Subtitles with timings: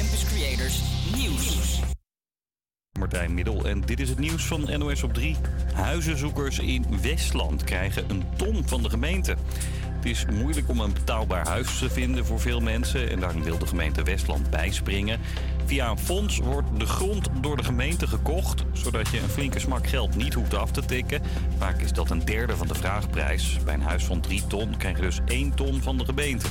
[0.00, 0.82] Campus Creators
[1.16, 1.80] Nieuws.
[2.98, 5.36] Martijn Middel en dit is het nieuws van NOS op 3.
[5.74, 9.36] Huizenzoekers in Westland krijgen een ton van de gemeente.
[9.84, 13.58] Het is moeilijk om een betaalbaar huis te vinden voor veel mensen en daarom wil
[13.58, 15.20] de gemeente Westland bijspringen.
[15.70, 19.86] Via een fonds wordt de grond door de gemeente gekocht, zodat je een flinke smak
[19.86, 21.22] geld niet hoeft af te tikken.
[21.58, 23.58] Vaak is dat een derde van de vraagprijs.
[23.64, 26.46] Bij een huis van 3 ton krijg je dus 1 ton van de gemeente.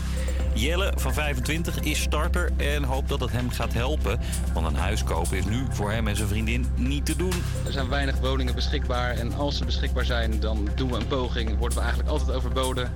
[0.53, 4.19] Jelle van 25 is starter en hoopt dat het hem gaat helpen.
[4.53, 7.33] Want een huis kopen is nu voor hem en zijn vriendin niet te doen.
[7.65, 11.57] Er zijn weinig woningen beschikbaar en als ze beschikbaar zijn, dan doen we een poging.
[11.57, 12.91] Worden we eigenlijk altijd overboden.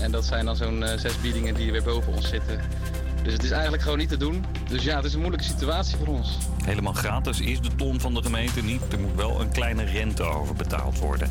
[0.00, 2.60] En dat zijn dan zo'n eh, zes biedingen die weer boven ons zitten.
[3.22, 4.44] Dus het is eigenlijk gewoon niet te doen.
[4.68, 6.38] Dus ja, het is een moeilijke situatie voor ons.
[6.64, 8.92] Helemaal gratis is de ton van de gemeente niet.
[8.92, 11.30] Er moet wel een kleine rente over betaald worden.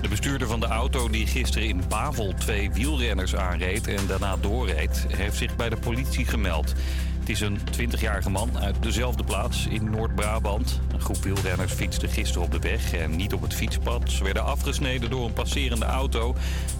[0.00, 5.06] De bestuurder van de auto die gisteren in Bavel twee wielrenners aanreed en daarna doorreed,
[5.08, 6.74] heeft zich bij de politie gemeld.
[7.20, 10.80] Het is een 20-jarige man uit dezelfde plaats in Noord-Brabant.
[10.92, 14.10] Een groep wielrenners fietste gisteren op de weg en niet op het fietspad.
[14.10, 16.34] Ze werden afgesneden door een passerende auto.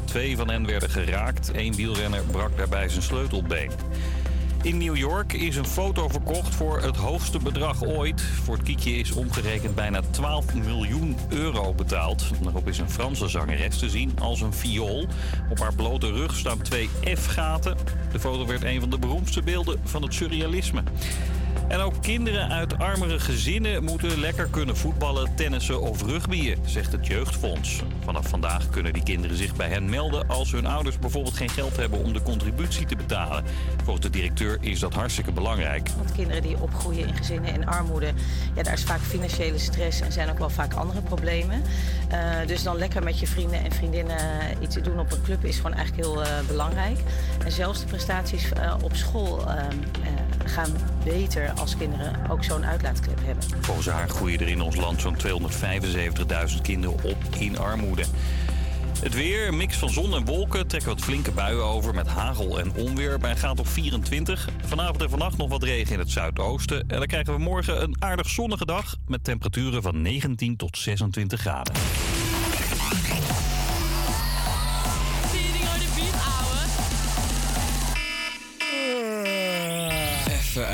[0.05, 1.51] Twee van hen werden geraakt.
[1.53, 3.71] Eén wielrenner brak daarbij zijn sleutelbeen.
[4.63, 8.21] In New York is een foto verkocht voor het hoogste bedrag ooit.
[8.21, 12.25] Voor het kiekje is omgerekend bijna 12 miljoen euro betaald.
[12.43, 15.07] Daarop is een Franse zangeres te zien als een viool.
[15.51, 17.77] Op haar blote rug staan twee F-gaten.
[18.13, 20.83] De foto werd een van de beroemdste beelden van het surrealisme.
[21.71, 27.07] En ook kinderen uit armere gezinnen moeten lekker kunnen voetballen, tennissen of rugbyen, zegt het
[27.07, 27.83] Jeugdfonds.
[28.05, 31.77] Vanaf vandaag kunnen die kinderen zich bij hen melden als hun ouders bijvoorbeeld geen geld
[31.77, 33.45] hebben om de contributie te betalen.
[33.85, 35.89] Volgens de directeur is dat hartstikke belangrijk.
[35.97, 38.13] Want kinderen die opgroeien in gezinnen in armoede,
[38.55, 41.63] ja, daar is vaak financiële stress en zijn ook wel vaak andere problemen.
[42.13, 44.19] Uh, dus dan lekker met je vrienden en vriendinnen
[44.61, 46.99] iets te doen op een club is gewoon eigenlijk heel uh, belangrijk.
[47.45, 49.45] En zelfs de prestaties uh, op school
[50.45, 53.45] gaan beter als kinderen ook zo'n uitlaatklep hebben.
[53.61, 58.05] Volgens haar groeien er in ons land zo'n 275.000 kinderen op in armoede.
[59.03, 62.61] Het weer, een mix van zon en wolken, trekken wat flinke buien over met hagel
[62.61, 64.49] en onweer bij een graad of 24.
[64.65, 66.81] Vanavond en vannacht nog wat regen in het zuidoosten.
[66.81, 71.41] En dan krijgen we morgen een aardig zonnige dag met temperaturen van 19 tot 26
[71.41, 71.75] graden.
[80.29, 80.69] Even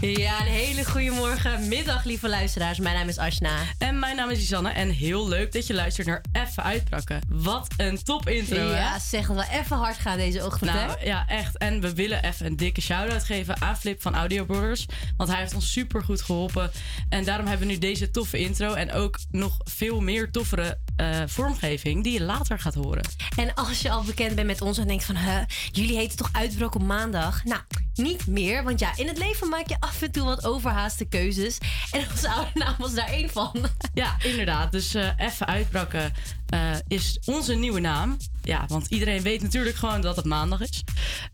[0.00, 2.78] Ja, een hele goede morgen, middag, lieve luisteraars.
[2.78, 3.56] Mijn naam is Ashna.
[3.78, 4.70] En mijn naam is Isanne.
[4.70, 7.20] En heel leuk dat je luistert naar Even Uitbraken.
[7.28, 8.98] Wat een top intro, Ja, hè?
[8.98, 10.86] zeg dat we even hard gaan deze ochtend, hè?
[10.86, 11.58] Nou, ja, echt.
[11.58, 14.86] En we willen even een dikke shout-out geven aan Flip van Audio Brothers.
[15.16, 16.70] Want hij heeft ons super goed geholpen.
[17.08, 18.72] En daarom hebben we nu deze toffe intro.
[18.74, 23.04] En ook nog veel meer toffere eh, vormgeving die je later gaat horen.
[23.36, 25.16] En als je al bekend bent met ons en denkt van...
[25.16, 25.38] Huh,
[25.72, 27.44] jullie heten toch Uitbraken op maandag?
[27.44, 27.60] Nou,
[27.94, 28.64] niet meer.
[28.64, 31.58] Want ja, in het leven maak je af en toe wat overhaaste keuzes.
[31.90, 33.66] En onze oude naam was daar één van.
[33.94, 34.72] Ja, inderdaad.
[34.72, 36.12] Dus eh, even uitbraken
[36.48, 38.16] eh, is onze nieuwe naam.
[38.42, 40.84] Ja, want iedereen weet natuurlijk gewoon dat het maandag is.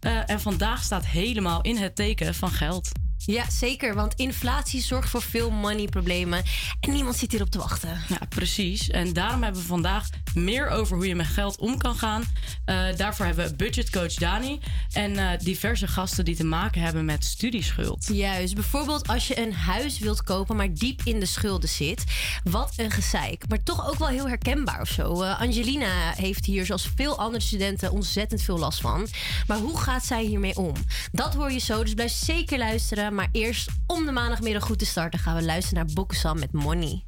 [0.00, 2.90] Eh, en vandaag staat helemaal in het teken van geld.
[3.26, 3.94] Ja, zeker.
[3.94, 6.42] Want inflatie zorgt voor veel money-problemen.
[6.80, 8.00] En niemand zit hierop te wachten.
[8.08, 8.90] Ja, precies.
[8.90, 12.22] En daarom hebben we vandaag meer over hoe je met geld om kan gaan.
[12.64, 14.60] Eh, daarvoor hebben we budgetcoach Dani
[14.92, 18.08] en diverse gasten die te maken hebben met studieschuld.
[18.12, 18.54] Juist.
[18.54, 22.04] Bijvoorbeeld als je een huis wilt kopen, maar diep in de schulden zit.
[22.44, 23.48] Wat een gezeik.
[23.48, 25.03] Maar toch ook wel heel herkenbaar of zo.
[25.04, 29.08] Eh, Angelina heeft hier, zoals veel andere studenten, ontzettend veel last van.
[29.46, 30.72] Maar hoe gaat zij hiermee om?
[31.12, 33.14] Dat hoor je zo, dus blijf zeker luisteren.
[33.14, 37.04] Maar eerst, om de maandagmiddag goed te starten, gaan we luisteren naar Bokusam met Money.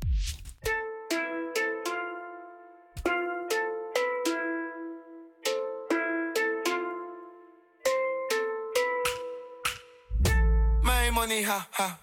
[10.83, 11.99] My money, ha ha.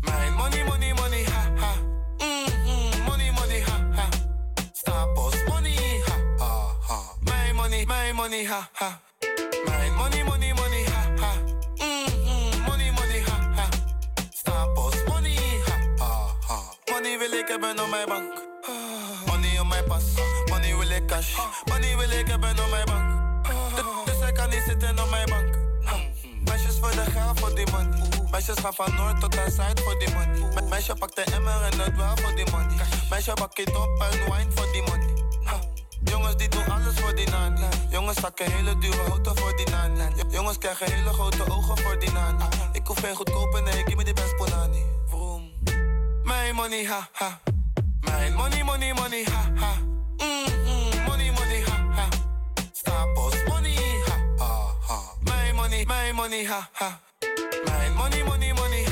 [0.00, 0.92] My money, money,
[8.38, 9.00] money, ha ha.
[9.66, 11.30] My money, money, money, ha ha.
[11.78, 13.66] Mm-hmm, money, money, ha ha.
[14.32, 15.36] Stapels money,
[15.66, 16.58] ha ha ha.
[16.92, 18.32] Money wil ik hebben op mijn bank.
[19.26, 20.04] Money op mijn pas.
[20.50, 21.36] Money wil ik cash.
[21.64, 23.44] Money wil ik hebben op mijn bank.
[23.76, 25.54] Du- Dus ik kan niet zitten op mijn bank.
[26.44, 27.98] Meisjes voor de geld voor die money.
[28.30, 30.54] Meisjes gaan van noord tot aan zuid voor die money.
[30.54, 32.76] Me- Meisje pakt de emmer en het wel voor die money.
[33.10, 35.17] Meisje bak het op en wine voor die money.
[36.10, 37.66] Jongens die doen alles voor die nani.
[37.90, 40.02] Jongens zakken hele dure auto voor die nani.
[40.30, 42.44] Jongens krijgen hele grote ogen voor die nani.
[42.72, 44.82] Ik hoef geen goedkope, nee, give me die best ponani.
[45.06, 45.50] Vroom.
[46.24, 47.40] My money, ha ha.
[48.00, 49.72] My money, money, money, ha ha.
[50.16, 52.08] Mm-hmm, money, money, ha ha.
[52.72, 53.74] Stapels money,
[54.06, 54.98] ha ha ha.
[55.24, 57.00] My money, my money, ha ha.
[57.66, 58.84] My money, money, money,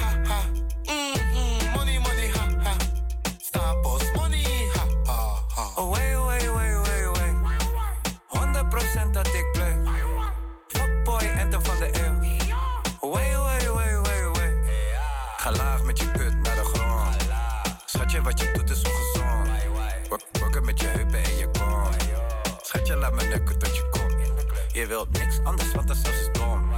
[24.77, 26.71] Je wilt niks anders, want dat is dom.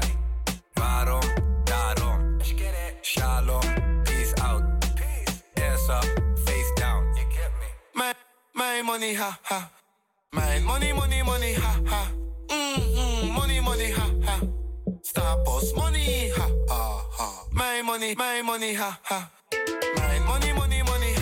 [0.72, 1.20] Waarom?
[1.64, 2.36] Daarom.
[3.02, 3.60] Shalom,
[4.02, 4.62] peace out.
[5.54, 7.06] Ass up, face down.
[7.92, 8.14] Mijn,
[8.52, 9.70] mijn money, ha ha.
[10.30, 12.02] Mijn money, money, money, ha ha.
[12.46, 14.38] Mm-hmm, money, money, ha ha.
[15.02, 17.28] Stapels money, ha ha ha.
[17.50, 19.30] Mijn money, mijn money, ha ha.
[19.94, 21.14] Mijn money, money, money,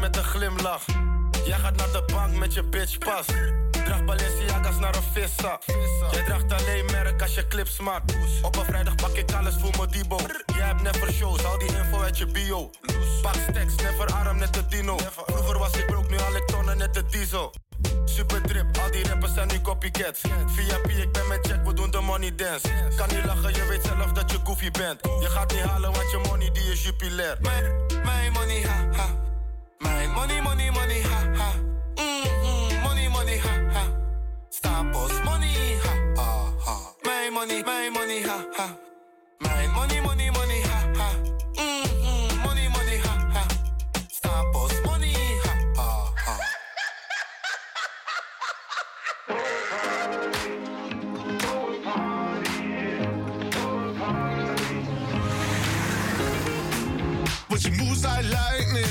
[0.00, 0.84] met een glimlach.
[1.44, 3.26] Jij gaat naar de bank met je bitch pas.
[3.70, 5.60] Draag Balenciaga's naar een vissa.
[6.10, 8.14] Jij draagt alleen merk als je clips maakt.
[8.42, 10.16] Op een vrijdag pak ik alles voor mijn Dibo.
[10.46, 12.70] Jij hebt never shows, al die info uit je bio.
[13.22, 14.96] Pak stacks, never arm net de dino.
[15.26, 17.54] Vroeger was ik broke, nu al ik tonnen net de diesel.
[18.04, 20.20] Super drip, al die rappers zijn nu copycats.
[20.46, 22.68] VIP, ik ben met check, we doen de money dance.
[22.96, 25.00] Kan niet lachen, je weet zelf dat je goofy bent.
[25.20, 27.38] Je gaat niet halen, want je money die is jupiler.
[27.40, 27.64] Mijn,
[28.04, 29.29] mijn money, ha ha.
[29.82, 31.52] Mijn money, money, money, ha ha.
[31.94, 33.84] Mm-hmm, money, money, ha ha.
[34.50, 36.76] Stapels money, ha ha ha.
[37.02, 38.66] Mijn money, mijn money, ha ha.
[39.38, 41.08] Mijn money, money, money, ha ha.
[41.54, 43.42] Mm-hmm, money, money, ha ha.
[44.08, 46.36] Stapels money, ha ha ha.
[57.48, 58.90] But she moves like lightning,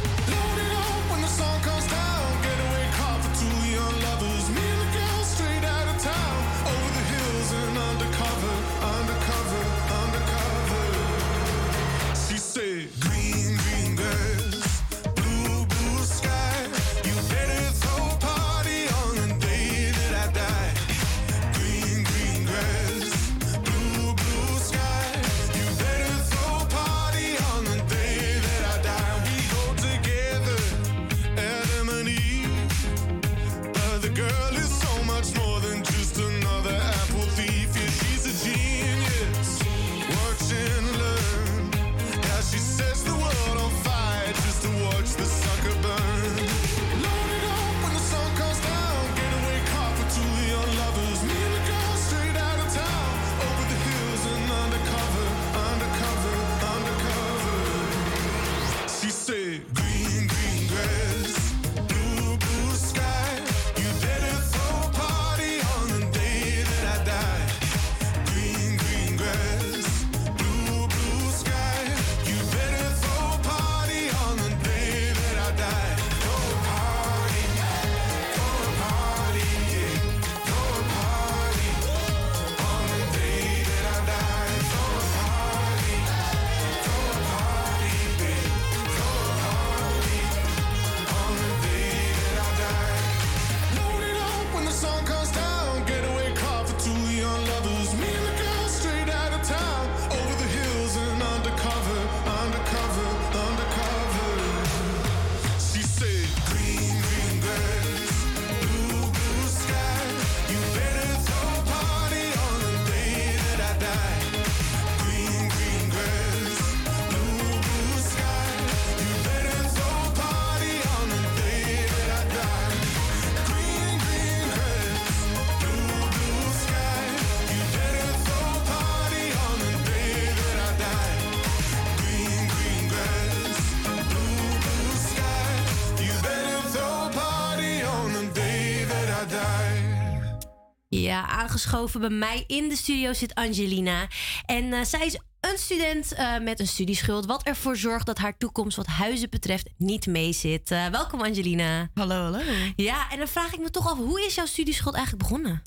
[141.51, 144.07] Aangeschoven bij mij in de studio zit Angelina.
[144.45, 147.25] En eh, zij is een student eh, met een studieschuld.
[147.25, 150.71] Wat ervoor zorgt dat haar toekomst wat huizen betreft niet meezit.
[150.71, 151.89] Eh, welkom Angelina.
[151.93, 152.39] Hallo, hallo.
[152.75, 155.61] Ja, en dan vraag ik me toch af, hoe is jouw studieschuld eigenlijk begonnen?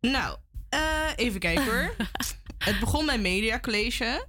[0.00, 0.36] Nou,
[1.16, 1.94] even kijken hoor.
[2.68, 4.26] Het begon bij Media College.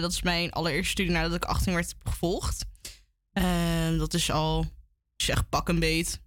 [0.00, 2.64] Dat is mijn allereerste studie nadat ik 18 werd gevolgd.
[3.98, 4.60] Dat is al,
[5.16, 6.20] ik zeg pak een beet,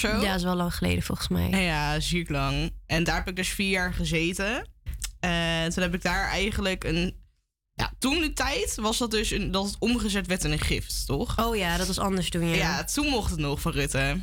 [0.00, 0.08] Zo.
[0.08, 1.62] Ja, dat is wel lang geleden volgens mij.
[1.62, 2.72] Ja, ziek lang.
[2.86, 4.68] En daar heb ik dus vier jaar gezeten.
[5.20, 7.18] En toen heb ik daar eigenlijk een...
[7.74, 11.06] Ja, toen de tijd was dat dus een, dat het omgezet werd in een gift,
[11.06, 11.38] toch?
[11.38, 12.54] Oh ja, dat was anders toen, ja.
[12.54, 14.20] Ja, toen mocht het nog van Rutte.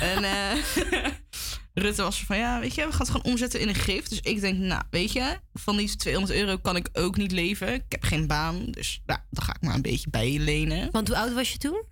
[0.00, 0.62] en eh,
[1.82, 4.08] Rutte was van, ja, weet je, we gaan het gewoon omzetten in een gift.
[4.08, 7.74] Dus ik denk, nou, weet je, van die 200 euro kan ik ook niet leven.
[7.74, 10.88] Ik heb geen baan, dus nou, dan ga ik maar een beetje bij je lenen.
[10.90, 11.82] Want hoe oud was je toen?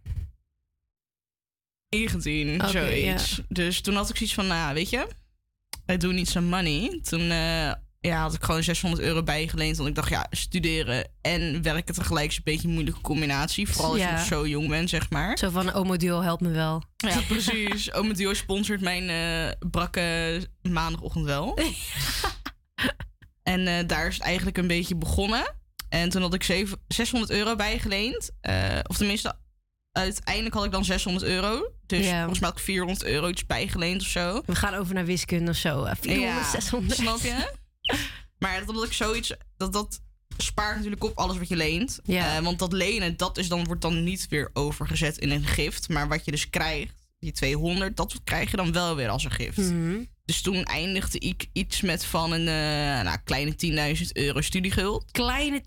[1.98, 3.40] 19, Oké, zoiets.
[3.48, 5.06] Dus toen had ik zoiets van, nou, weet je,
[5.92, 7.00] I do need some money.
[7.02, 9.76] Toen eh, ja, had ik gewoon 600 euro bijgeleend.
[9.76, 13.68] Want ik dacht, ja, studeren en werken tegelijk is een beetje een moeilijke combinatie.
[13.68, 15.38] Vooral als je zo jong bent, zeg maar.
[15.38, 16.82] Zo van, Omo Duo helpt me wel.
[16.96, 17.92] Ja, precies.
[17.92, 21.58] Ome Dio sponsort mijn eh, brakke maandagochtend wel.
[23.42, 25.54] en eh, daar is het eigenlijk een beetje begonnen.
[25.88, 28.30] En toen had ik zeven- 600 euro bijgeleend.
[28.86, 29.36] Of tenminste,
[30.02, 31.72] uiteindelijk had ik dan 600 euro.
[31.86, 32.18] Dus Ja.
[32.18, 34.42] volgens mij had ik 400 euro iets bijgeleend of zo.
[34.46, 35.84] We gaan over naar wiskunde of zo.
[35.84, 37.00] Eh, 400, 600.
[37.00, 37.52] Snap je?
[38.38, 39.32] maar dat omdat ik zoiets...
[39.56, 40.00] Dat, dat
[40.36, 42.00] spaart natuurlijk op alles wat je leent.
[42.06, 45.88] Eh, want dat lenen, dat is dan, wordt dan niet weer overgezet in een gift.
[45.88, 49.30] Maar wat je dus krijgt, die 200, dat krijg je dan wel weer als een
[49.30, 49.56] gift.
[49.58, 50.02] Mhm.
[50.24, 55.04] Dus toen eindigde ik iets met van een eh, nou, kleine 10.000 euro studieguld.
[55.10, 55.64] Kleine 10.000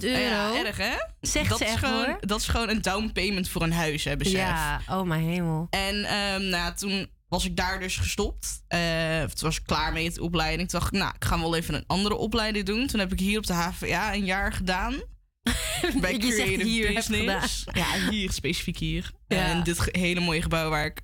[0.00, 0.18] euro?
[0.20, 0.92] Ja, erg hè?
[1.20, 2.16] Zegt dat ze is echt, gewoon, hoor.
[2.20, 4.32] Dat is gewoon een down payment voor een huis, hè, besef.
[4.38, 5.66] Ja, oh mijn hemel.
[5.70, 8.62] En ehm, nou, toen was ik daar dus gestopt.
[8.68, 10.68] Eh, toen was ik klaar met de opleiding.
[10.68, 12.86] Toen dacht ik, nou, ik ga wel even een andere opleiding doen.
[12.86, 14.94] Toen heb ik hier op de HVA een jaar gedaan.
[16.00, 17.64] Bij Creative hier Business.
[17.72, 19.10] Ja, hier, specifiek hier.
[19.28, 19.36] Ja.
[19.48, 21.00] En dit ge- hele mooie gebouw waar ik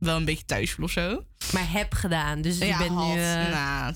[0.00, 1.24] wel een beetje thuis voel of zo.
[1.52, 3.14] Maar heb gedaan, dus je ja, bent had.
[3.14, 3.20] nu...
[3.20, 3.94] eh, Nou,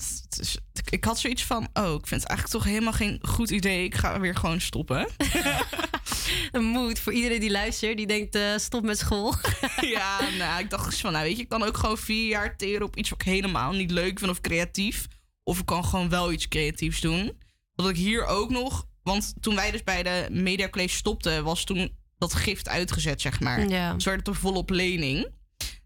[0.89, 3.83] ik had zoiets van, oh, ik vind het eigenlijk toch helemaal geen goed idee.
[3.83, 5.07] Ik ga weer gewoon stoppen.
[6.51, 9.35] Een moed voor iedereen die luistert, die denkt eh, stop met school.
[9.95, 12.85] ja, nou, ik dacht van, nou weet je, ik kan ook gewoon vier jaar teren
[12.85, 15.07] op iets wat ik helemaal niet leuk vind of creatief.
[15.43, 17.37] Of ik kan gewoon wel iets creatiefs doen.
[17.75, 21.63] Dat ik hier ook nog, want toen wij dus bij de Media College stopten, was
[21.63, 23.67] toen dat gift uitgezet, zeg maar.
[23.67, 23.93] Ja.
[23.93, 25.27] Dus werd het er volop lening.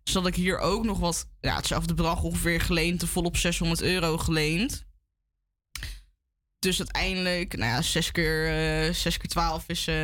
[0.09, 3.81] Dus dat ik hier ook nog wat, ja, hetzelfde bedrag ongeveer geleend, te volop 600
[3.81, 4.85] euro geleend.
[6.59, 8.47] Dus uiteindelijk, nou ja, 6 keer,
[8.87, 9.87] eh 6 keer 12 is...
[9.87, 9.95] eh,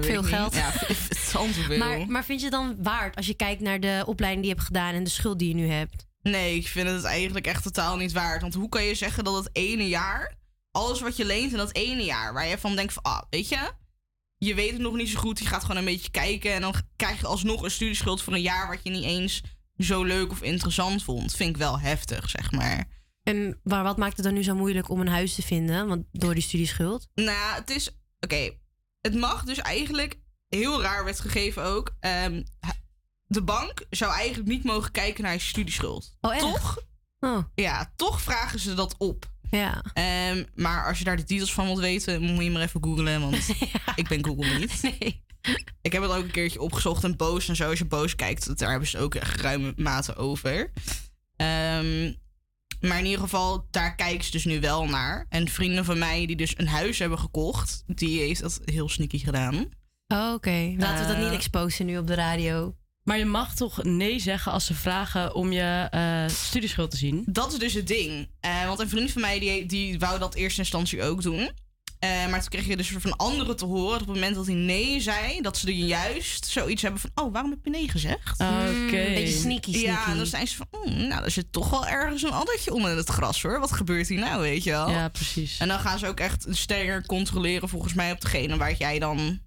[0.00, 0.54] Veel geld.
[0.54, 1.78] Ja, het is al zoveel.
[1.78, 4.56] Maar, maar vind je het dan waard als je kijkt naar de opleiding die je
[4.56, 6.06] hebt gedaan en de schuld die je nu hebt?
[6.22, 8.40] Nee, ik vind het eigenlijk echt totaal niet waard.
[8.42, 10.34] Want hoe kan je zeggen dat het ene jaar,
[10.70, 13.48] alles wat je leent in dat ene jaar, waar je van denkt van, ah, weet
[13.48, 13.70] je,
[14.36, 16.74] je weet het nog niet zo goed, je gaat gewoon een beetje kijken en dan
[16.96, 19.42] krijg je alsnog een studieschuld voor een jaar wat je niet eens
[19.78, 21.34] zo leuk of interessant vond.
[21.34, 22.88] Vind ik wel heftig, zeg maar.
[23.22, 25.88] En maar wat maakt het dan nu zo moeilijk om een huis te vinden?
[25.88, 27.08] Want door die studieschuld?
[27.14, 28.50] Nou, het is, oké,
[29.00, 32.42] het mag dus eigenlijk, heel raar werd gegeven ook, ehm,
[33.26, 36.16] de bank zou eigenlijk niet mogen kijken naar je studieschuld.
[36.20, 36.40] Oh, echt?
[36.40, 36.78] Toch?
[37.20, 37.38] Oh.
[37.54, 39.30] Ja, toch vragen ze dat op.
[39.50, 39.84] Ja.
[39.92, 43.20] Ehm, maar als je daar de details van wilt weten, moet je maar even googlen,
[43.20, 43.48] want
[44.00, 44.82] ik ben Google niet.
[44.82, 45.24] Nee.
[45.82, 47.68] Ik heb het ook een keertje opgezocht en boos en zo.
[47.68, 50.72] Als je boos kijkt, daar hebben ze ook echt ruime mate over.
[51.36, 52.12] Ehm,
[52.80, 55.26] maar in ieder geval, daar kijken ze dus nu wel naar.
[55.28, 59.18] En vrienden van mij die dus een huis hebben gekocht, die heeft dat heel sneaky
[59.18, 59.54] gedaan.
[60.08, 61.22] Oh, Oké, laten we dat Eh.
[61.24, 62.74] niet exposen nu op de radio.
[63.02, 67.22] Maar je mag toch nee zeggen als ze vragen om je eh, studieschuld te zien?
[67.26, 68.28] Dat is dus het ding.
[68.40, 71.50] Eh, want een vriend van mij die, die wou dat eerste instantie ook doen.
[72.02, 74.46] Eh, maar toen kreeg je dus van anderen te horen dat op het moment dat
[74.46, 77.88] hij nee zei, dat ze er juist zoiets hebben van: Oh, waarom heb je nee
[77.88, 78.32] gezegd?
[78.40, 78.50] Oké.
[78.50, 80.10] Mm, beetje sneaky, Ja, sneaky.
[80.10, 82.96] en dan zijn ze van: "Hmm, Nou, er zit toch wel ergens een addertje onder
[82.96, 83.60] het gras hoor.
[83.60, 84.90] Wat gebeurt hier nou, weet je wel?
[84.90, 85.58] Ja, precies.
[85.58, 89.40] En dan gaan ze ook echt strenger controleren, volgens mij, op degene waar jij dan.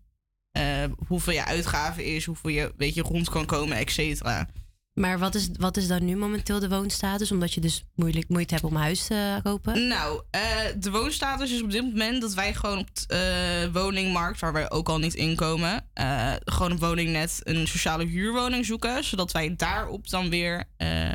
[0.52, 4.48] eh, hoeveel je uitgaven is, hoeveel je, weet je, rond kan komen, et cetera.
[4.96, 7.32] Maar wat is, wat is dan nu momenteel de woonstatus?
[7.32, 9.88] Omdat je dus moeilijk, moeite hebt om huis te kopen?
[9.88, 10.42] Nou, eh,
[10.78, 14.90] de woonstatus is op dit moment dat wij gewoon op de woningmarkt, waar wij ook
[14.90, 19.04] al niet inkomen, eh gewoon een woningnet, een sociale huurwoning zoeken.
[19.04, 21.14] Zodat wij daarop dan weer eh,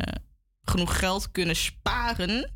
[0.63, 2.51] genoeg geld kunnen sparen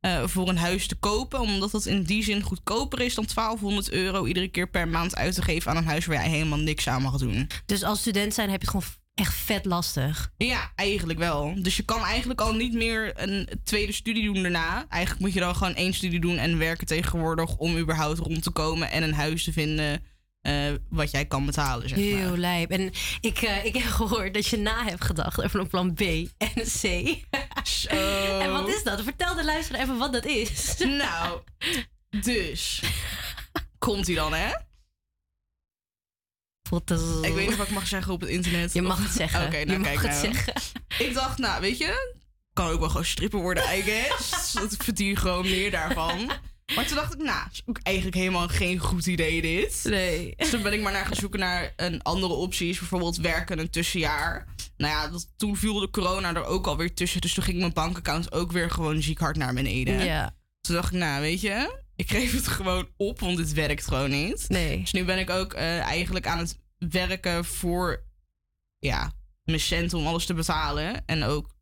[0.00, 1.40] eh, voor een huis te kopen.
[1.40, 5.34] Omdat dat in die zin goedkoper is dan 1200 euro iedere keer per maand uit
[5.34, 7.48] te geven aan een huis waar jij helemaal niks aan mag doen.
[7.66, 10.32] Dus als student zijn heb je het gewoon echt vet lastig.
[10.36, 11.54] Ja, eigenlijk wel.
[11.62, 14.86] Dus je kan eigenlijk al niet meer een tweede studie doen daarna.
[14.88, 18.50] Eigenlijk moet je dan gewoon één studie doen en werken tegenwoordig om überhaupt rond te
[18.50, 20.02] komen en een huis te vinden
[20.40, 21.88] eh, wat jij kan betalen.
[21.88, 22.06] Zeg maar.
[22.06, 22.70] Heel lijp.
[22.70, 26.00] En ik, eh, ik heb gehoord dat je na hebt gedacht over een plan B
[26.00, 26.82] en een C.
[28.40, 29.02] En wat is dat?
[29.02, 30.74] Vertel de luisteraar even wat dat is.
[30.78, 31.40] Nou,
[32.20, 32.82] dus.
[33.78, 34.50] Komt hij dan, hè?
[36.68, 37.26] Foto's.
[37.26, 38.72] Ik weet niet wat ik mag zeggen op het internet.
[38.72, 39.46] Je mag het zeggen.
[39.46, 40.34] Oké, Je nou mag kijk het nou.
[40.34, 40.52] zeggen.
[40.98, 42.16] Ik dacht, nou weet je,
[42.52, 44.52] kan ook wel gewoon stripper worden, I guess.
[44.60, 46.30] Dat ik verdien gewoon meer daarvan.
[46.74, 49.80] Maar toen dacht ik, nou, is ook eigenlijk helemaal geen goed idee dit.
[49.84, 50.34] Nee.
[50.36, 52.78] Dus toen ben ik maar naar gaan zoeken naar een andere opties.
[52.78, 54.46] Bijvoorbeeld werken een tussenjaar.
[54.76, 57.20] Nou ja, dat, toen viel de corona er ook alweer tussen.
[57.20, 60.04] Dus toen ging mijn bankaccount ook weer gewoon ziek hard naar beneden.
[60.04, 60.36] Ja.
[60.60, 64.10] Toen dacht ik, nou weet je, ik geef het gewoon op, want dit werkt gewoon
[64.10, 64.48] niet.
[64.48, 64.80] Nee.
[64.80, 68.04] Dus nu ben ik ook eh, eigenlijk aan het werken voor
[68.78, 69.12] ja,
[69.44, 71.06] mijn cent om alles te betalen.
[71.06, 71.56] En ook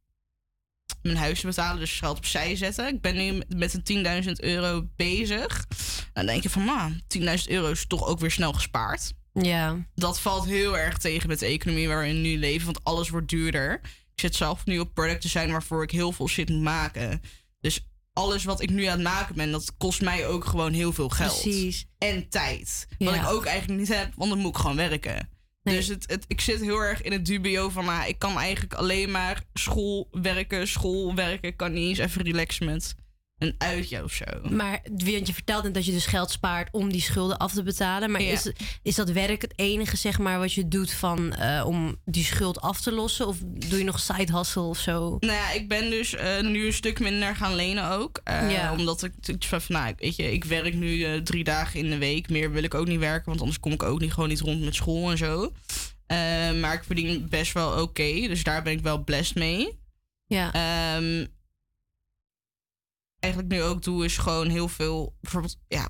[1.03, 2.95] mijn huis te betalen, dus geld opzij zetten.
[2.95, 5.67] Ik ben nu met een 10.000 euro bezig.
[6.13, 9.13] Dan denk je van, nou, 10.000 euro is toch ook weer snel gespaard.
[9.33, 9.87] Ja.
[9.95, 13.29] Dat valt heel erg tegen met de economie waar we nu leven, want alles wordt
[13.29, 13.81] duurder.
[14.13, 17.23] Ik zit zelf nu op product design waarvoor ik heel veel shit moet maken.
[17.61, 20.93] Dus alles wat ik nu aan het maken ben, dat kost mij ook gewoon heel
[20.93, 21.41] veel geld.
[21.41, 21.87] Precies.
[21.99, 22.87] En tijd.
[22.99, 23.23] Wat Ja.
[23.23, 25.29] ik ook eigenlijk niet heb, want dan moet ik gewoon werken.
[25.63, 28.75] Dus het, het, ik zit heel erg in het dubio van, nou, ik kan eigenlijk
[28.75, 31.49] alleen maar school werken, school werken.
[31.49, 32.95] Ik kan niet eens even relaxen met
[33.39, 34.25] een uitje of zo.
[34.51, 37.63] Maar want je vertelt net dat je dus geld spaart om die schulden af te
[37.63, 38.11] betalen.
[38.11, 38.33] Maar Ja.
[38.33, 38.53] is,
[38.83, 42.61] is dat werk het enige zeg maar, wat je doet van, eh, om die schuld
[42.61, 43.27] af te lossen?
[43.27, 45.17] Of doe je nog side hustle of zo?
[45.21, 48.21] Nou ja, ik ben dus eh, nu een stuk minder gaan lenen ook.
[48.25, 48.73] Eh, Ja.
[48.73, 49.13] Omdat ik
[49.45, 52.29] van, nou, weet je, ik werk nu drie dagen in de week.
[52.29, 54.61] Meer wil ik ook niet werken, want anders kom ik ook niet gewoon niet rond
[54.61, 55.53] met school en zo.
[56.61, 59.79] Maar ik verdien best wel oké, dus daar ben ik wel blessed mee.
[60.27, 60.53] Ja.
[60.53, 61.27] Ehm,
[63.19, 65.89] eigenlijk nu ook doe is gewoon heel veel, bijvoorbeeld, ja,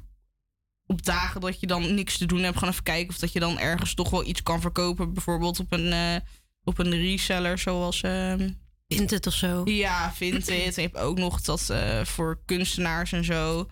[0.86, 3.40] op dagen dat je dan niks te doen hebt, gewoon even kijken of dat je
[3.40, 5.12] dan ergens toch wel iets kan verkopen.
[5.12, 6.16] Bijvoorbeeld op een, eh,
[6.64, 8.02] op een reseller zoals...
[8.02, 8.48] ehm
[8.88, 9.62] Vinted of zo.
[9.64, 10.48] Ja, Vinted.
[10.48, 13.68] En je hebt ook nog dat eh, voor kunstenaars en zo.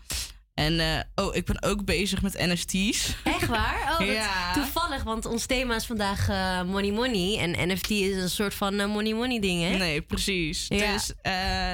[0.54, 3.14] En eh, oh, ik ben ook bezig met NFT's.
[3.24, 3.96] Echt waar?
[4.00, 4.52] Oh, Ja.
[4.52, 7.38] toevallig, want ons thema is vandaag eh, money money.
[7.38, 9.76] En NFT is een soort van eh, money money ding, hè?
[9.76, 10.64] Nee, precies.
[10.68, 10.92] Ja.
[10.92, 11.12] Dus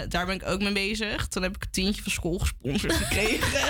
[0.09, 1.29] daar ben ik ook mee bezig.
[1.29, 3.63] Toen heb ik een tientje van school gesponsord gekregen.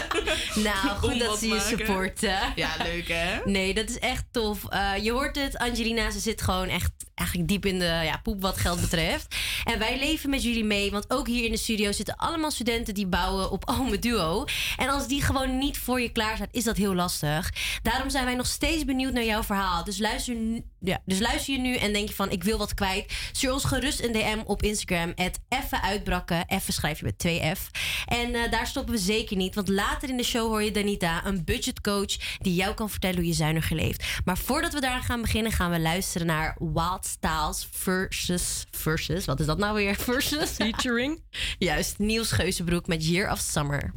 [0.55, 2.39] Nou, goed dat ze je supporten.
[2.55, 3.39] Ja, leuk hè?
[3.45, 4.63] Nee, dat is echt tof.
[5.03, 8.59] Je hoort het, Angelina, ze zit gewoon echt eigenlijk diep in de ja, poep wat
[8.59, 9.37] geld betreft.
[9.65, 12.95] En wij leven met jullie mee, want ook hier in de studio zitten allemaal studenten
[12.95, 14.45] die bouwen op Ome Duo.
[14.77, 17.51] En als die gewoon niet voor je klaar staat, is dat heel lastig.
[17.83, 19.85] Daarom zijn wij nog steeds benieuwd naar jouw verhaal.
[19.85, 20.37] Dus luister,
[20.81, 23.13] ja, dus luister je nu en denk je van, ik wil wat kwijt.
[23.33, 26.45] Stuur ons gerust een DM op Instagram, het even uitbrakken.
[26.47, 27.71] Even schrijf je met 2F.
[28.07, 31.27] En eh, daar stoppen we zeker niet, want later in de show hoor je Danita,
[31.27, 34.05] een budgetcoach, die jou kan vertellen hoe je zuiniger leeft.
[34.25, 39.41] Maar voordat we daar gaan beginnen, gaan we luisteren naar Wild Styles versus, versus, wat
[39.41, 39.95] is dat nou weer?
[40.11, 40.51] Versus?
[40.51, 41.23] Featuring?
[41.59, 43.93] Juist, Niels Geuzenbroek met Year of Summer.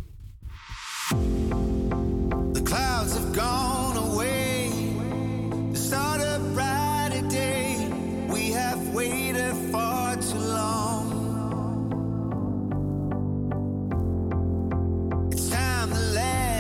[2.53, 3.82] The clouds have gone
[15.85, 16.52] It's time to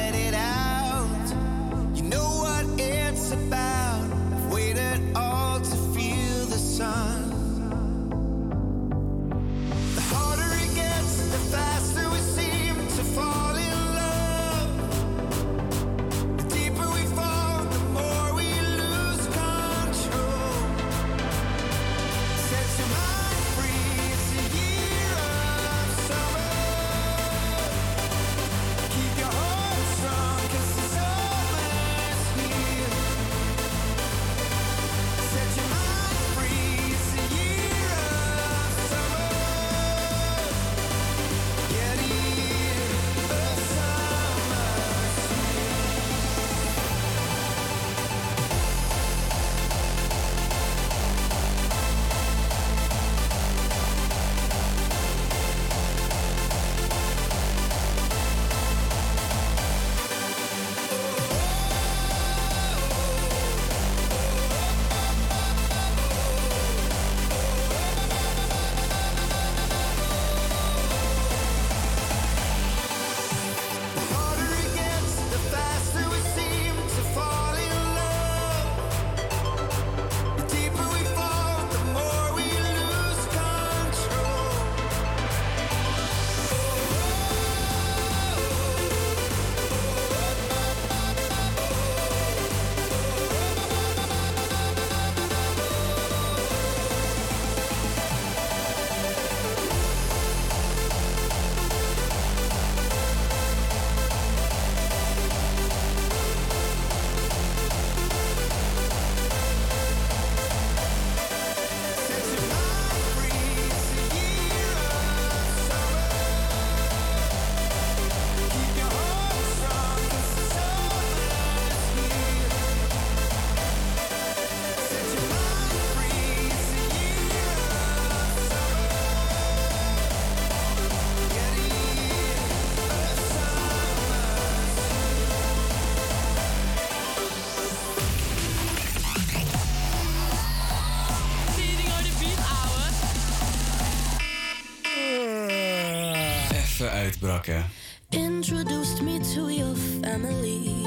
[148.11, 150.85] Introduced me to your family.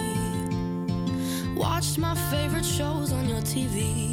[1.57, 4.06] Watched my favorite shows on your TV.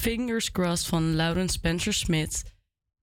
[0.00, 2.42] Fingers Crossed van Lauren Spencer Smith.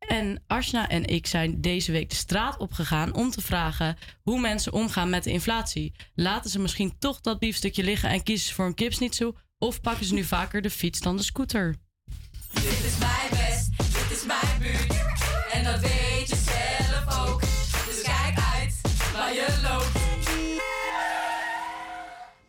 [0.07, 4.73] En Ashna en ik zijn deze week de straat opgegaan om te vragen hoe mensen
[4.73, 5.93] omgaan met de inflatie.
[6.15, 9.37] Laten ze misschien toch dat biefstukje liggen en kiezen ze voor een kipsnitzel?
[9.57, 11.75] Of pakken ze nu vaker de fiets dan de scooter?
[12.53, 14.93] Dit is mijn best, dit is mijn buurt.
[15.51, 16.06] En dat weet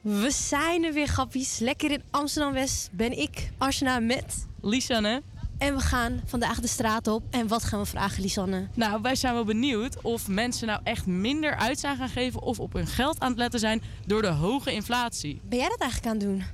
[0.09, 1.59] We zijn er weer, grappies.
[1.59, 4.47] Lekker in Amsterdam-West ben ik, Arsena, met...
[4.62, 5.23] Lisanne.
[5.59, 7.23] En we gaan vandaag de straat op.
[7.31, 8.68] En wat gaan we vragen, Lisanne?
[8.75, 12.61] Nou, wij zijn wel benieuwd of mensen nou echt minder uit zijn gaan geven of
[12.61, 15.40] op hun geld aan het letten zijn door de hoge inflatie.
[15.44, 16.44] Ben jij dat eigenlijk aan het doen?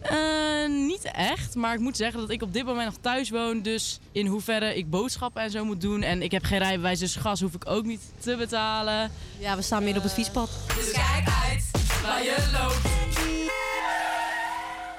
[0.00, 3.62] Eh, niet echt, maar ik moet zeggen dat ik op dit moment nog thuis woon.
[3.62, 6.02] Dus in hoeverre ik boodschappen en zo moet doen.
[6.02, 9.10] En ik heb geen rijbewijs, dus gas hoef ik ook niet te betalen.
[9.38, 10.50] Ja, we staan meer op het fietspad.
[10.76, 12.88] Dus kijk uit waar je loopt.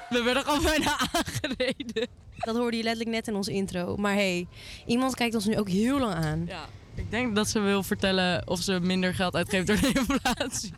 [0.09, 2.07] We werden gewoon bijna aangereden.
[2.37, 3.95] Dat hoorde je letterlijk net in onze intro.
[3.97, 4.47] Maar hey,
[4.85, 6.45] iemand kijkt ons nu ook heel lang aan.
[6.47, 10.73] Ja, ik denk dat ze wil vertellen of ze minder geld uitgeeft door de inflatie.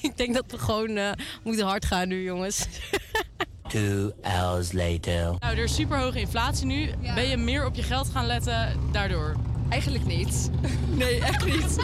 [0.00, 1.10] ik denk dat we gewoon eh,
[1.42, 2.66] moeten hard gaan nu, jongens.
[3.68, 5.22] Two hours later.
[5.22, 6.90] Nou, er is super hoge inflatie nu.
[7.14, 9.36] Ben je meer op je geld gaan letten daardoor?
[9.72, 10.50] Eigenlijk niet.
[10.92, 11.76] Nee, echt niet.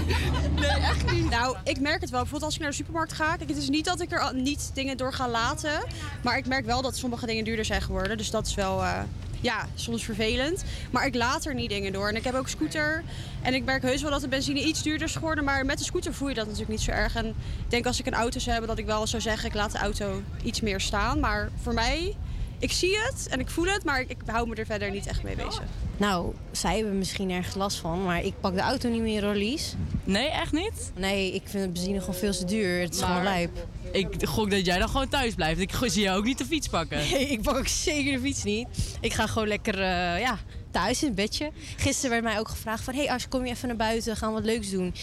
[0.54, 1.30] Nee, echt niet.
[1.30, 2.20] Nou, ik merk het wel.
[2.20, 3.36] Bijvoorbeeld als ik naar de supermarkt ga.
[3.36, 5.82] Kijk, het is niet dat ik er niet dingen door ga laten.
[6.22, 8.16] Maar ik merk wel dat sommige dingen duurder zijn geworden.
[8.16, 9.00] Dus dat is wel, eh,
[9.40, 10.64] ja, soms vervelend.
[10.90, 12.08] Maar ik laat er niet dingen door.
[12.08, 13.02] En ik heb ook scooter.
[13.42, 15.44] En ik merk heus wel dat de benzine iets duurder is geworden.
[15.44, 17.14] Maar met de scooter voel je dat natuurlijk niet zo erg.
[17.14, 17.34] En ik
[17.70, 19.48] denk als ik een auto zou hebben dat ik wel zou zeggen...
[19.48, 21.20] ik laat de auto iets meer staan.
[21.20, 22.16] Maar voor mij...
[22.58, 25.06] Ik zie het en ik voel het, maar ik, ik hou me er verder niet
[25.06, 25.62] echt mee bezig.
[25.96, 29.74] Nou, zij hebben misschien ergens last van, maar ik pak de auto niet meer, Rolies.
[30.04, 30.92] Nee, echt niet?
[30.94, 32.80] Nee, ik vind de benzine gewoon veel te duur.
[32.80, 33.66] Het is gewoon lijp.
[33.92, 35.60] Ik gok dat jij dan gewoon thuis blijft.
[35.60, 36.98] Ik zie jou ook niet de fiets pakken.
[37.10, 38.66] Nee, ik pak ook zeker de fiets niet.
[39.00, 40.38] Ik ga gewoon lekker eh, ja,
[40.70, 41.50] thuis in het bedje.
[41.76, 42.94] Gisteren werd mij ook gevraagd van...
[42.94, 44.94] hey Ars, kom je even naar buiten, gaan we wat leuks doen.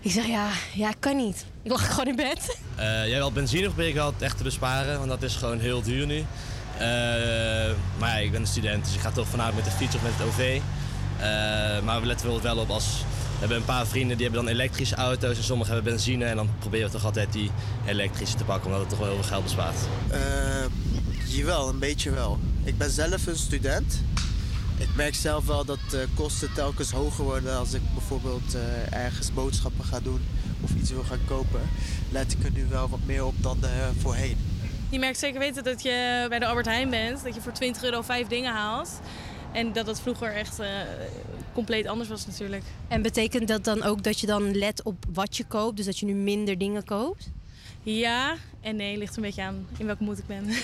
[0.00, 1.44] Ik zeg ja, ja, kan niet.
[1.62, 2.58] Ik lag gewoon in bed.
[2.76, 5.82] Eh, jij wel benzine probeer ik altijd echt te besparen, want dat is gewoon heel
[5.82, 6.24] duur nu.
[6.78, 10.02] Eh, maar ik ben een student, dus ik ga toch vanuit met de fiets of
[10.02, 10.60] met het OV.
[11.18, 13.04] Eh, maar we letten wel op als...
[13.32, 16.24] We hebben een paar vrienden die hebben dan elektrische auto's en sommigen hebben benzine.
[16.24, 17.50] En dan proberen we toch altijd die
[17.86, 19.76] elektrische te pakken, omdat het toch wel heel veel geld bespaart.
[20.08, 20.18] Eh,
[21.24, 22.38] jawel, een beetje wel.
[22.64, 24.02] Ik ben zelf een student.
[24.76, 28.56] Ik merk zelf wel dat de kosten telkens hoger worden als ik bijvoorbeeld
[28.90, 30.20] ergens boodschappen ga doen
[30.60, 31.60] of iets wil gaan kopen.
[32.10, 33.58] Let ik er nu wel wat meer op dan
[33.98, 34.36] voorheen.
[34.96, 37.82] Je merkt zeker weten dat je bij de Albert Heijn bent, dat je voor 20
[37.82, 39.00] euro vijf dingen haalt.
[39.52, 40.68] En dat dat vroeger echt eh,
[41.52, 42.62] compleet anders was natuurlijk.
[42.88, 45.76] En betekent dat dan ook dat je dan let op wat je koopt?
[45.76, 47.30] Dus dat je nu minder dingen koopt?
[47.82, 50.44] Ja en nee, ligt een beetje aan in welke moed ik ben.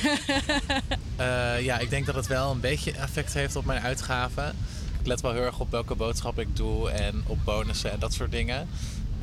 [1.17, 4.57] Eh, ja, ik denk dat het wel een beetje effect heeft op mijn uitgaven.
[5.01, 8.13] Ik let wel heel erg op welke boodschap ik doe en op bonussen en dat
[8.13, 8.69] soort dingen.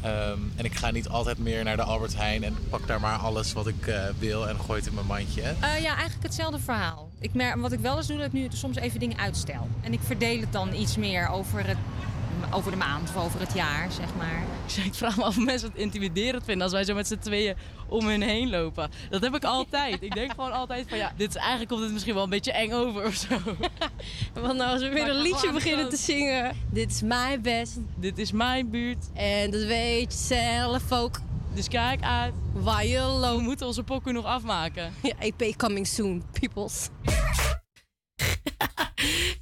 [0.02, 3.18] Ehm, en ik ga niet altijd meer naar de Albert Heijn en pak daar maar
[3.18, 5.42] alles wat ik eh, wil en gooi het in mijn mandje.
[5.42, 7.10] Eh, ja, eigenlijk hetzelfde verhaal.
[7.20, 9.68] Ik merk, wat ik wel eens doe, dat ik nu soms even dingen uitstel.
[9.82, 11.78] En ik verdeel het dan iets meer over, het,
[12.52, 14.44] over de maand of over het jaar, zeg maar.
[14.86, 17.56] Ik vraag me af of mensen het intimiderend vinden als wij zo met z'n tweeën
[17.88, 18.90] om hun heen lopen.
[19.10, 20.02] Dat heb ik altijd.
[20.02, 22.52] Ik denk gewoon altijd van ja, dit is eigenlijk komt het misschien wel een beetje
[22.52, 23.36] eng over of zo.
[24.42, 25.92] Want nou als we weer Maar een liedje beginnen groot.
[25.92, 26.56] te zingen.
[26.72, 27.78] Dit is mijn best.
[27.96, 29.06] Dit is mijn buurt.
[29.14, 31.20] En dat weet je zelf ook.
[31.54, 32.34] Dus kijk uit.
[32.54, 33.38] Waar je loopt.
[33.38, 34.94] We moeten onze pokken nog afmaken.
[35.02, 36.90] Ja, EP coming soon, peoples.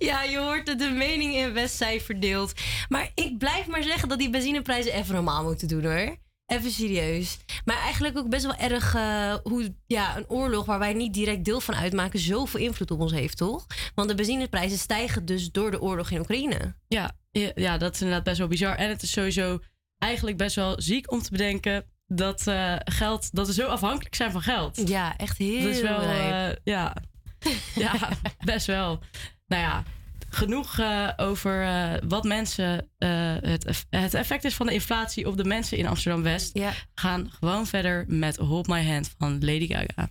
[0.08, 2.54] Ja, je hoort dat de meningen in West zijn verdeeld.
[2.90, 6.18] Maar ik blijf maar zeggen dat die benzineprijzen even normaal moeten doen hoor.
[6.46, 7.38] Even serieus.
[7.66, 11.46] Maar eigenlijk ook best wel erg eh, hoe ja, een oorlog waar wij niet direct
[11.46, 13.66] deel van uitmaken zoveel invloed op ons heeft, toch?
[13.96, 16.76] Want de benzineprijzen stijgen dus door de oorlog in Oekraïne.
[16.88, 17.12] Ja,
[17.56, 18.76] ja, dat is inderdaad best wel bizar.
[18.76, 19.60] En het is sowieso
[19.98, 24.32] eigenlijk best wel ziek om te bedenken dat eh, geld, dat we zo afhankelijk zijn
[24.32, 24.88] van geld.
[24.88, 26.96] Ja, echt heel Dat is wel, eh, ja,
[27.76, 29.00] ja, best wel.
[29.48, 29.84] Nou ja,
[30.30, 33.10] genoeg eh, over eh, wat mensen, eh,
[33.42, 36.54] het, het effect is van de inflatie op de mensen in Amsterdam West.
[36.54, 36.74] Ja.
[36.96, 40.10] Gaan gewoon verder met Hold My Hand van Lady Gaga.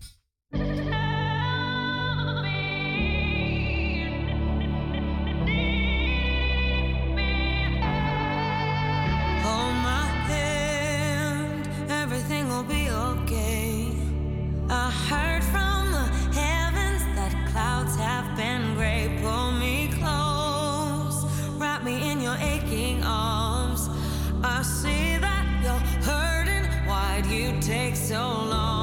[27.66, 28.75] Take so long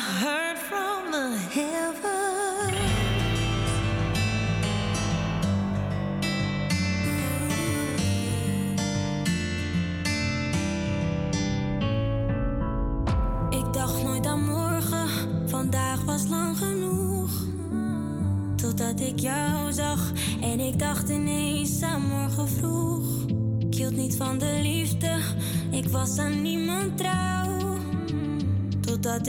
[0.00, 0.37] I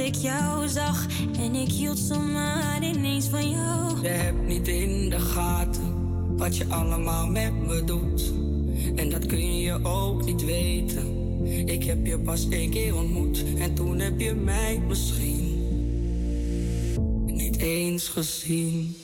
[0.09, 1.07] ik jou zag
[1.39, 4.01] en ik hield zomaar ineens van jou.
[4.01, 8.33] Je hebt niet in de gaten wat je allemaal met me doet.
[8.95, 11.07] En dat kun je ook niet weten.
[11.67, 15.47] Ik heb je pas één keer ontmoet en toen heb je mij misschien
[17.25, 18.95] niet eens gezien.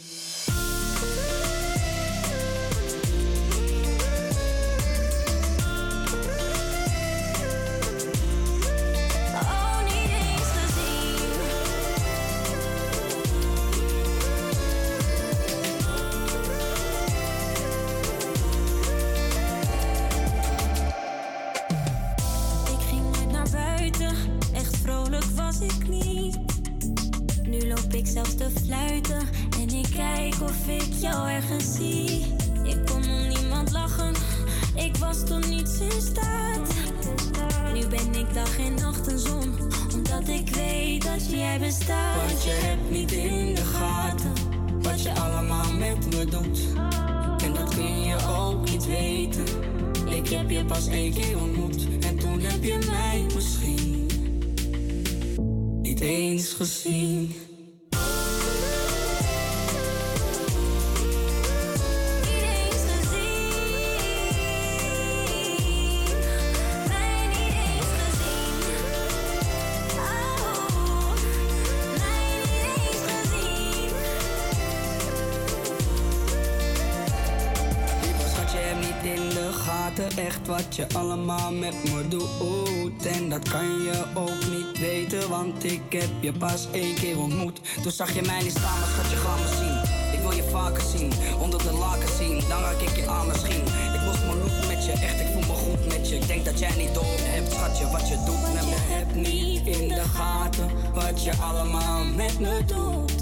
[86.20, 87.60] Je pas één keer ontmoet.
[87.82, 89.96] Toen zag je mij niet staan, maar schat, je gaat me zien.
[90.14, 93.62] Ik wil je vaker zien, onder de laken zien, dan raak ik je aan misschien.
[93.94, 96.16] Ik los mijn loop met je, echt, ik voel me goed met je.
[96.16, 98.76] Ik denk dat jij niet door hebt, schatje, wat je doet met me.
[98.78, 103.14] Heb niet in de gaten wat je allemaal met me doet.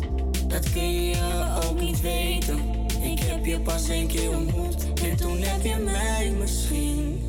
[0.50, 2.60] Dat kun je ook niet weten.
[3.02, 7.22] Ik heb je pas één keer ontmoet en toen heb je mij misschien.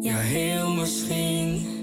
[0.00, 1.81] Ja, heel misschien.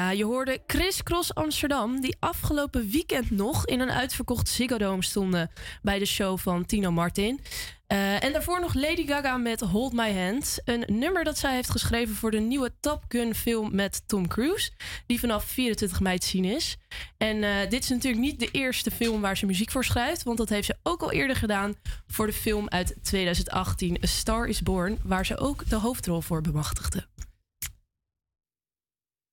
[0.00, 5.02] Ja, je hoorde Chris Cross Amsterdam, die afgelopen weekend nog in een uitverkocht Ziggo Dome
[5.02, 5.50] stonden
[5.82, 7.40] bij de show van Tino Martin.
[7.86, 10.58] Eh, en daarvoor nog Lady Gaga met Hold My Hand.
[10.64, 14.70] Een nummer dat zij heeft geschreven voor de nieuwe Top Gun film met Tom Cruise.
[15.06, 16.76] Die vanaf 24 mei te zien is.
[17.16, 20.22] En eh, dit is natuurlijk niet de eerste film waar ze muziek voor schrijft.
[20.22, 21.74] Want dat heeft ze ook al eerder gedaan
[22.06, 24.98] voor de film uit 2018 A Star Is Born.
[25.02, 27.06] Waar ze ook de hoofdrol voor bemachtigde.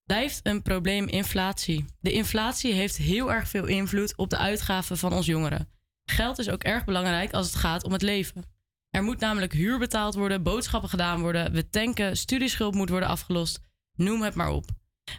[0.07, 1.85] Blijft een probleem inflatie.
[1.99, 5.69] De inflatie heeft heel erg veel invloed op de uitgaven van ons jongeren.
[6.09, 8.43] Geld is ook erg belangrijk als het gaat om het leven.
[8.89, 13.59] Er moet namelijk huur betaald worden, boodschappen gedaan worden, we tanken, studieschuld moet worden afgelost.
[13.93, 14.65] Noem het maar op.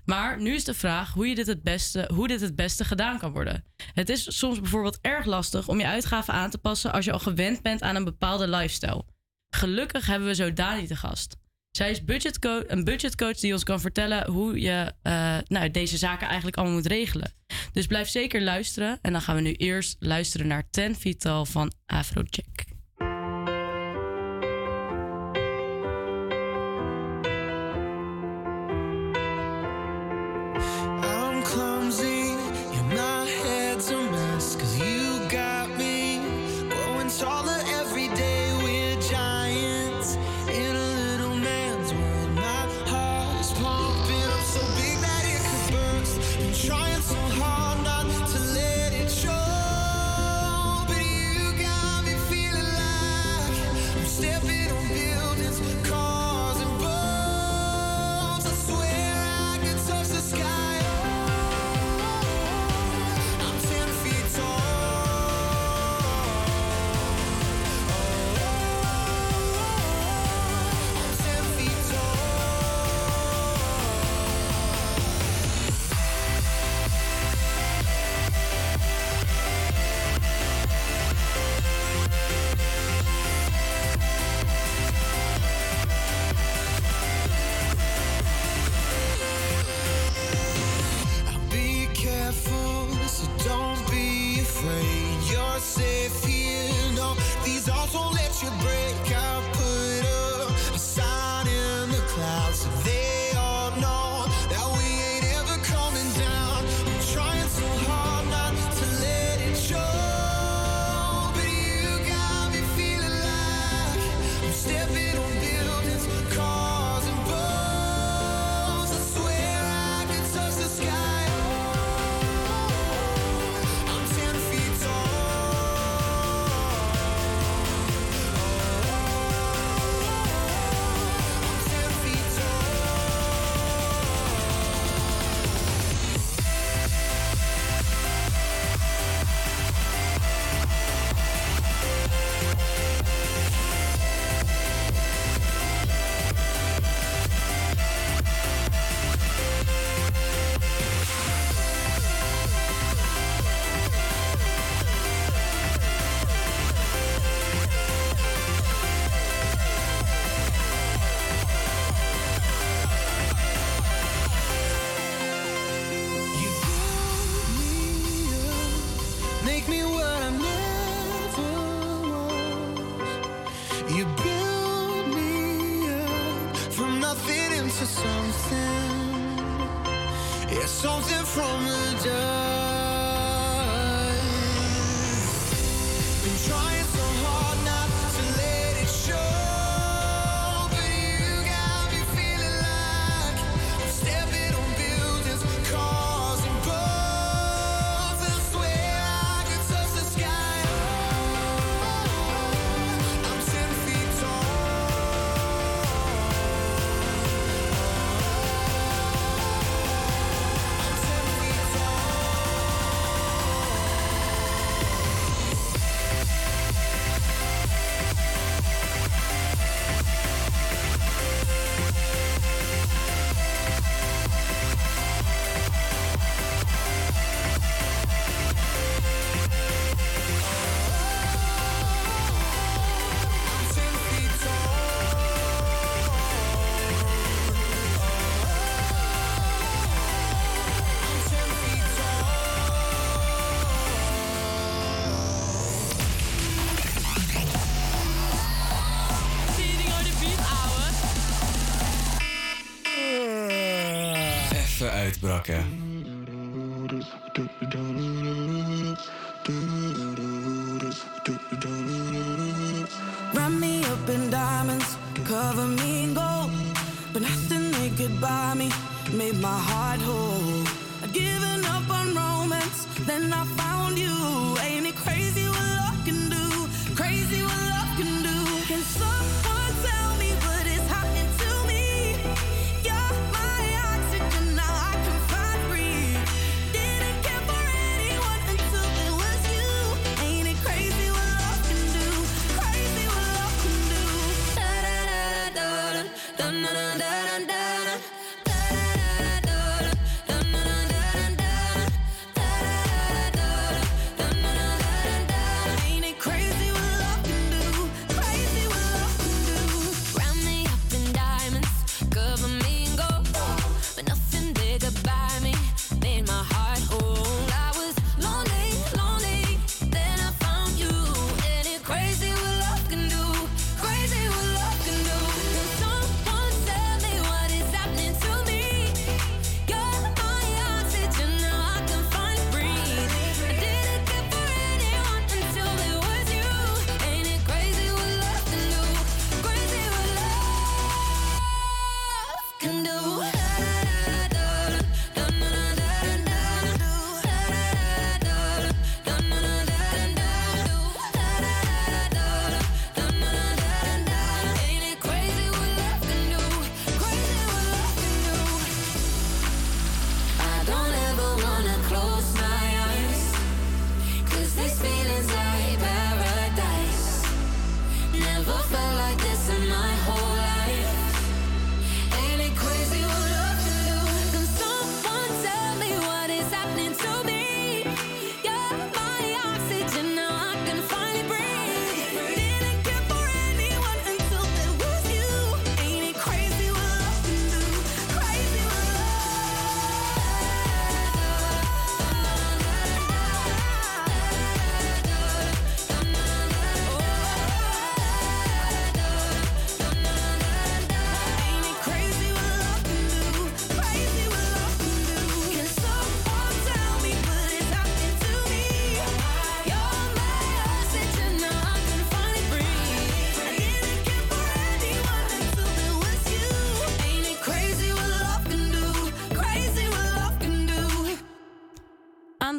[0.04, 3.18] Maar nu is de vraag hoe, je dit het beste, hoe dit het beste gedaan
[3.18, 3.64] kan worden.
[3.92, 7.18] Het is soms bijvoorbeeld erg lastig om je uitgaven aan te passen als je al
[7.18, 9.04] gewend bent aan een bepaalde lifestyle.
[9.54, 11.36] Gelukkig hebben we zo Dani te gast.
[11.70, 11.98] Zij is
[12.66, 16.86] een budgetcoach die ons kan vertellen hoe je eh, nou, deze zaken eigenlijk allemaal moet
[16.86, 17.32] regelen.
[17.72, 18.98] Dus blijf zeker luisteren.
[19.02, 22.77] En dan gaan we nu eerst luisteren naar Ten Vital van Afrojack.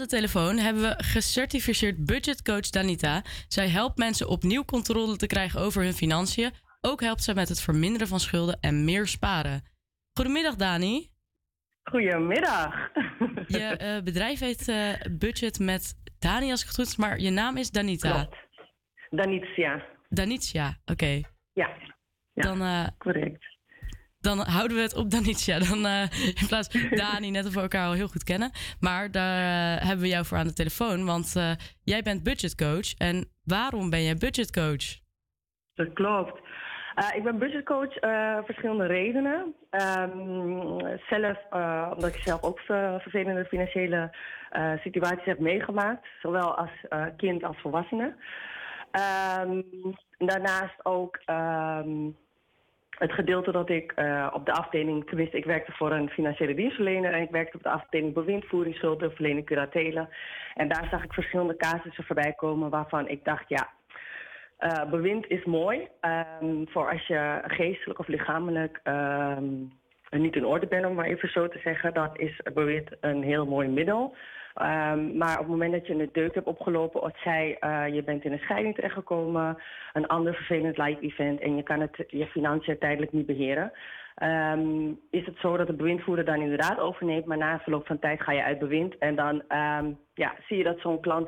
[0.10, 3.22] telefoon hebben we gecertificeerd budgetcoach Danita.
[3.48, 6.52] Zij helpt mensen opnieuw controle te krijgen over hun financiën.
[6.82, 9.62] Ook helpt zij met het verminderen van schulden en meer sparen.
[10.14, 11.10] Goedemiddag, Dani.
[11.84, 12.92] Goedemiddag.
[13.48, 17.30] Je eh, bedrijf heet eh, Budget met Dani, als ik het goed is, maar je
[17.30, 18.12] naam is Danita.
[18.12, 18.38] Klopt.
[19.10, 19.86] Danitia.
[20.10, 21.22] Danitia, oké.
[21.54, 21.70] Ja.
[22.34, 22.44] ja.
[22.44, 23.49] Dan, eh, correct
[24.22, 25.60] dan houden we het op Danitja.
[25.60, 26.02] Dan eh,
[26.42, 28.52] in plaats van Dani, net of we elkaar al heel goed kennen.
[28.80, 31.06] Maar daar eh, hebben we jou voor aan de telefoon.
[31.06, 31.52] Want eh,
[31.84, 32.94] jij bent budgetcoach.
[32.98, 34.86] En waarom ben jij budgetcoach?
[35.74, 36.40] Dat klopt.
[37.16, 37.94] ik ben budgetcoach
[38.46, 39.56] verschillende redenen.
[39.70, 41.38] Ehm, zelf,
[41.94, 44.16] omdat ik zelf ook vervelende financiële
[44.84, 46.08] situaties heb meegemaakt.
[46.22, 46.72] Zowel als
[47.18, 48.16] kind als volwassene.
[48.92, 49.62] Ehm,
[50.18, 51.20] daarnaast ook...
[51.26, 52.10] Ehm,
[53.00, 57.14] het gedeelte dat ik eh, op de afdeling, tenminste ik werkte voor een financiële dienstverlener
[57.14, 60.10] en ik werkte op de afdeling bewindvoering, schuldenverlening, curatelen.
[60.56, 63.70] En daar zag ik verschillende casussen voorbij komen waarvan ik dacht, ja,
[64.58, 69.54] eh, bewind is mooi ehm, voor als je geestelijk of lichamelijk ehm,
[70.10, 71.94] niet in orde bent, om maar even zo te zeggen.
[71.94, 74.16] Dan is bewind een heel mooi middel.
[74.54, 78.04] Ehm, maar op het moment dat je een deuk hebt opgelopen, of zij eh, je
[78.04, 79.58] bent in een scheiding terechtgekomen,
[79.94, 83.72] een ander vervelend live event en je kan het, je financiën tijdelijk niet beheren,
[84.16, 88.22] ehm, is het zo dat de bewindvoerder dan inderdaad overneemt, maar na verloop van tijd
[88.22, 91.28] ga je uit bewind en dan ehm, ja, zie je dat zo'n klant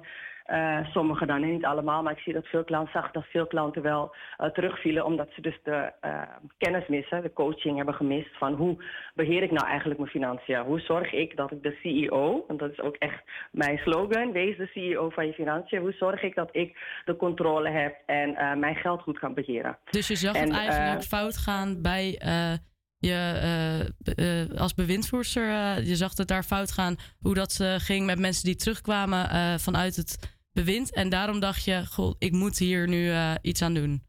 [0.52, 3.82] eh, sommigen dan, niet allemaal, maar ik zie dat veel klanten zag dat veel klanten
[3.82, 6.22] wel eh, terugvielen omdat ze dus de eh,
[6.58, 8.84] kennis missen, de coaching hebben gemist van hoe
[9.16, 10.60] beheer ik nou eigenlijk mijn financiën?
[10.60, 14.58] Hoe zorg ik dat ik de CEO, want dat is ook echt mijn slogan, wees
[14.58, 15.80] de CEO van je financiën.
[15.80, 19.78] Hoe zorg ik dat ik de controle heb en mijn geld goed kan beheren?
[19.90, 22.22] Dus je zag En, het eigenlijk fout gaan bij
[22.98, 25.44] je als bewindvoerster.
[25.84, 30.40] je zag het daar fout gaan hoe dat ging met mensen die terugkwamen vanuit het
[30.54, 30.94] bewind.
[30.96, 34.02] En daarom dacht je, goh, ik moet hier nu eh, iets aan doen.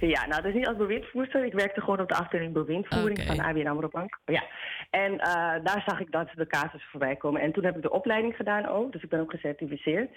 [0.00, 1.44] Ja, nou, dat is niet als bewindvoerster.
[1.44, 4.18] Ik werkte gewoon op de afdeling bewindvoering van de ABN AMRO Bank.
[4.24, 4.44] Ja.
[4.90, 7.40] En eh, daar zag ik dat de casussen voorbij komen.
[7.40, 8.92] En toen heb ik de opleiding gedaan ook.
[8.92, 10.10] Dus ik ben ook gecertificeerd.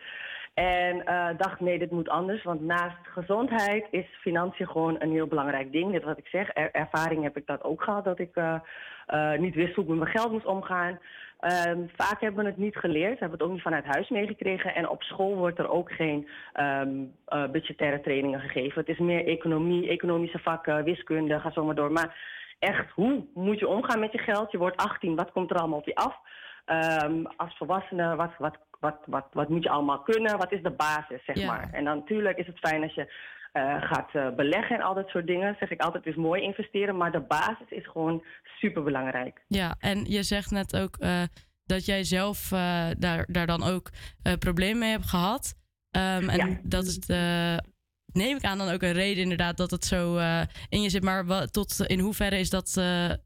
[0.53, 2.43] En eh, dacht, nee, dit moet anders.
[2.43, 5.91] Want naast gezondheid is financiën gewoon een heel belangrijk ding.
[5.91, 8.03] Net wat ik zeg, er- ervaring heb ik dat ook gehad.
[8.03, 8.35] Dat ik
[9.39, 10.99] niet wist hoe ik met mijn geld moest omgaan.
[11.45, 14.75] Ehm, vaak hebben we het niet geleerd, hebben we het ook niet vanuit huis meegekregen.
[14.75, 16.81] En op school wordt er ook geen eh,
[17.51, 18.79] budgettaire trainingen gegeven.
[18.79, 21.91] Het is meer economie, economische vakken, wiskunde, ga zo maar door.
[21.91, 22.17] Maar
[22.59, 24.51] echt, hoe moet je omgaan met je geld?
[24.51, 26.15] Je wordt 18, wat komt er allemaal op je af?
[26.65, 30.37] Ehm, als volwassene, wat, wat, wat, wat, wat moet je allemaal kunnen?
[30.37, 31.47] Wat is de basis, zeg Ja.
[31.47, 31.69] maar?
[31.71, 33.13] En dan natuurlijk is het fijn als je
[33.55, 35.55] eh, gaat eh, beleggen en al dat soort dingen.
[35.59, 38.23] Zeg ik altijd, is mooi investeren, maar de basis is gewoon
[38.59, 39.41] super belangrijk.
[39.47, 41.21] Ja, en je zegt net ook eh,
[41.65, 42.49] dat jij zelf
[42.97, 43.89] daar, daar dan ook
[44.39, 45.55] problemen mee hebt gehad.
[45.91, 47.61] Ehm, en dat is de,
[48.13, 50.17] neem ik aan dan ook een reden inderdaad dat het zo
[50.69, 51.03] in je zit.
[51.03, 52.81] Maar wat, tot in hoeverre is dat,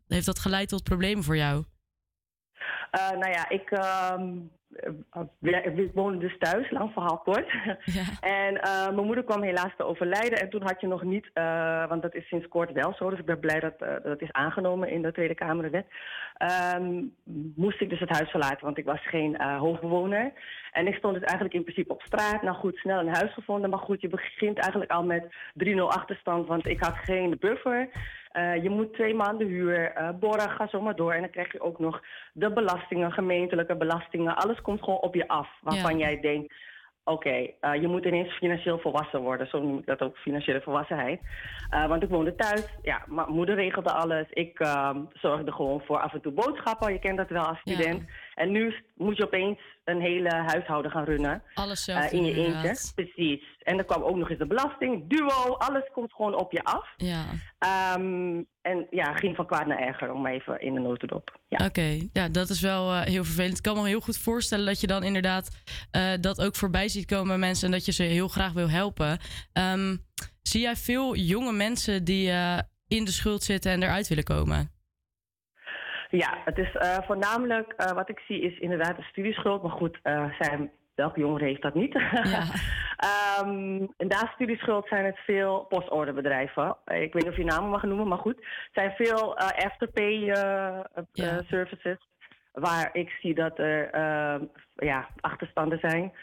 [0.07, 1.65] heeft dat geleid tot problemen voor jou?
[2.91, 4.58] Nou ja, ik, ehm, eh,
[5.41, 7.49] ik woonde dus thuis, lang verhaal kort.
[8.21, 10.39] en eh, mijn moeder kwam helaas te overlijden.
[10.39, 13.09] En toen had je nog niet, eh, want dat is sinds kort wel zo.
[13.09, 15.85] Dus ik ben blij dat eh, dat is aangenomen in de Tweede Kamerwet.
[16.37, 17.01] Ehm
[17.55, 20.31] moest ik dus het huis verlaten, want ik was geen eh, hoofdbewoner.
[20.71, 22.41] En ik stond dus eigenlijk in principe op straat.
[22.41, 23.69] Nou goed, snel een huis gevonden.
[23.69, 27.89] Maar goed, je begint eigenlijk al met 3-0 achterstand, want ik had geen buffer.
[28.29, 31.13] Eh, je moet twee maanden huur, eh borgen, ga zo maar door.
[31.13, 32.01] En dan krijg je ook nog
[32.33, 34.35] de belastingen, gemeentelijke belastingen.
[34.35, 35.49] Alles komt gewoon op je af.
[35.61, 36.07] Waarvan Ja.
[36.07, 36.53] jij denkt,
[37.03, 39.47] oké, eh, je moet ineens financieel volwassen worden.
[39.47, 41.19] Zo noem ik dat ook, financiële volwassenheid.
[41.87, 42.77] Want ik woonde thuis.
[42.81, 44.25] Ja, mijn moeder regelde alles.
[44.29, 46.93] Ik ehm, zorgde gewoon voor af en toe boodschappen.
[46.93, 47.77] Je kent dat wel als Ja.
[48.39, 51.43] En nu moet je opeens een hele huishouden gaan runnen.
[51.53, 52.91] Alles zelf Eh, in je eentje.
[52.95, 53.43] Precies.
[53.63, 56.87] En dan kwam ook nog eens de belasting, duo, alles komt gewoon op je af.
[56.97, 57.25] Ja.
[57.59, 61.39] Ehm, en ja, ging van kwaad naar erger, om even in de notendop.
[61.47, 61.65] Ja.
[61.65, 63.57] Oké, ja, dat is wel eh, heel vervelend.
[63.57, 65.49] Ik kan me heel goed voorstellen dat je dan inderdaad
[65.91, 68.69] eh, dat ook voorbij ziet komen bij mensen en dat je ze heel graag wil
[68.69, 69.19] helpen.
[69.53, 69.95] Ehm,
[70.41, 72.31] zie jij veel jonge mensen die
[72.87, 74.71] in de schuld zitten en eruit willen komen?
[76.09, 79.61] Ja, het is eh, voornamelijk eh, wat ik zie is inderdaad de studieschuld.
[79.61, 81.95] Maar goed, eh, zijn, welke jongere heeft dat niet?
[82.99, 86.77] Ehm, en naast studieschuld zijn het veel postorderbedrijven.
[86.85, 88.35] Ik weet niet of je namen mag noemen, maar goed.
[88.35, 90.35] Het zijn veel afterpay
[91.47, 91.97] services.
[92.51, 94.43] Waar ik zie dat er ehm,
[94.75, 96.13] ja, achterstanden zijn.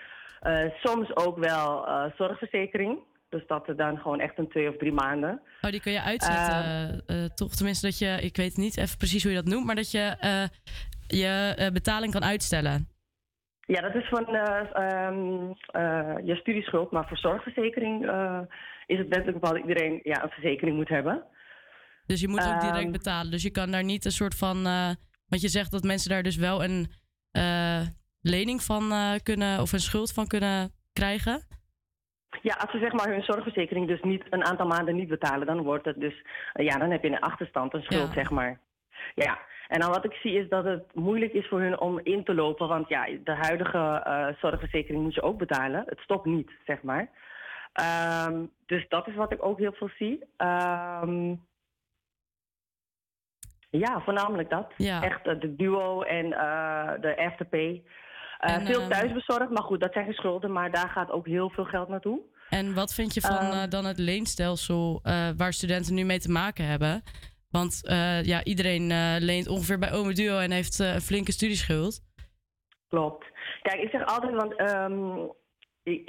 [0.82, 2.98] Soms ook wel zorgverzekering.
[3.28, 5.40] Dus dat er dan gewoon echt een twee of drie maanden.
[5.60, 6.54] Oh, die kun je uitzetten.
[6.54, 6.98] Ehm.
[7.06, 9.74] eh, toch tenminste dat je, ik weet niet even precies hoe je dat noemt, maar
[9.74, 10.44] dat je eh,
[11.06, 12.88] je eh, betaling kan uitstellen.
[13.60, 18.40] Ja, dat is van eh, ehm, eh, je studieschuld, maar voor zorgverzekering eh,
[18.86, 21.22] is het wettelijk bepaald dat iedereen ja, een verzekering moet hebben.
[22.06, 22.90] Dus je moet ook direct Ehm.
[22.92, 23.30] betalen.
[23.30, 24.66] Dus je kan daar niet een soort van.
[24.66, 24.90] eh,
[25.28, 26.86] want je zegt dat mensen daar dus wel een
[27.30, 27.80] eh,
[28.20, 29.60] lening van eh, kunnen.
[29.60, 31.42] of een schuld van kunnen krijgen.
[32.42, 35.62] Ja, als ze zeg maar hun zorgverzekering dus niet een aantal maanden niet betalen, dan
[35.62, 38.12] wordt het dus, eh, ja, dan heb je een achterstand, een schuld, Ja.
[38.14, 38.58] zeg maar.
[39.14, 42.24] Ja, en dan wat ik zie is dat het moeilijk is voor hun om in
[42.24, 45.82] te lopen, want ja, de huidige eh, zorgverzekering moet je ook betalen.
[45.86, 47.08] Het stopt niet, zeg maar.
[47.72, 50.24] Ehm, dus dat is wat ik ook heel veel zie.
[50.36, 51.34] Ehm,
[53.70, 54.72] ja, voornamelijk dat.
[54.76, 55.02] Ja.
[55.02, 56.30] Echt eh, de duo en
[57.00, 57.82] de afterpay.
[58.38, 61.26] Eh, En, veel ehm, thuisbezorgd, maar goed, dat zijn geen schulden, maar daar gaat ook
[61.26, 62.20] heel veel geld naartoe.
[62.50, 63.52] En wat vind je van Ehm.
[63.52, 67.02] eh, dan het leenstelsel eh, waar studenten nu mee te maken hebben?
[67.50, 71.32] Want eh, ja, iedereen eh, leent ongeveer bij Ome Duo en heeft eh, een flinke
[71.32, 72.00] studieschuld.
[72.88, 73.24] Klopt.
[73.62, 75.16] Kijk, ik zeg altijd, want ehm,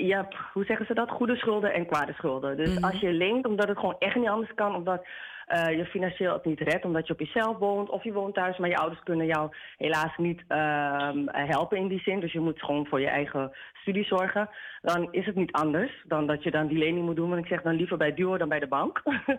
[0.08, 1.10] hebt, hoe zeggen ze dat?
[1.10, 2.58] Goede schulden en kwade schulden.
[2.58, 5.08] Dus als je leent omdat het gewoon echt niet anders kan, omdat eh,
[5.48, 8.70] je financieel het niet redt, omdat je op jezelf woont of je woont thuis, maar
[8.70, 12.20] je ouders kunnen jou helaas niet ehm, helpen in die zin.
[12.20, 14.50] Dus je moet gewoon voor je eigen studie zorgen.
[14.82, 17.30] Dan is het niet anders dan dat je dan die lening moet doen.
[17.30, 19.02] Want ik zeg dan liever bij Duo dan bij de bank.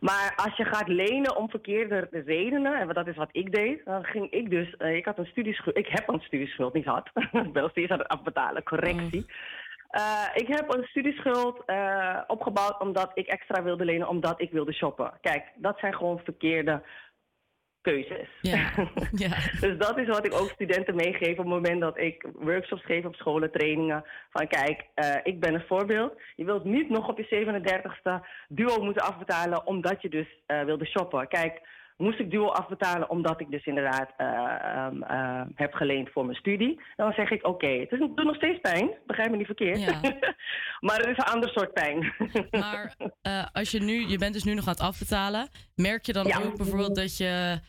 [0.00, 4.04] Maar als je gaat lenen om verkeerde redenen, en dat is wat ik deed, dan
[4.04, 7.52] ging ik dus, eh, ik had een studieschuld, ik heb een studieschuld, niet had, ik
[7.52, 9.26] ben nog steeds aan het afbetalen, correctie.
[9.96, 14.72] Eh, ik heb een studieschuld eh, opgebouwd omdat ik extra wilde lenen, omdat ik wilde
[14.72, 15.12] shoppen.
[15.20, 16.82] Kijk, dat zijn gewoon verkeerde
[17.80, 18.28] keuzes.
[18.40, 18.70] Ja.
[19.26, 19.36] ja.
[19.60, 23.04] Dus dat is wat ik ook studenten meegeef op het moment dat ik workshops geef
[23.04, 24.04] op scholen, trainingen.
[24.30, 26.12] Van kijk, eh, ik ben een voorbeeld.
[26.34, 31.28] Je wilt niet nog op je 37ste duo moeten afbetalen omdat je dus wilde shoppen.
[31.28, 31.60] Kijk,
[31.96, 36.36] moest ik duo afbetalen omdat ik dus inderdaad eh, ehm, eh, heb geleend voor mijn
[36.36, 36.80] studie.
[36.96, 39.86] Dan zeg ik oké, het, doet nog steeds pijn, begrijp me niet verkeerd.
[40.86, 42.12] maar het is een ander soort pijn.
[42.50, 46.12] Maar eh, als je nu, je bent dus nu nog aan het afbetalen, merk je
[46.12, 46.38] dan Ja.
[46.42, 47.60] ook bijvoorbeeld dat je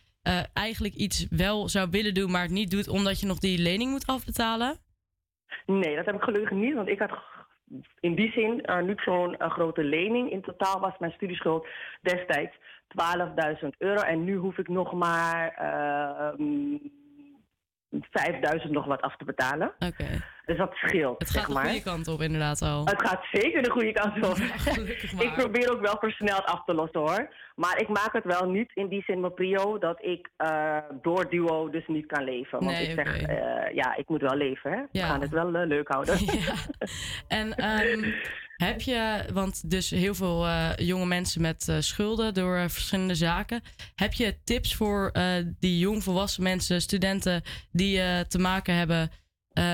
[0.53, 3.91] eigenlijk iets wel zou willen doen, maar het niet doet omdat je nog die lening
[3.91, 4.77] moet afbetalen?
[5.65, 7.11] Nee, dat heb ik gelukkig niet, want ik had
[7.99, 10.31] in die zin niet zo'n grote lening.
[10.31, 11.67] In totaal was mijn studieschuld
[12.01, 12.55] destijds
[13.61, 16.79] 12.000 euro en nu hoef ik nog maar eh, mm,
[17.91, 19.67] 5.000 nog wat af te betalen.
[19.79, 20.05] Oké.
[20.45, 22.85] Dus dat scheelt, Het zeg gaat de goede kant op inderdaad al.
[22.85, 24.37] Het gaat zeker de goede kant op.
[25.15, 25.23] maar.
[25.25, 27.29] ik probeer ook wel versneld af te lossen hoor.
[27.55, 31.29] Maar ik maak het wel niet in die zin mijn prio dat ik eh, door
[31.29, 32.59] duo dus niet kan leven.
[32.59, 34.77] Want Nee, ik zeg, eh, ja, ik moet wel leven hè.
[34.81, 35.07] We Ja.
[35.07, 36.17] gaan het wel eh, leuk houden.
[37.27, 38.11] En ehm,
[38.57, 43.15] heb je, want dus heel veel eh, jonge mensen met eh, schulden door eh, verschillende
[43.15, 43.61] zaken.
[43.95, 45.11] Heb je tips voor
[45.59, 47.41] die jongvolwassen mensen, studenten
[47.71, 47.97] die
[48.27, 49.09] te maken hebben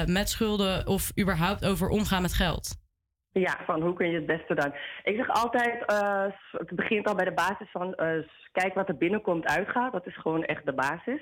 [0.08, 2.82] met schulden of überhaupt over omgaan met geld?
[3.32, 4.74] Ja, van hoe kun je het beste dan?
[5.04, 5.84] Ik zeg altijd,
[6.52, 7.96] het begint al bij de basis van
[8.52, 9.92] kijk wat er binnenkomt, uitgaat.
[9.92, 11.22] Dat is gewoon echt de basis.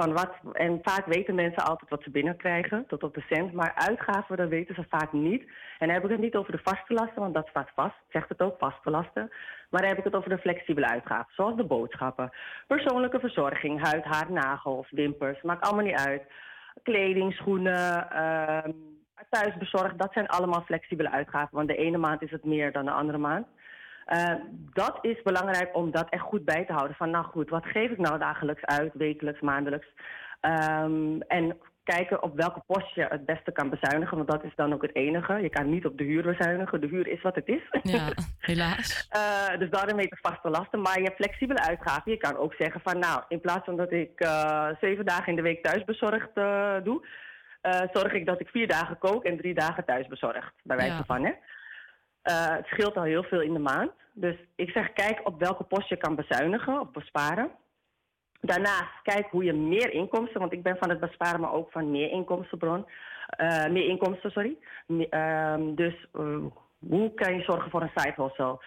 [0.00, 3.52] Van wat, en vaak weten mensen altijd wat ze binnenkrijgen, tot op de cent.
[3.52, 5.42] Maar uitgaven, dat weten ze vaak niet.
[5.78, 7.96] En dan heb ik het niet over de vaste lasten, want dat staat vast.
[8.08, 9.30] Zegt het ook, vaste lasten.
[9.70, 12.30] Maar dan heb ik het over de flexibele uitgaven, zoals de boodschappen.
[12.66, 16.22] Persoonlijke verzorging, huid, haar, nagels, wimpers, maakt allemaal niet uit.
[16.82, 18.70] Kleding, schoenen, ehm
[19.30, 21.56] thuisbezorgd, dat zijn allemaal flexibele uitgaven.
[21.56, 23.46] Want de ene maand is het meer dan de andere maand.
[24.08, 24.34] Eh,
[24.72, 26.96] dat is belangrijk om dat echt goed bij te houden.
[26.96, 29.86] Van nou goed, wat geef ik nou dagelijks uit, wekelijks, maandelijks?
[30.40, 34.16] Ehm, en kijken op welke post je het beste kan bezuinigen.
[34.16, 35.34] Want dat is dan ook het enige.
[35.42, 36.80] Je kan niet op de huur bezuinigen.
[36.80, 37.62] De huur is wat het is.
[37.82, 39.06] Ja, helaas.
[39.10, 40.80] Eh, dus daarom heet het vaste lasten.
[40.80, 42.10] Maar je hebt flexibele uitgaven.
[42.10, 45.36] Je kan ook zeggen van nou, in plaats van dat ik eh, zeven dagen in
[45.36, 46.34] de week thuisbezorgd
[46.84, 47.06] doe,
[47.92, 50.52] zorg ik dat ik vier dagen kook en drie dagen thuisbezorgd.
[50.62, 51.04] Bij wijze Ja.
[51.04, 51.32] van hè.
[52.22, 53.90] Eh, het scheelt al heel veel in de maand.
[54.12, 57.50] Dus ik zeg, kijk op welke post je kan bezuinigen of besparen.
[58.40, 61.90] Daarnaast kijk hoe je meer inkomsten, want ik ben van het besparen, maar ook van
[61.90, 62.86] meer inkomstenbron.
[63.28, 64.56] eh, meer inkomsten, sorry.
[65.10, 66.44] Ehm, dus eh,
[66.88, 68.58] hoe kan je zorgen voor een side hustle?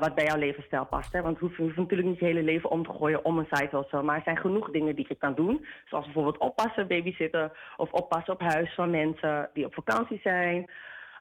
[0.00, 1.12] wat bij jouw levensstijl past.
[1.12, 1.22] Hè?
[1.22, 3.46] Want je hoeft, je hoeft natuurlijk niet je hele leven om te gooien om een
[3.50, 4.02] side hustle.
[4.02, 5.66] Maar er zijn genoeg dingen die je kan doen.
[5.84, 7.52] Zoals bijvoorbeeld oppassen, babysitten.
[7.76, 10.70] Of oppassen op huis van mensen die op vakantie zijn.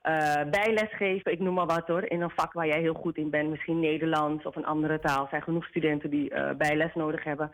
[0.05, 2.09] Eh, bijles geven, ik noem maar wat hoor.
[2.09, 3.49] In een vak waar jij heel goed in bent.
[3.49, 5.27] Misschien Nederlands of een andere taal.
[5.29, 7.51] Zijn genoeg studenten die eh, bijles nodig hebben.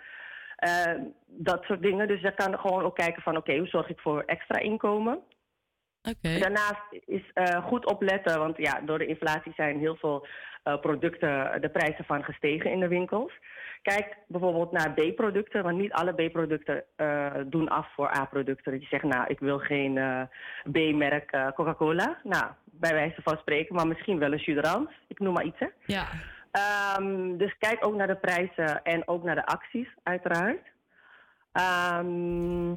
[0.56, 0.94] Eh,
[1.26, 2.08] dat soort dingen.
[2.08, 5.20] Dus je kan gewoon ook kijken van oké, hoe zorg ik voor extra inkomen?
[6.22, 10.28] Daarnaast is eh, goed opletten, want ja, door de inflatie zijn heel veel
[10.64, 13.32] eh, producten, de prijzen van gestegen in de winkels.
[13.82, 18.72] Kijk bijvoorbeeld naar B-producten, want niet alle B-producten eh, doen af voor A-producten.
[18.72, 20.22] Dat je zegt, nou, ik wil geen eh,
[20.72, 22.20] B-merk eh, Coca-Cola.
[22.24, 24.90] Nou, bij wijze van spreken, maar misschien wel een Suderans.
[25.08, 25.68] Ik noem maar iets, hè.
[25.86, 26.06] Ja.
[26.52, 30.68] Ehm, dus kijk ook naar de prijzen en ook naar de acties, uiteraard.
[31.52, 32.74] Ehm,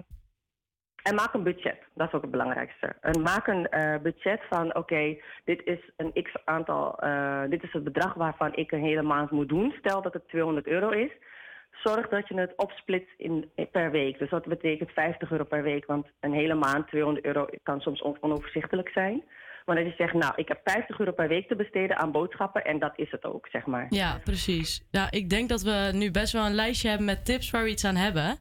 [1.08, 1.78] en maak een budget.
[1.94, 2.86] Dat is ook het belangrijkste.
[3.00, 6.98] En maak een eh, budget van: oké, dit is een x aantal.
[6.98, 9.74] eh, dit is het bedrag waarvan ik een hele maand moet doen.
[9.78, 11.10] Stel dat het 200 euro is.
[11.82, 14.18] Zorg dat je het opsplitst in, per week.
[14.18, 15.86] Dus dat betekent 50 euro per week.
[15.86, 19.22] Want een hele maand, 200 euro, kan soms on- onoverzichtelijk zijn.
[19.66, 22.64] Maar dat je zegt, nou, ik heb 50 euro per week te besteden aan boodschappen.
[22.64, 23.86] En dat is het ook, zeg maar.
[23.88, 24.86] Ja, precies.
[24.90, 27.70] Ja, ik denk dat we nu best wel een lijstje hebben met tips waar we
[27.70, 28.38] iets aan hebben.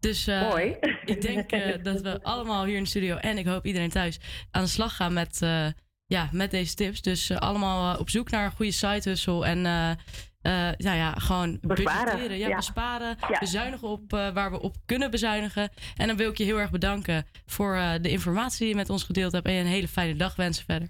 [0.00, 0.76] Dus eh, Mooi.
[1.04, 4.18] ik denk eh, dat we allemaal hier in de studio en ik hoop iedereen thuis
[4.50, 5.66] aan de slag gaan met, eh,
[6.06, 7.02] ja, met deze tips.
[7.02, 9.44] Dus allemaal op zoek naar een goede side hustle.
[9.46, 9.58] En
[10.78, 12.38] ja, ja, gewoon Besparen, budgetteren.
[12.38, 12.56] Ja, ja.
[12.56, 13.16] besparen.
[13.28, 13.38] Ja.
[13.38, 15.70] Bezuinigen op waar we op kunnen bezuinigen.
[15.96, 19.02] En dan wil ik je heel erg bedanken voor de informatie die je met ons
[19.04, 19.46] gedeeld hebt.
[19.46, 20.88] En een hele fijne dag wensen verder.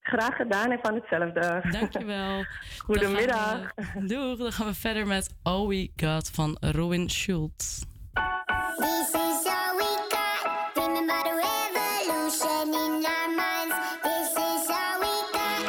[0.00, 1.68] Graag gedaan en van hetzelfde.
[1.70, 2.44] Dankjewel.
[2.86, 3.74] Goedemiddag.
[3.74, 4.38] Dan we- doeg.
[4.38, 7.82] Dan gaan we verder met All We Got van Robin Schultz.
[12.98, 13.72] My mind
[14.02, 15.64] this is how we got.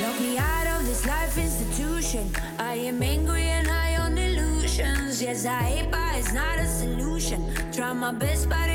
[0.00, 2.30] Ready to throw this life institution.
[2.58, 5.22] I am angry and high on illusions.
[5.22, 7.40] Yes i believe is not a solution.
[7.72, 8.73] Try my best, but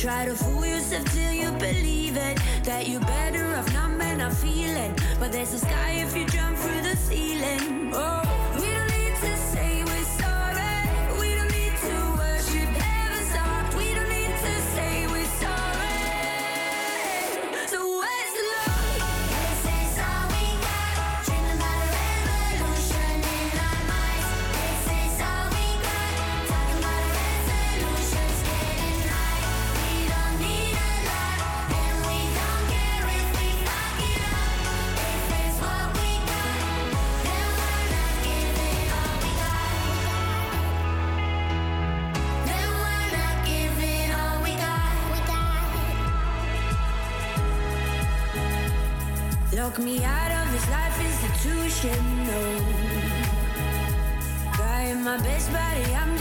[0.00, 2.38] Try to fool yourself till you believe it.
[2.64, 4.96] That you're better off numb and not feeling.
[5.18, 7.92] But there's a sky if you jump through the ceiling.
[7.92, 8.29] Oh,
[49.70, 52.42] Lock me out of this life institution, no.
[54.54, 56.16] Trying my best, buddy, I'm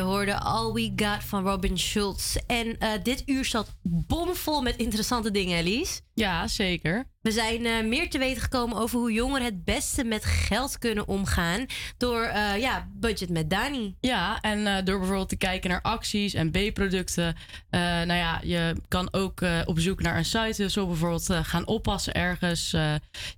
[0.00, 2.36] Je hoorde All We Got van Robin Schultz.
[2.46, 6.00] En eh, dit uur zat bomvol met interessante dingen, Elise.
[6.20, 7.06] Ja, zeker.
[7.22, 11.08] We zijn eh, meer te weten gekomen over hoe jongeren het beste met geld kunnen
[11.08, 11.66] omgaan.
[11.96, 13.96] Door, eh, ja, budget met Dani.
[14.00, 17.36] Ja, en eh, door bijvoorbeeld te kijken naar acties en B-producten.
[17.70, 20.62] Nou ja, je kan ook op zoek naar een site.
[20.62, 22.70] Dus bijvoorbeeld gaan oppassen ergens.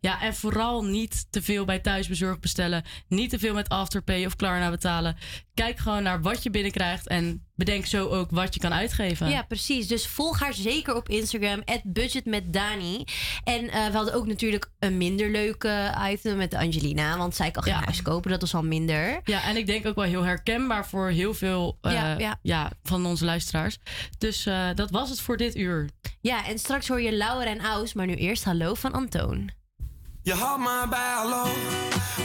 [0.00, 2.84] ja, en vooral niet te veel bij thuisbezorgd bestellen.
[3.08, 5.16] Niet te veel met Afterpay of Klarna betalen.
[5.54, 7.08] Kijk gewoon naar wat je binnenkrijgt.
[7.08, 9.28] En bedenk zo ook wat je kan uitgeven.
[9.28, 9.86] Ja, precies.
[9.86, 13.04] Dus volg haar zeker op Instagram, budget met Dani.
[13.44, 17.16] En eh, we hadden ook natuurlijk een minder leuke item met Angelina.
[17.16, 19.20] Want zij kan geen huis kopen, dat is al minder.
[19.24, 22.38] Ja, en ik denk ook wel heel herkenbaar voor heel veel eh, Ja, ja.
[22.42, 23.78] ja, van onze luisteraars.
[24.18, 25.88] Dus eh, dat was het voor dit uur.
[26.20, 29.50] Ja, en straks hoor je Laura en Aus, maar nu eerst hallo van Antoon.
[30.22, 31.44] Je had me bij hallo,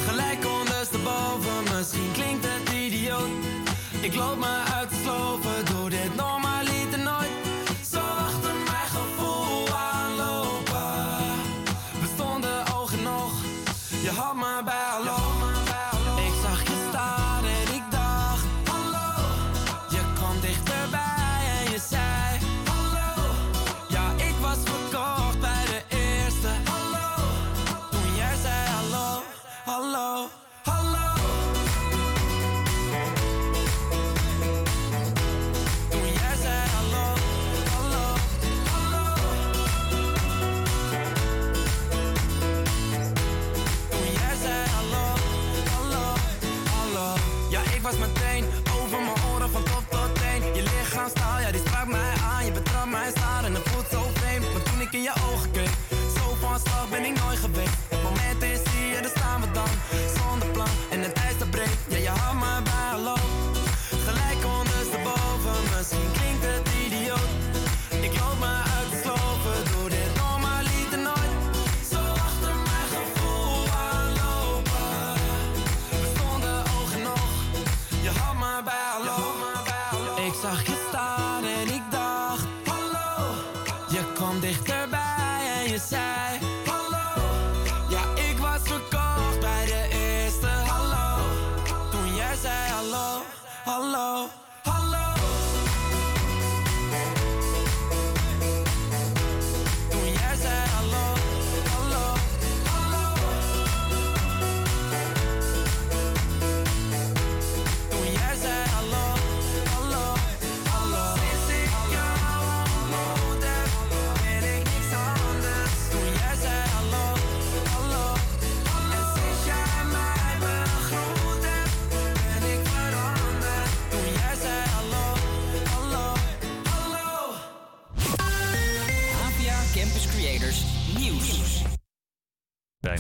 [0.08, 1.78] gelijk ondersteboven.
[1.78, 3.57] Misschien klinkt het idioot.
[4.02, 6.37] Ik loop me uit te sloven, doe dit normaliter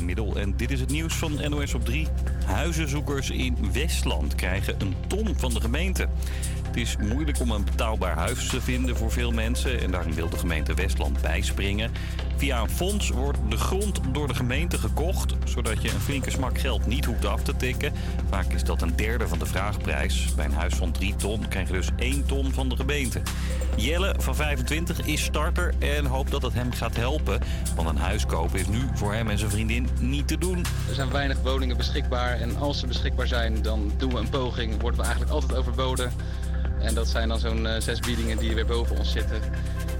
[0.05, 2.07] Middel en dit is het nieuws van NOS op 3.
[2.45, 6.07] Huizenzoekers in Westland krijgen een ton van de gemeente.
[6.67, 10.29] Het is moeilijk om een betaalbaar huis te vinden voor veel mensen en daarom wil
[10.29, 11.91] de gemeente Westland bijspringen.
[12.37, 16.59] Via een fonds wordt de grond door de gemeente gekocht, zodat je een flinke smak
[16.59, 17.93] geld niet hoeft af te tikken.
[18.29, 20.35] Vaak is dat een derde van de vraagprijs.
[20.35, 23.21] Bij een huis van 3 ton krijg je dus 1 ton van de gemeente.
[23.75, 27.39] Jelle van 25 is starter en hoopt dat het hem gaat helpen.
[27.75, 30.65] Want een huis kopen is nu voor hem en zijn vriendin niet te doen.
[30.89, 34.81] Er zijn weinig woningen beschikbaar en als ze beschikbaar zijn, dan doen we een poging.
[34.81, 36.11] Worden we eigenlijk altijd overboden.
[36.79, 39.41] En dat zijn dan zo'n eh, zes biedingen die weer boven ons zitten.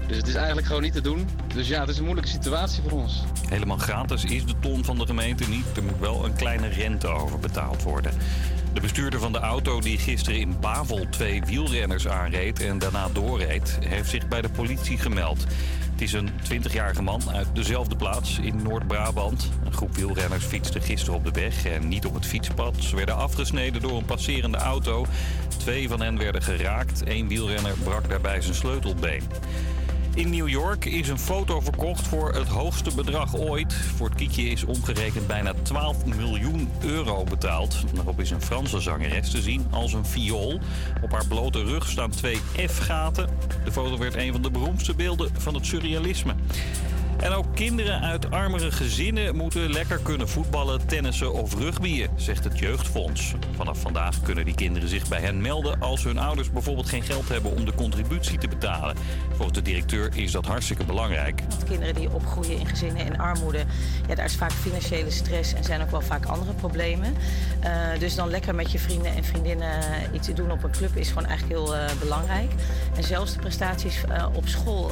[0.06, 1.28] Dus het is eigenlijk gewoon niet te doen.
[1.54, 3.22] Dus ja, het is een moeilijke situatie voor ons.
[3.48, 5.76] Helemaal gratis is de ton van de gemeente niet.
[5.76, 8.12] Er moet wel een kleine rente over betaald worden.
[8.72, 13.78] De bestuurder van de auto die gisteren in Bavel twee wielrenners aanreed en daarna doorreed,
[13.80, 15.44] heeft zich bij de politie gemeld.
[15.98, 19.50] Het is een 20-jarige man uit dezelfde plaats in Noord-Brabant.
[19.64, 22.76] Een groep wielrenners fietste gisteren op de weg en niet op het fietspad.
[22.76, 25.06] Ze werden afgesneden door een passerende auto.
[25.56, 27.02] Twee van hen werden geraakt.
[27.04, 29.22] Eén wielrenner brak daarbij zijn sleutelbeen.
[30.18, 33.74] In New York is een foto verkocht voor het hoogste bedrag ooit.
[33.74, 37.84] Voor het kiekje is omgerekend bijna 12 miljoen euro betaald.
[37.94, 40.60] Daarop is een Franse zangeres te zien als een viool.
[41.02, 43.28] Op haar blote rug staan twee F-gaten.
[43.64, 46.34] De foto werd een van de beroemdste beelden van het surrealisme.
[47.20, 52.58] En ook kinderen uit armere gezinnen moeten lekker kunnen voetballen, tennissen of rugbyen, zegt het
[52.58, 53.34] Jeugdfonds.
[53.56, 57.28] Vanaf vandaag kunnen die kinderen zich bij hen melden als hun ouders bijvoorbeeld geen geld
[57.28, 58.96] hebben om de contributie te betalen.
[59.28, 61.42] Volgens de directeur is dat hartstikke belangrijk.
[61.48, 63.64] Want kinderen die opgroeien in gezinnen in armoede,
[64.08, 67.14] ja, daar is vaak financiële stress en zijn ook wel vaak andere problemen.
[67.60, 70.96] Eh, dus dan lekker met je vrienden en vriendinnen iets te doen op een club
[70.96, 72.50] is gewoon eigenlijk heel eh, belangrijk.
[72.96, 74.90] En zelfs de prestaties eh, op school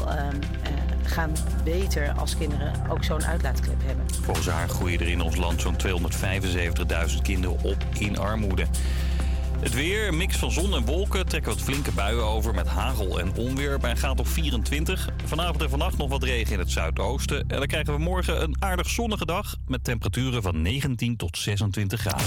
[1.03, 1.33] gaan
[1.65, 4.05] beter als kinderen ook zo'n uitlaatklep hebben.
[4.23, 8.67] Volgens haar groeien er in ons land zo'n 275.000 kinderen op in armoede.
[9.61, 13.21] Het weer, een mix van zon en wolken, trekken wat flinke buien over met hagel
[13.21, 15.09] en onweer bij een graad of 24.
[15.25, 17.39] Vanavond en vannacht nog wat regen in het zuidoosten.
[17.39, 22.01] En dan krijgen we morgen een aardig zonnige dag met temperaturen van 19 tot 26
[22.01, 22.27] graden.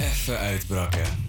[0.00, 1.23] Even uitbrakken.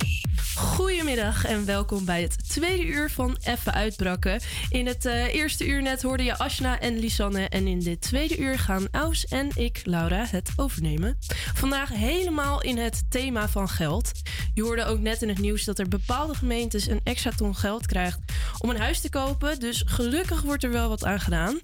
[0.55, 4.39] Goedemiddag en welkom bij het tweede uur van Even Uitbrakken.
[4.69, 7.49] In het eh, eerste uur net hoorde je Ashna en Lisanne.
[7.49, 11.17] En in dit tweede uur gaan Aus en ik, Laura, het overnemen.
[11.53, 14.11] Vandaag helemaal in het thema van geld.
[14.53, 17.85] Je hoorde ook net in het nieuws dat er bepaalde gemeentes een extra ton geld
[17.85, 18.19] krijgt
[18.59, 19.59] om een huis te kopen.
[19.59, 21.59] Dus gelukkig wordt er wel wat aan gedaan.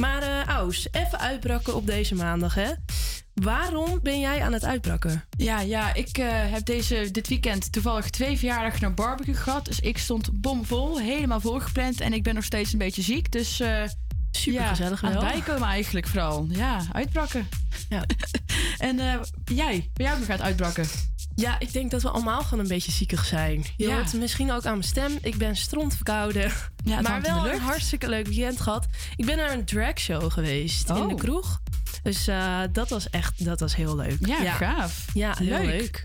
[0.00, 2.70] Maar eh Aus, even uitbrakken op deze maandag hè.
[3.34, 5.24] Waarom ben jij aan het uitbrakken?
[5.36, 9.64] Ja, ja ik eh, heb deze, dit weekend toevallig twee verjaardagen naar barbecue gehad.
[9.64, 12.00] Dus ik stond bomvol, helemaal volgepland.
[12.00, 13.32] En ik ben nog steeds een beetje ziek.
[13.32, 13.82] Dus uh,
[14.30, 15.30] Super gezellig aan het wel.
[15.32, 16.46] bijkomen eigenlijk vooral.
[16.50, 17.48] Ja, uitbrakken.
[17.88, 18.04] Ja.
[18.78, 19.14] en eh,
[19.44, 20.86] jij, ben jij ook nog aan het uitbrakken?
[21.34, 23.64] Ja, ik denk dat we allemaal gewoon een beetje ziekig zijn.
[23.76, 23.94] Je Ja.
[23.94, 25.18] hoort misschien ook aan mijn stem.
[25.22, 26.52] Ik ben strontverkouden.
[26.84, 28.86] Ja, het maar wel een hartstikke leuk weekend gehad.
[29.16, 31.16] Ik ben naar een dragshow geweest in de Oh.
[31.16, 31.60] kroeg.
[32.02, 34.26] Dus eh, dat was echt dat was heel leuk.
[34.26, 35.06] Ja, gaaf.
[35.14, 36.02] Ja, heel leuk.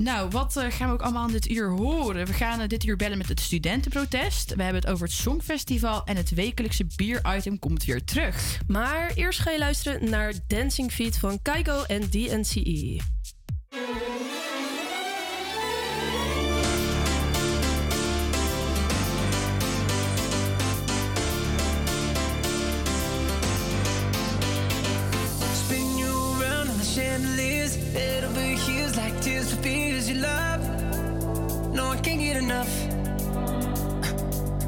[0.00, 2.26] Nou, wat eh, gaan we ook allemaal aan dit uur horen?
[2.26, 4.54] We gaan eh, dit uur bellen met het studentenprotest.
[4.54, 6.04] We hebben het over het Songfestival.
[6.04, 8.60] En het wekelijkse bier-item komt weer terug.
[8.66, 13.00] Maar eerst ga je luisteren naar Dancing Feet van Kaigo en DNCE.
[32.02, 32.72] Can't get enough.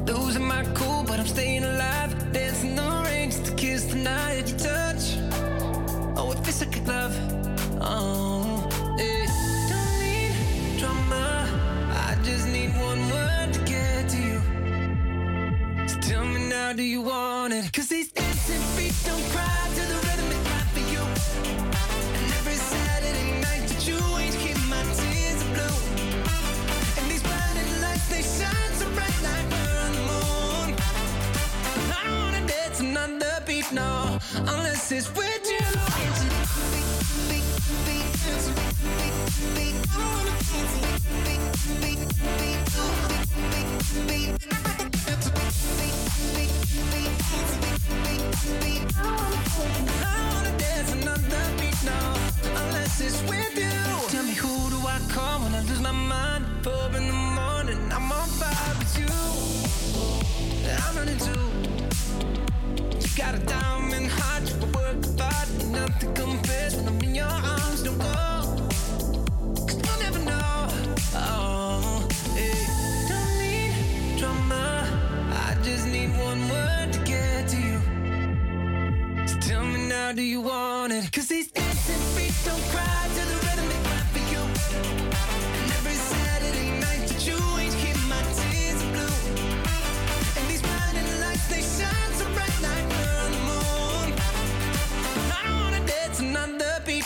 [0.07, 2.31] Losing my cool, but I'm staying alive.
[2.31, 5.17] Dancing the rain just to kiss the night at your touch.
[6.15, 7.15] Oh, it feels like a glove.
[7.81, 8.69] Oh.
[9.69, 11.47] Don't need drama.
[12.07, 15.87] I just need one word to get to you.
[15.87, 17.71] So tell me now, do you want it?
[17.73, 19.62] Cause these dancing feet don't cry
[33.73, 35.57] no, unless it's with you.
[50.05, 51.99] I wanna dance another beat, no,
[52.55, 54.09] unless it's with you.
[54.09, 56.45] Tell me who do I call when I lose my mind?
[56.95, 59.07] In the morning, I'm on fire with you.
[60.69, 62.52] I'm running.
[62.79, 67.83] You got a diamond heart, you work hard, nothing compares when I'm in your arms.
[67.83, 68.01] Don't
[69.85, 70.67] you'll never know.
[71.15, 72.65] Oh, hey.
[73.09, 74.87] Don't need drama,
[75.31, 77.79] I just need one word to get to you.
[79.41, 81.11] Tell me now, do you want it?
[81.11, 83.42] Cause these dancing feet don't cry to the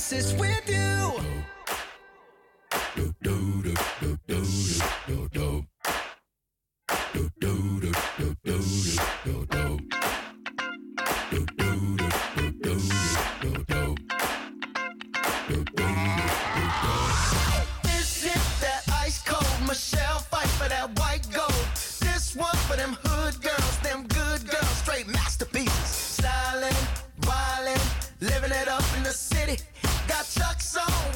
[0.00, 1.49] analysis with you.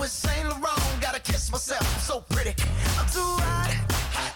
[0.04, 1.00] With Saint Laurent.
[1.00, 2.54] Gotta kiss myself, I'm so pretty.
[2.98, 3.70] I'm too hot.
[4.12, 4.34] hot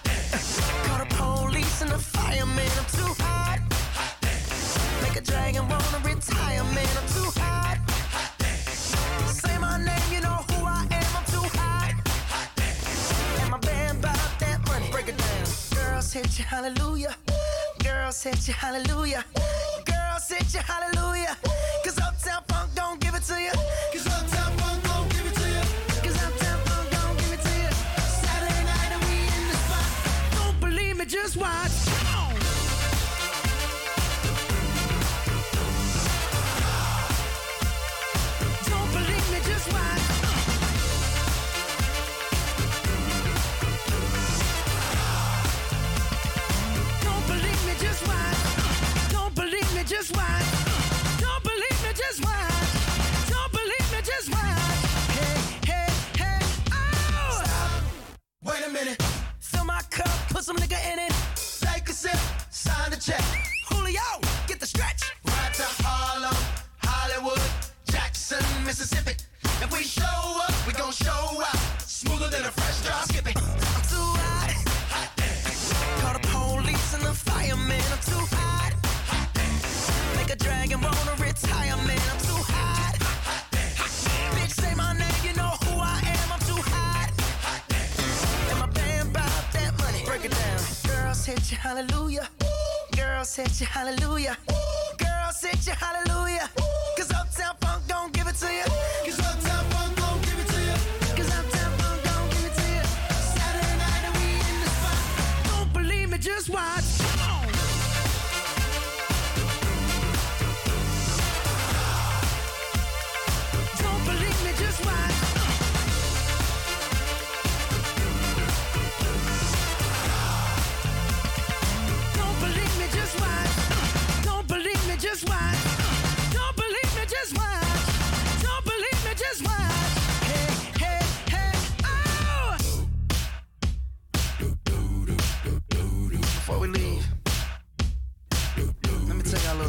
[0.86, 2.72] Call the police and the fireman.
[2.80, 3.58] I'm too hot.
[3.98, 4.16] hot
[5.02, 6.92] Make a dragon wanna retire, man.
[7.00, 7.76] I'm too hot.
[8.14, 8.30] hot
[9.42, 11.10] Say my name, you know who I am.
[11.18, 11.92] I'm too hot.
[13.40, 14.88] And my band bought that money.
[14.90, 15.44] Break it down.
[15.76, 17.14] Girls hit you, hallelujah.
[17.84, 19.22] Girls hit you, hallelujah.
[19.84, 21.36] Girls hit you, hallelujah.
[21.84, 23.52] Cause Uptown Funk don't give it to you.
[23.92, 24.07] Cause
[31.28, 31.77] just watch.
[91.52, 92.28] You hallelujah.
[92.96, 94.36] Girls hit you hallelujah.
[94.98, 96.50] Girls hit you hallelujah.
[96.96, 98.64] Cause Uptown Funk don't give it to you.
[99.04, 101.16] Cause Uptown Funk don't give it to you.
[101.16, 102.84] Cause Uptown Funk don't give it to you.
[103.36, 105.44] Saturday night and we in the spot.
[105.44, 106.87] Don't believe me, just watch.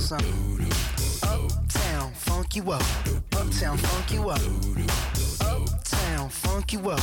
[0.09, 0.67] Something.
[1.21, 2.81] Uptown, funk you up.
[3.33, 4.41] Uptown, funk you up.
[5.39, 6.99] Uptown, funk you up.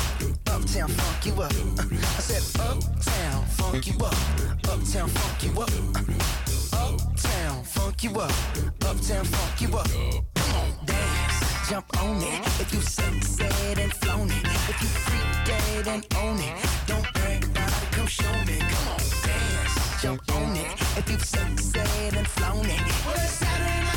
[0.48, 1.52] Uptown, funk you up.
[1.52, 4.12] I said, Uptown, funk you up.
[4.68, 5.70] Uptown, funk you up.
[6.72, 8.32] Uptown, funk you up.
[8.84, 9.88] Uptown, funk you up.
[10.34, 12.40] Come on, dance, jump on it.
[12.60, 14.46] If you sunset and flown it.
[14.68, 16.56] If you freak dead and own it.
[16.88, 18.58] Don't brag about it, come show me.
[18.58, 19.05] Come on,
[20.06, 20.72] on it.
[20.96, 22.80] If you've sunset and flown it.
[23.04, 23.95] Well, it's Saturday night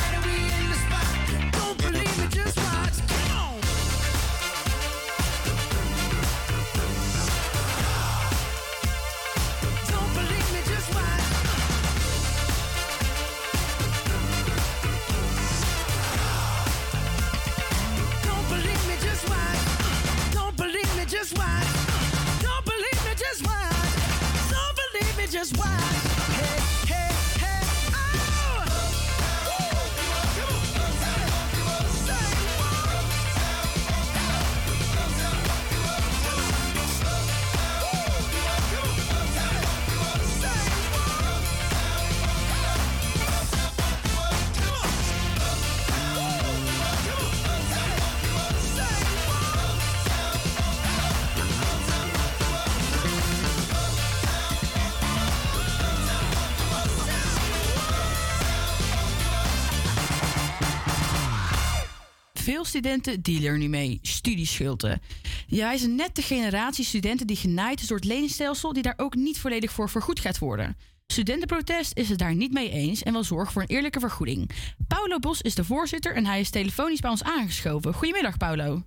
[62.49, 63.99] Veel studenten dealen er nu mee.
[64.01, 65.01] Studieschulden.
[65.47, 68.73] Ja, hij is net de generatie studenten die genaaid is door het leenstelsel...
[68.73, 70.75] die daar ook niet volledig voor vergoed gaat worden.
[71.07, 74.49] Studentenprotest is het daar niet mee eens en wil zorgen voor een eerlijke vergoeding.
[74.87, 77.93] Paulo Bos is de voorzitter en hij is telefonisch bij ons aangeschoven.
[77.93, 78.81] Goedemiddag, Paulo.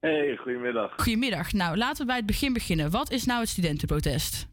[0.00, 0.92] Hey, goedemiddag.
[0.96, 1.52] Goedemiddag.
[1.52, 2.90] Nou, laten we bij het begin beginnen.
[2.90, 4.48] Wat is nou het studentenprotest?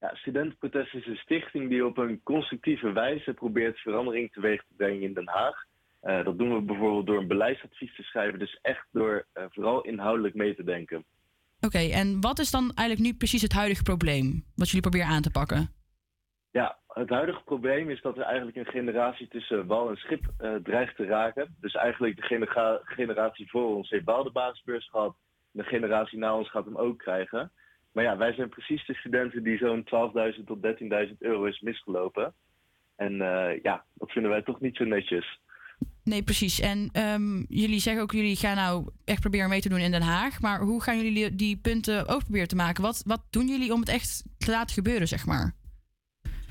[0.00, 5.02] Ja, Studentenprotest is een stichting die op een constructieve wijze probeert verandering teweeg te brengen
[5.02, 5.72] in Den Haag.
[6.04, 9.82] Eh, dat doen we bijvoorbeeld door een beleidsadvies te schrijven, dus echt door eh, vooral
[9.82, 11.04] inhoudelijk mee te denken.
[11.60, 15.22] Oké, en wat is dan eigenlijk nu precies het huidige probleem wat jullie proberen aan
[15.22, 15.68] te pakken?
[16.50, 20.54] Ja, het huidige probleem is dat er eigenlijk een generatie tussen wal en schip eh,
[20.54, 21.56] dreigt te raken.
[21.60, 25.16] Dus eigenlijk de genera- generatie voor ons heeft wel de basisbeurs gehad.
[25.50, 27.52] De generatie na ons gaat hem ook krijgen.
[27.92, 30.62] Maar ja, wij zijn precies de studenten die zo'n 12.000 tot
[31.08, 32.34] 13.000 euro is misgelopen.
[32.96, 33.16] En
[33.62, 35.42] ja, dat vinden wij toch niet zo netjes.
[36.04, 36.60] Nee, precies.
[36.60, 40.02] En ehm, jullie zeggen ook, jullie gaan nou echt proberen mee te doen in Den
[40.02, 40.40] Haag.
[40.40, 42.82] Maar hoe gaan jullie die punten ook proberen te maken?
[42.82, 45.54] Wat, wat doen jullie om het echt te laten gebeuren, zeg maar?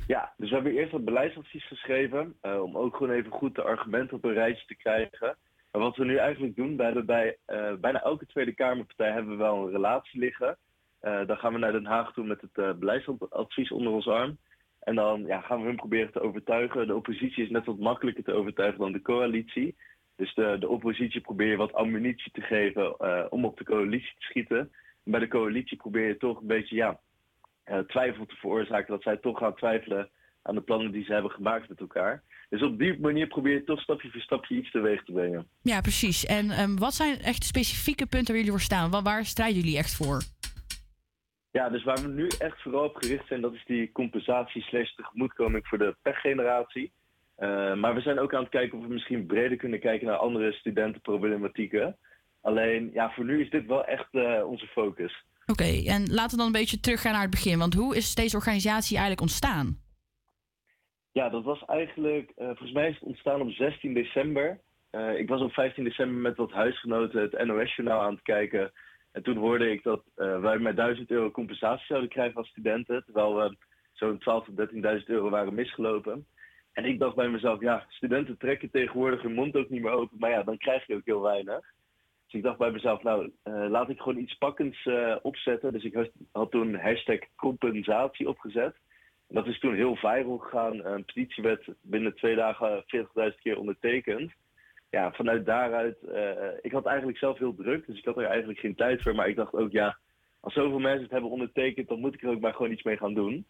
[0.08, 2.36] Ja, dus we hebben eerst wat beleidsadvies geschreven.
[2.42, 5.38] eh, om ook gewoon even goed de argumenten op een rijtje te krijgen.
[5.72, 9.32] Maar wat we nu eigenlijk doen, we hebben bij eh, bijna elke Tweede Kamerpartij hebben
[9.32, 10.58] we wel een relatie liggen.
[11.00, 14.38] Eh, dan gaan we naar Den Haag toe met het beleidsadvies onder ons arm.
[14.84, 16.88] En dan ja, gaan we hun proberen te overtuigen.
[16.88, 19.76] De oppositie is net wat makkelijker te overtuigen dan de coalitie.
[20.16, 24.14] Dus de, de oppositie probeer je wat ammunitie te geven eh, om op de coalitie
[24.20, 24.60] te schieten.
[25.04, 27.00] En bij de coalitie probeer je toch een beetje ja,
[27.64, 28.94] eh, twijfel te veroorzaken.
[28.94, 30.10] Dat zij toch gaan twijfelen
[30.42, 32.24] aan de plannen die ze hebben gemaakt met elkaar.
[32.50, 35.48] Dus op die manier probeer je toch stapje voor stapje iets teweeg te brengen.
[35.62, 36.26] Ja, precies.
[36.26, 38.92] En ehm, wat zijn echt de specifieke punten waar jullie voor staan?
[38.92, 40.22] Waar, waar strijden jullie echt voor?
[41.54, 44.94] Ja, dus waar we nu echt vooral op gericht zijn, dat is die compensatie slash
[44.96, 46.92] tegemoetkoming voor de pechgeneratie.
[47.36, 50.18] Eh, maar we zijn ook aan het kijken of we misschien breder kunnen kijken naar
[50.18, 51.98] andere studentenproblematieken.
[52.42, 55.26] Alleen, ja, voor nu is dit wel echt eh, onze focus.
[55.46, 57.60] Oké, en laten we dan een beetje teruggaan naar het begin.
[57.60, 59.78] Want hoe is deze organisatie eigenlijk ontstaan?
[61.12, 64.60] Ja, dat was eigenlijk, eh, volgens mij is het ontstaan op 16 december.
[65.18, 68.72] Ik was op 15 december met wat huisgenoten het NOS-journaal aan het kijken.
[69.14, 73.04] En toen hoorde ik dat eh, wij met 1000 euro compensatie zouden krijgen als studenten.
[73.04, 73.56] Terwijl we
[73.92, 76.26] zo'n 12.000 tot 13.000 euro waren misgelopen.
[76.74, 80.18] En ik dacht bij mezelf, ja, studenten trekken tegenwoordig hun mond ook niet meer open.
[80.20, 81.74] Maar ja, dan krijg je ook heel weinig.
[82.26, 85.74] Dus ik dacht bij mezelf, nou, eh, laat ik gewoon iets pakkends eh, opzetten.
[85.74, 88.76] Dus ik had- toen hashtag compensatie opgezet.
[89.28, 90.86] dat is toen heel viral gegaan.
[90.86, 94.32] Een petitie werd binnen twee dagen 40.000 keer ondertekend.
[94.94, 98.60] Ja, vanuit daaruit, eh, ik had eigenlijk zelf heel druk, dus ik had er eigenlijk
[98.60, 99.16] geen tijd voor.
[99.16, 99.98] Maar ik dacht ook, ja,
[100.40, 102.98] als zoveel mensen het hebben ondertekend, dan moet ik er ook maar gewoon iets mee
[102.98, 103.46] gaan doen.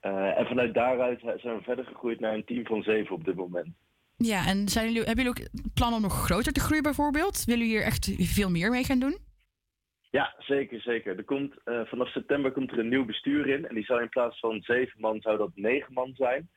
[0.00, 3.34] Eh, en vanuit daaruit zijn we verder gegroeid naar een team van zeven op dit
[3.34, 3.68] moment.
[4.16, 7.44] Ja, en zijn jullie, hebben jullie ook plannen om nog groter te groeien bijvoorbeeld?
[7.44, 9.18] Willen jullie hier echt veel meer mee gaan doen?
[10.10, 11.16] Ja, zeker, zeker.
[11.16, 13.68] Er komt, eh, vanaf september komt er een nieuw bestuur in.
[13.68, 16.48] En die zou in plaats van zeven man, zou dat negen man zijn.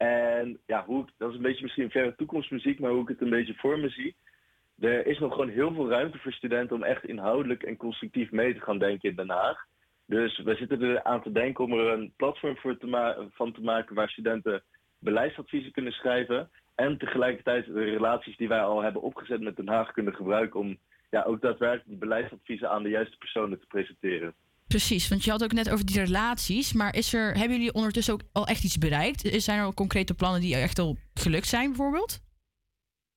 [0.00, 3.20] En ja, hoe, ik- dat is een beetje misschien verre toekomstmuziek, maar hoe ik het
[3.20, 4.14] een beetje voor me zie.
[4.78, 8.54] Er is nog gewoon heel veel ruimte voor studenten om echt inhoudelijk en constructief mee
[8.54, 9.64] te gaan denken in Den Haag.
[10.06, 13.60] Dus we zitten er aan te denken om er een platform voor te van te
[13.60, 14.62] maken waar studenten
[14.98, 16.50] beleidsadviezen kunnen schrijven.
[16.74, 20.78] En tegelijkertijd de relaties die wij al hebben opgezet met Den Haag kunnen gebruiken om
[21.10, 24.34] ja, ook daadwerkelijk die beleidsadviezen aan de juiste personen te presenteren.
[24.76, 26.72] Precies, want je had ook net over die relaties.
[26.72, 29.42] Maar is er, hebben jullie ondertussen ook al echt iets bereikt?
[29.42, 32.20] Zijn er al concrete plannen die echt al gelukt zijn bijvoorbeeld?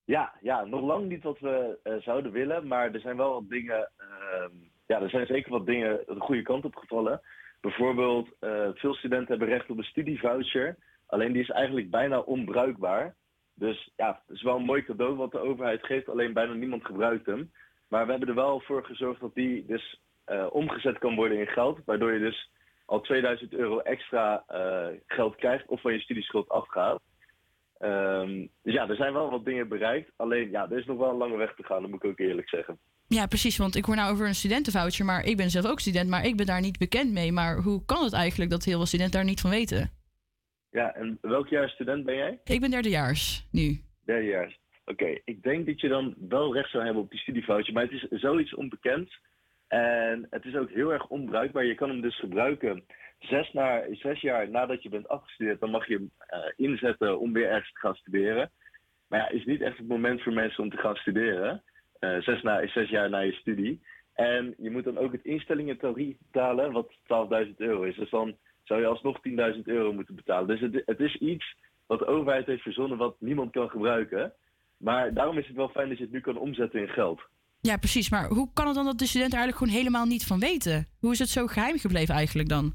[0.05, 3.49] Ja, ja, nog lang niet wat we eh, zouden willen, maar er zijn wel wat
[3.49, 3.91] dingen.
[3.97, 4.51] ehm,
[4.88, 7.21] ja, er zijn zeker wat dingen de goede kant op gevallen.
[7.61, 10.75] Bijvoorbeeld, eh, veel studenten hebben recht op een studievoucher.
[11.05, 13.15] Alleen die is eigenlijk bijna onbruikbaar.
[13.53, 16.85] Dus ja, het is wel een mooi cadeau wat de overheid geeft, alleen bijna niemand
[16.85, 17.51] gebruikt hem.
[17.88, 21.47] Maar we hebben er wel voor gezorgd dat die dus eh, omgezet kan worden in
[21.47, 22.51] geld, waardoor je dus
[22.85, 27.01] al 2000 euro extra eh, geld krijgt of van je studieschuld afgaat.
[27.77, 30.11] Ehm, dus ja, er zijn wel wat dingen bereikt.
[30.15, 32.19] Alleen ja, er is nog wel een lange weg te gaan, dat moet ik ook
[32.19, 32.77] eerlijk zeggen.
[33.07, 33.57] Ja, precies.
[33.57, 35.05] Want ik hoor nou over een studentenvoucher.
[35.05, 37.31] Maar ik ben zelf ook student, maar ik ben daar niet bekend mee.
[37.31, 39.91] Maar hoe kan het eigenlijk dat heel veel studenten daar niet van weten?
[40.71, 42.39] Ja, en welk jaar student ben jij?
[42.43, 43.81] Ik ben derdejaars nu.
[44.05, 44.59] Derdejaars.
[44.85, 47.91] Oké, ik denk dat je dan wel recht zou hebben op die studievoucher, maar het
[47.91, 49.19] is zoiets onbekends.
[49.73, 51.65] En het is ook heel erg onbruikbaar.
[51.65, 52.83] Je kan hem dus gebruiken
[53.19, 55.59] zes, naar, zes jaar nadat je bent afgestudeerd.
[55.59, 58.51] Dan mag je hem eh, inzetten om weer ergens te gaan studeren.
[59.07, 61.63] Maar ja, is niet echt het moment voor mensen om te gaan studeren.
[61.99, 63.81] Eh, zes, na, zes jaar na je studie.
[64.13, 66.93] En je moet dan ook het instellingentarief betalen, wat
[67.47, 67.95] 12.000 euro is.
[67.95, 69.19] Dus dan zou je alsnog
[69.55, 70.47] 10.000 euro moeten betalen.
[70.47, 71.55] Dus het, het is iets
[71.85, 74.33] wat de overheid heeft verzonnen wat niemand kan gebruiken.
[74.77, 77.21] Maar daarom is het wel fijn dat je het nu kan omzetten in geld.
[77.69, 78.10] Ja, precies.
[78.10, 80.88] Maar hoe kan het dan dat de studenten eigenlijk gewoon helemaal niet van weten?
[80.99, 82.73] Hoe is het zo geheim gebleven eigenlijk dan?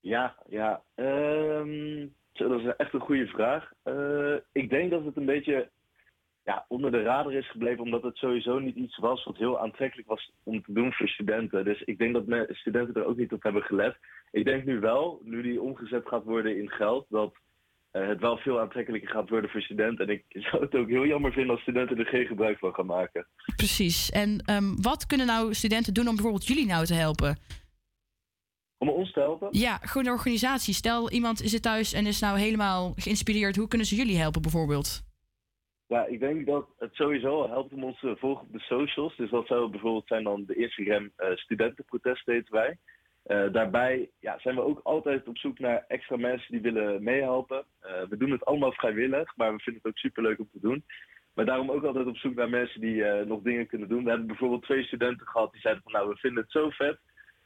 [0.00, 0.82] Ja, ja.
[0.94, 3.72] ehm, dat is echt een goede vraag.
[3.82, 5.70] Eh, ik denk dat het een beetje
[6.42, 10.08] ja, onder de radar is gebleven, omdat het sowieso niet iets was wat heel aantrekkelijk
[10.08, 11.64] was om te doen voor studenten.
[11.64, 13.96] Dus ik denk dat studenten er ook niet op hebben gelet.
[14.30, 17.34] Ik denk nu wel, nu die omgezet gaat worden in geld, dat
[18.02, 20.08] het wel veel aantrekkelijker gaat worden voor studenten.
[20.08, 22.86] En ik zou het ook heel jammer vinden als studenten er geen gebruik van gaan
[22.86, 23.26] maken.
[23.56, 24.10] Precies.
[24.10, 27.38] En ehm, wat kunnen nou studenten doen om bijvoorbeeld jullie nou te helpen?
[28.78, 29.48] Om ons te helpen?
[29.50, 30.74] Ja, gewoon de organisatie.
[30.74, 33.56] Stel, iemand zit thuis en is nou helemaal geïnspireerd.
[33.56, 35.02] Hoe kunnen ze jullie helpen bijvoorbeeld?
[35.86, 39.16] Ja, ik denk dat het sowieso helpt om ons te volgen op de socials.
[39.16, 42.78] Dus dat zou bijvoorbeeld zijn dan de Instagram eh studentenprotest heten wij.
[43.24, 47.64] Eh, daarbij ja, zijn we ook altijd op zoek naar extra mensen die willen meehelpen.
[47.80, 50.84] Eh, we doen het allemaal vrijwillig, maar we vinden het ook superleuk om te doen.
[51.34, 54.04] Maar daarom ook altijd op zoek naar mensen die eh, nog dingen kunnen doen.
[54.04, 56.98] We hebben bijvoorbeeld twee studenten gehad die zeiden van nou, we vinden het zo vet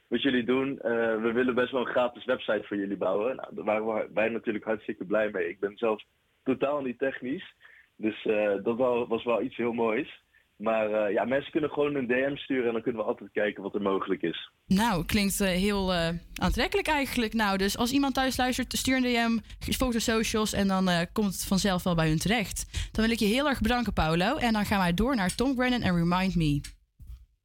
[0.07, 0.75] wat jullie doen.
[1.21, 3.35] We willen best wel een gratis website voor jullie bouwen.
[3.35, 5.49] Nou, daar waren wij natuurlijk hartstikke blij mee.
[5.49, 6.03] Ik ben zelf
[6.43, 7.53] totaal niet technisch.
[7.95, 8.23] Dus
[8.63, 8.77] dat
[9.07, 10.23] was wel iets heel moois.
[10.59, 13.63] Maar eh, ja, mensen kunnen gewoon een DM sturen en dan kunnen we altijd kijken
[13.63, 14.49] wat er mogelijk is.
[14.69, 17.33] Nou, klinkt eh, heel eh, aantrekkelijk eigenlijk.
[17.33, 21.33] Nou, dus als iemand thuis luistert, stuur een DM, foto socials en dan eh, komt
[21.33, 22.89] het vanzelf wel bij hun terecht.
[22.91, 24.35] Dan wil ik je heel erg bedanken, Paulo.
[24.35, 26.61] En dan gaan wij door naar Tom Brennan en Remind Me.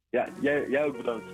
[0.09, 1.25] Ja, jij, jij ook bedankt.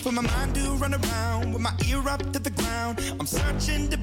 [0.00, 2.98] For my mind do run around with my ear up to the ground.
[3.18, 3.97] I'm searching to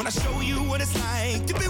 [0.00, 1.69] when I show you what it's like to be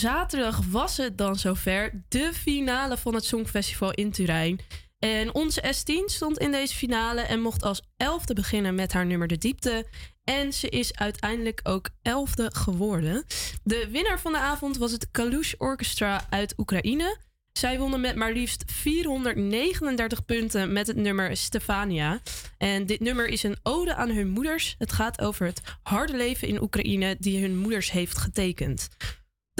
[0.00, 2.04] zaterdag was het dan zover.
[2.08, 4.60] De finale van het Songfestival in Turijn.
[4.98, 9.28] En onze S10 stond in deze finale en mocht als elfde beginnen met haar nummer
[9.28, 9.86] De Diepte.
[10.24, 13.24] En ze is uiteindelijk ook elfde geworden.
[13.62, 17.16] De winnaar van de avond was het Kalush Orchestra uit Oekraïne.
[17.52, 22.20] Zij wonnen met maar liefst 439 punten met het nummer Stefania.
[22.58, 24.74] En dit nummer is een ode aan hun moeders.
[24.78, 28.88] Het gaat over het harde leven in Oekraïne die hun moeders heeft getekend.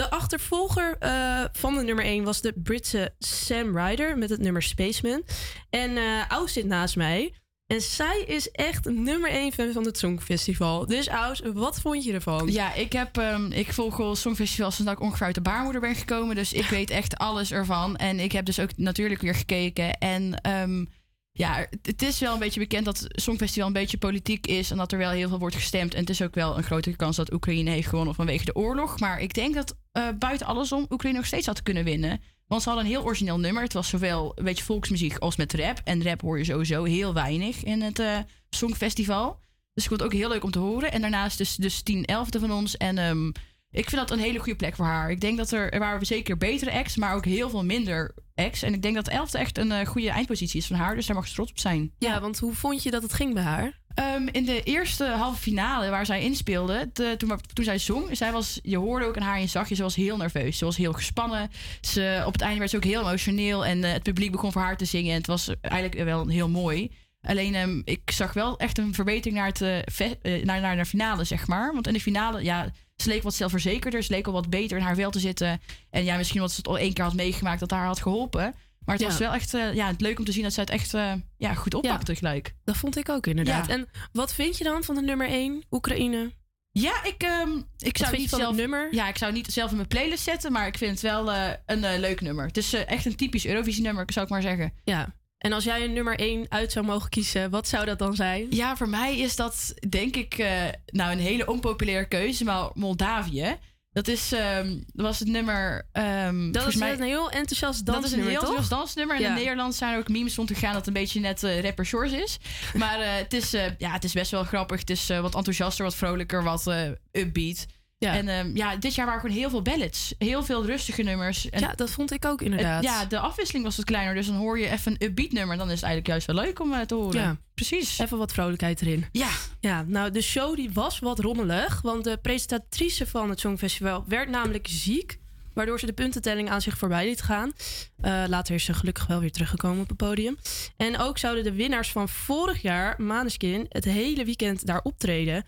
[0.01, 4.63] De achtervolger eh, van de nummer 1 was de Britse Sam Ryder met het nummer
[4.63, 5.23] Spaceman.
[5.71, 7.35] En eh Aus zit naast mij.
[7.67, 10.87] En zij is echt nummer 1 fan van het Songfestival.
[10.87, 12.53] Dus Aus, wat vond je ervan?
[12.53, 15.81] Ja, ik, heb, ehm, ik volg al Songfestival sinds dat ik ongeveer uit de baarmoeder
[15.81, 16.35] ben gekomen.
[16.35, 17.97] Dus ik weet echt alles ervan.
[17.97, 19.99] En ik heb dus ook natuurlijk weer gekeken.
[19.99, 20.85] En ehm,
[21.33, 24.71] ja, het- is wel een beetje bekend dat het Songfestival een beetje politiek is.
[24.71, 25.95] En dat er wel heel veel wordt gestemd.
[25.95, 28.99] En het is ook wel een grotere kans dat Oekraïne heeft gewonnen vanwege de oorlog.
[28.99, 32.21] Maar ik denk dat eh, buiten alles om Oekraïne nog steeds had kunnen winnen.
[32.47, 33.63] Want ze hadden een heel origineel nummer.
[33.63, 35.81] Het was zowel een beetje volksmuziek als met rap.
[35.85, 38.19] En rap hoor je sowieso heel weinig in het eh,
[38.51, 39.41] Songfestival.
[39.75, 40.93] Dus ik vond het ook heel leuk om te horen.
[40.93, 42.77] En daarnaast dus, dus 10 11 van ons.
[42.77, 43.31] En ehm,
[43.71, 45.11] ik vind dat een hele goede plek voor haar.
[45.11, 48.63] Ik denk dat er, er waren zeker betere acts, maar ook heel veel minder acts.
[48.63, 50.95] En ik denk dat 11 echt een eh, goede eindpositie is van haar.
[50.95, 51.93] Dus daar mag ze trots op zijn.
[51.99, 53.79] Ja, want hoe vond je dat het ging bij haar?
[53.95, 58.33] Ehm, in de eerste halve finale waar zij inspeelde, de, toen, toen zij zong, zij
[58.33, 60.59] was, je hoorde ook aan haar en je zag je, ze was heel nerveus.
[60.59, 61.51] Ze was heel gespannen.
[61.81, 64.63] Ze, op het einde werd ze ook heel emotioneel en eh, het publiek begon voor
[64.63, 65.11] haar te zingen.
[65.11, 66.91] En het was eigenlijk wel heel mooi.
[67.23, 69.79] Alleen ehm, ik zag wel echt een verbetering naar, het, eh,
[70.23, 71.73] eh, naar, naar de finale, zeg maar.
[71.73, 74.03] Want in de finale, ja, ze leek wat zelfverzekerder.
[74.03, 75.61] Ze leek al wat beter in haar vel te zitten.
[75.91, 78.55] En ja, misschien omdat ze het al één keer had meegemaakt dat haar had geholpen.
[78.85, 79.07] Maar het Ja.
[79.11, 80.91] was wel echt eh, ja, het leuk om te zien dat zij het echt
[81.37, 82.55] ja, goed oppakte gelijk.
[82.65, 83.67] Dat vond ik ook inderdaad.
[83.67, 83.73] Ja.
[83.73, 86.31] En wat vind je dan van de nummer 1, Oekraïne?
[86.73, 88.89] Ja, ik, ehm, ik zou niet zelf nummer?
[88.95, 91.33] Ja, ik zou niet zelf in mijn playlist zetten, maar ik vind het wel
[91.67, 92.47] een leuk nummer.
[92.47, 94.73] Het is echt een typisch Eurovisie nummer, zou ik maar zeggen.
[94.85, 95.15] Ja.
[95.41, 98.47] En als jij een nummer 1 uit zou mogen kiezen, wat zou dat dan zijn?
[98.51, 103.57] Ja, voor mij is dat denk ik eh, nou een hele onpopulaire keuze, maar Moldavië.
[103.93, 105.87] Dat is, ehm, dat was het nummer.
[105.93, 109.17] ehm, Dat is mij, een heel enthousiast dat is een dansnummer, heel enthousiast dansnummer.
[109.17, 109.29] En Ja.
[109.29, 111.87] in Nederland zijn er ook memes rond gegaan dat het een beetje net eh, rapper
[111.87, 112.39] Shores is.
[112.75, 114.81] Maar eh, het, is, ja, het is best wel grappig.
[114.81, 116.67] Het is wat enthousiaster, wat vrolijker, wat
[117.13, 117.67] upbeat.
[118.01, 118.15] Ja.
[118.15, 120.15] En ehm, ja, dit jaar waren gewoon heel veel ballads.
[120.19, 121.51] Heel veel rustige nummers.
[121.51, 122.75] En Ja, dat vond ik ook inderdaad.
[122.85, 124.15] het- ja, de afwisseling was wat kleiner.
[124.15, 125.57] Dus dan hoor je even een upbeat nummer.
[125.57, 127.21] Dan is het eigenlijk juist wel leuk om eh, te horen.
[127.21, 127.99] Ja, precies.
[127.99, 129.05] Even wat vrolijkheid erin.
[129.13, 129.29] Ja.
[129.61, 131.81] Ja, nou, de show die was wat rommelig.
[131.81, 135.19] Want de presentatrice van het Songfestival werd namelijk ziek.
[135.53, 137.53] Waardoor ze de puntentelling aan zich voorbij liet gaan.
[138.01, 140.37] Eh, later is ze gelukkig wel weer teruggekomen op het podium.
[140.77, 145.45] En ook zouden de winnaars van vorig jaar, Maneskin, het hele weekend daar optreden.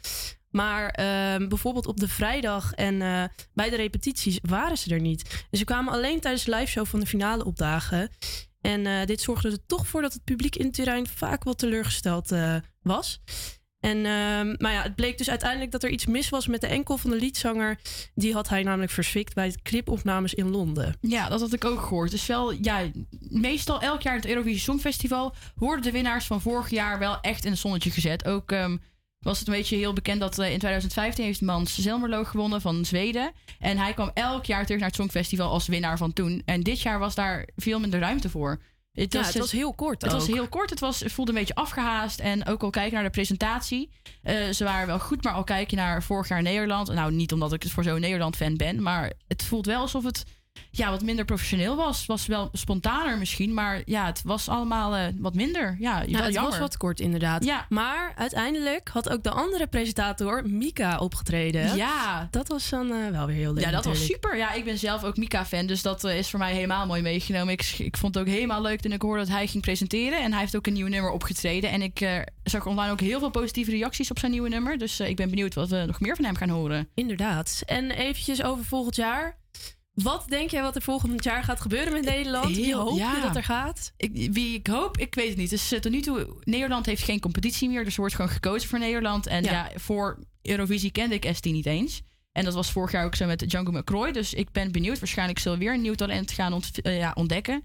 [0.53, 3.25] Maar ehm, bijvoorbeeld op de vrijdag en eh,
[3.55, 5.47] bij de repetities waren ze er niet.
[5.51, 8.11] Dus ze kwamen alleen tijdens de liveshow van de finale opdagen.
[8.61, 11.59] En eh, dit zorgde er toch voor dat het publiek in het terrein vaak wat
[11.59, 13.23] teleurgesteld eh, was.
[13.81, 16.67] En, ehm, maar ja, het bleek dus uiteindelijk dat er iets mis was met de
[16.67, 17.79] enkel van de liedzanger.
[18.15, 20.97] Die had hij namelijk verswikt bij het clipopnames in Londen.
[21.01, 22.11] Ja, dat had ik ook gehoord.
[22.11, 26.99] Dus wel, ja, meestal elk jaar het Eurovisie Songfestival worden de winnaars van vorig jaar
[26.99, 28.25] wel echt in het zonnetje gezet.
[28.25, 28.77] Ook ehm,
[29.23, 32.85] was het een beetje heel bekend dat eh, in 2015 heeft Mans Zelmerlo gewonnen van
[32.85, 33.33] Zweden.
[33.59, 36.43] En hij kwam elk jaar terug naar het Songfestival als winnaar van toen.
[36.45, 38.61] En dit jaar was daar veel minder ruimte voor.
[38.93, 40.71] Ja, het was heel kort Het was heel kort.
[40.71, 42.21] Het, was, het voelde een beetje afgehaast.
[42.21, 43.91] En ook al kijken naar de presentatie.
[44.23, 46.93] eh, ze waren wel goed, maar al kijk je naar vorig jaar Nederland.
[46.93, 48.83] Nou, niet omdat ik het voor zo'n Nederland-fan ben.
[48.83, 50.25] Maar het voelt wel alsof het
[50.75, 52.07] ja, wat minder professioneel was.
[52.07, 53.55] Was wel spontaner misschien.
[53.55, 55.77] Maar ja, het was allemaal eh, wat minder.
[55.79, 56.51] Ja, wel het jammer.
[56.51, 57.45] was wat kort inderdaad.
[57.45, 57.67] Ja.
[57.69, 61.77] Maar uiteindelijk had ook de andere presentator, Mika, opgetreden.
[61.77, 62.29] Ja.
[62.31, 64.37] Dat was dan eh, wel weer heel leuk Ja, dat was super.
[64.37, 65.67] Ja, ik ben zelf ook Mika-fan.
[65.67, 67.53] Dus dat eh, is voor mij helemaal mooi meegenomen.
[67.53, 70.23] Ik, ik vond het ook helemaal leuk toen ik hoorde dat hij ging presenteren.
[70.23, 71.71] En hij heeft ook een nieuw nummer opgetreden.
[71.71, 74.79] En ik zag online ook heel veel positieve reacties op zijn nieuwe nummer.
[74.79, 76.89] Dus ik ben benieuwd wat we nog meer van hem gaan horen.
[76.95, 77.63] Inderdaad.
[77.67, 79.41] En eventjes over volgend jaar.
[79.95, 82.57] Wat denk jij wat er volgend jaar gaat gebeuren met Nederland?
[82.57, 83.93] Wie hoop je dat er gaat?
[83.97, 85.51] Ik, wie ik hoop, ik weet het niet.
[85.51, 87.85] Dus eh, tot nu toe, Nederland heeft geen competitie meer.
[87.85, 89.27] Dus er wordt gewoon gekozen voor Nederland.
[89.27, 89.51] En Ja.
[89.53, 92.03] ja, voor Eurovisie kende ik ST niet eens.
[92.33, 94.13] En dat was vorig jaar ook zo met Django McCroy.
[94.13, 94.99] Dus ik ben benieuwd.
[94.99, 97.63] Waarschijnlijk zullen we weer een nieuw talent gaan ont- eh, ja, ontdekken.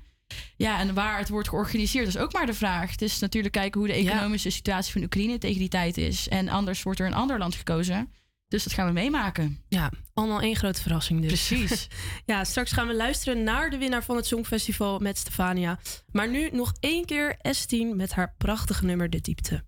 [0.58, 2.92] Ja, en waar het wordt georganiseerd is ook maar de vraag.
[2.92, 6.28] Het is natuurlijk kijken hoe de economische situatie van Oekraïne tegen die tijd is.
[6.28, 8.12] En anders wordt er een ander land gekozen.
[8.48, 9.64] Dus dat gaan we meemaken.
[9.68, 11.48] Ja, allemaal één grote verrassing dus.
[11.48, 11.88] Precies.
[12.26, 15.80] ja, straks gaan we luisteren naar de winnaar van het Songfestival met Stefania.
[16.12, 19.64] Maar nu nog één keer S10 met haar prachtige nummer De Diepte.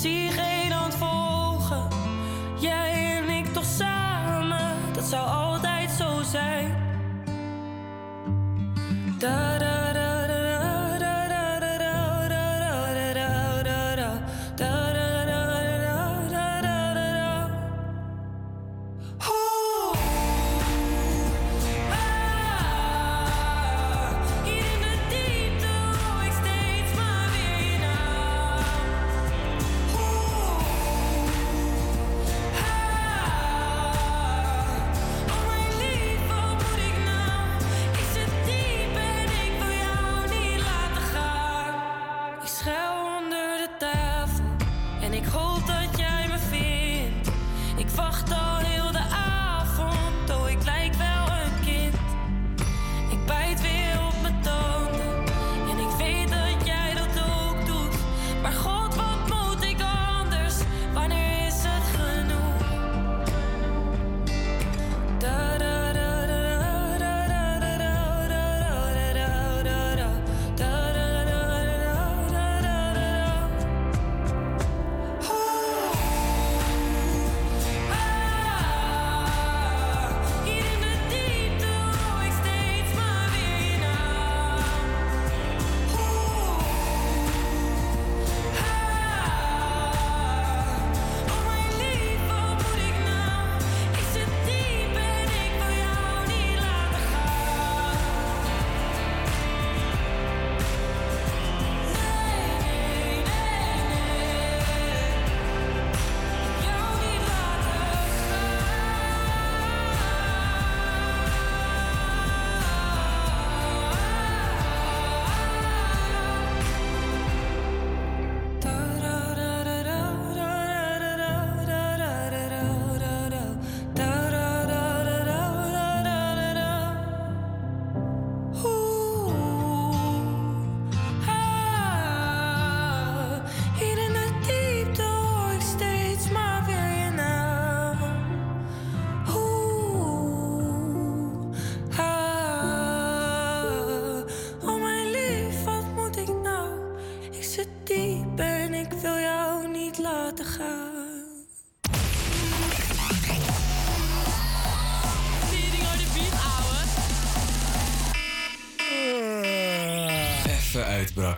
[0.00, 1.88] Zie geen hand volgen.
[2.58, 6.82] Jij en ik toch samen, dat zou altijd zo zijn.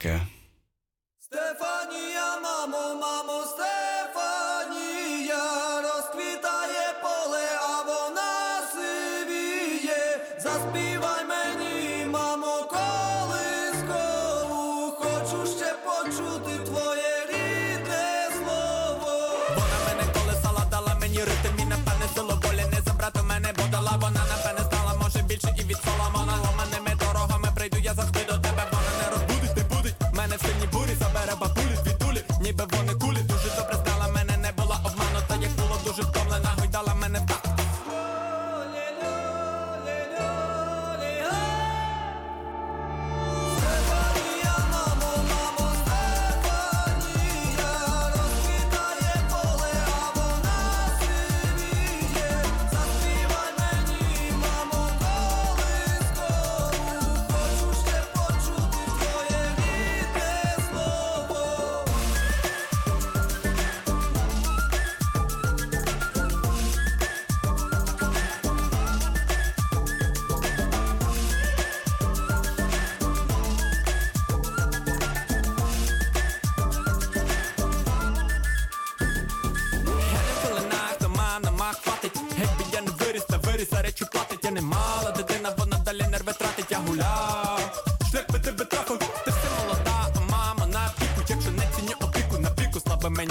[0.04, 0.33] Uitbrakken.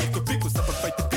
[0.04, 1.13] Ik a big, cause I've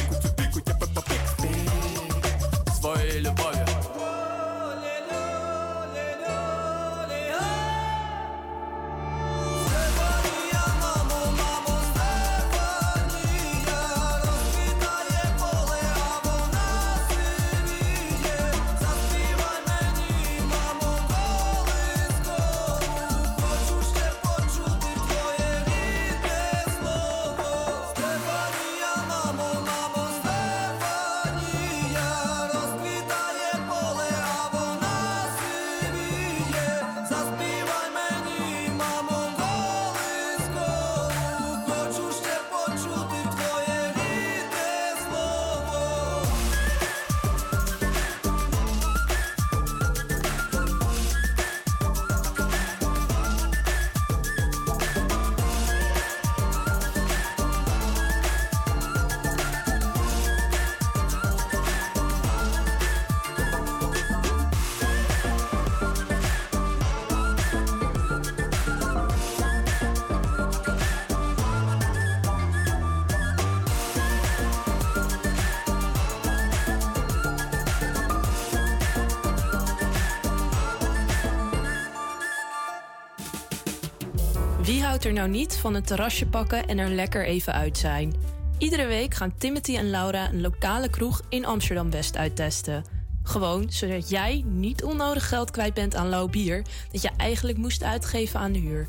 [85.06, 88.14] er nou niet van een terrasje pakken en er lekker even uit zijn?
[88.58, 92.84] Iedere week gaan Timothy en Laura een lokale kroeg in Amsterdam West uittesten.
[93.22, 97.82] Gewoon zodat jij niet onnodig geld kwijt bent aan lauw bier dat je eigenlijk moest
[97.82, 98.86] uitgeven aan de huur.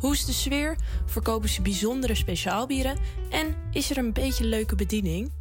[0.00, 0.76] Hoe is de sfeer?
[1.06, 2.96] Verkopen ze bijzondere speciaalbieren?
[3.30, 5.32] En is er een beetje leuke bediening?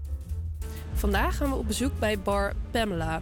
[0.94, 3.22] Vandaag gaan we op bezoek bij bar Pamela.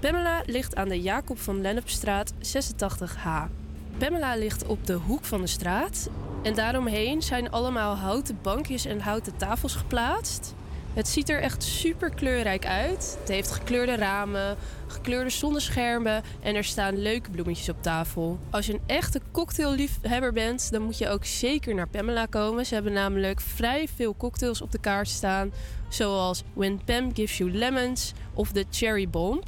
[0.00, 3.50] Pamela ligt aan de Jacob van Lennepstraat 86H.
[3.98, 6.08] Pamela ligt op de hoek van de straat
[6.42, 10.54] en daaromheen zijn allemaal houten bankjes en houten tafels geplaatst.
[10.94, 13.16] Het ziet er echt super kleurrijk uit.
[13.20, 14.56] Het heeft gekleurde ramen,
[14.86, 18.38] gekleurde zonneschermen en er staan leuke bloemetjes op tafel.
[18.50, 22.66] Als je een echte cocktailliefhebber bent, dan moet je ook zeker naar Pamela komen.
[22.66, 25.52] Ze hebben namelijk vrij veel cocktails op de kaart staan,
[25.88, 29.44] zoals When Pam Gives You Lemons of de Cherry Bomb.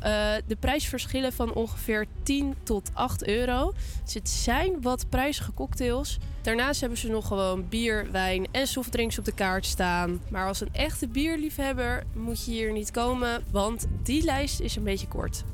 [0.00, 3.72] Eh, de prijsverschillen van ongeveer 10 tot 8 euro.
[4.04, 6.18] Dus het zijn wat prijzige cocktails.
[6.42, 10.20] Daarnaast hebben ze nog gewoon bier, wijn en softdrinks op de kaart staan.
[10.30, 14.84] Maar als een echte bierliefhebber moet je hier niet komen, want die lijst is een
[14.84, 15.44] beetje kort.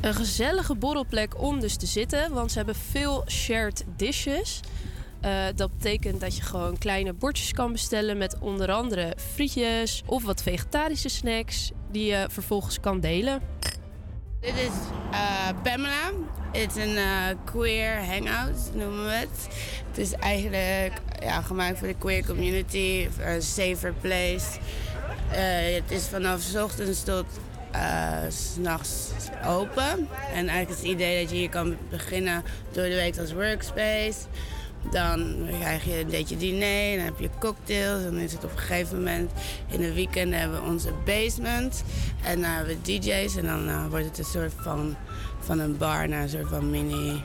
[0.00, 4.60] Een gezellige borrelplek om dus te zitten, want ze hebben veel shared dishes.
[5.20, 10.24] Eh, dat betekent dat je gewoon kleine bordjes kan bestellen met onder andere frietjes of
[10.24, 13.40] wat vegetarische snacks die je vervolgens kan delen.
[14.40, 14.70] Dit is
[15.12, 16.10] eh, Pamela.
[16.52, 19.48] Het is een eh, queer hangout, noemen we het.
[19.88, 24.58] Het is eigenlijk ja, gemaakt voor de queer community, een safer place.
[25.30, 27.24] Eh, het is vanaf 's ochtends tot
[28.28, 29.10] 's s'nachts
[29.46, 30.08] open.
[30.34, 32.42] En eigenlijk is het idee dat je hier kan beginnen
[32.72, 34.18] door de week als workspace.
[34.90, 38.02] Dan krijg je een beetje diner, dan heb je cocktails.
[38.02, 39.30] Dan is het op een gegeven moment
[39.66, 41.84] in de weekend hebben we onze basement.
[42.22, 44.96] En dan hebben we DJ's en dan eh, wordt het een soort van,
[45.40, 47.22] van een bar naar een soort van mini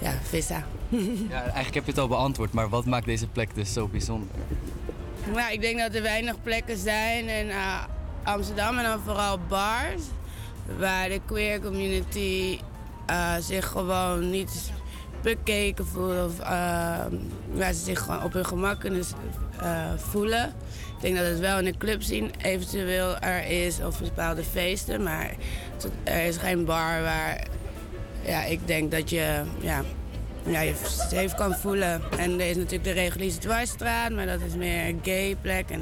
[0.00, 0.64] ja, vissa.
[1.28, 4.28] Ja, eigenlijk heb je het al beantwoord, maar wat maakt deze plek dus zo bijzonder?
[5.34, 7.84] Nou, ik denk dat er weinig plekken zijn in eh,
[8.22, 10.02] Amsterdam en dan vooral bars.
[10.78, 12.58] Waar de queer community
[13.06, 14.72] eh, zich gewoon niet
[15.22, 16.24] bekeken voelt.
[16.24, 16.38] Of
[17.52, 19.04] waar ze zich op hun gemak kunnen
[19.60, 20.44] eh, voelen.
[20.96, 25.02] Ik denk dat het wel in de club zien eventueel er is of bepaalde feesten.
[25.02, 25.34] Maar
[26.04, 27.46] er is geen bar waar
[28.24, 29.82] ja, ik denk dat je ja,
[30.46, 32.02] ja, je safe kan voelen.
[32.18, 35.70] En er is natuurlijk de reguliere dwarsstraat, maar dat is meer een gay plek.
[35.70, 35.80] En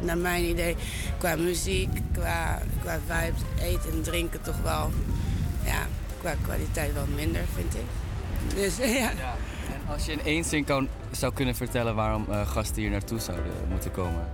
[0.00, 0.76] naar mijn idee
[1.18, 4.90] qua muziek, qua, qua vibes, eten en drinken toch wel,
[5.64, 5.86] ja,
[6.20, 8.11] qua kwaliteit wel minder, vind ik.
[8.54, 9.10] Dus ja.
[9.10, 13.18] En als je in één zin kan, zou kunnen vertellen waarom eh, gasten hier naartoe
[13.18, 14.28] zouden moeten komen.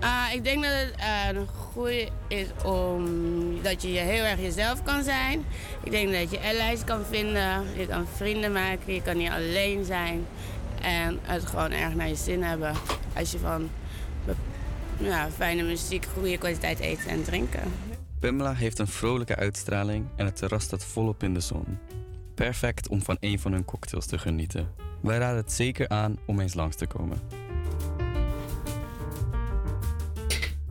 [0.00, 3.04] Ah, ik denk dat het eh, een goede is om
[3.62, 5.44] dat je je heel erg jezelf kan zijn.
[5.82, 9.84] Ik denk dat je allies kan vinden, je kan vrienden maken, je kan niet alleen
[9.84, 10.26] zijn.
[10.82, 12.74] En het gewoon erg naar je zin hebben
[13.16, 13.70] als je van
[14.98, 17.72] ja, fijne muziek, goede kwaliteit eten en drinken.
[18.20, 21.78] Pamela heeft een vrolijke uitstraling en het terras staat volop in de zon.
[22.36, 24.74] Perfect om van een van hun cocktails te genieten.
[25.02, 27.18] Wij raden het zeker aan om eens langs te komen.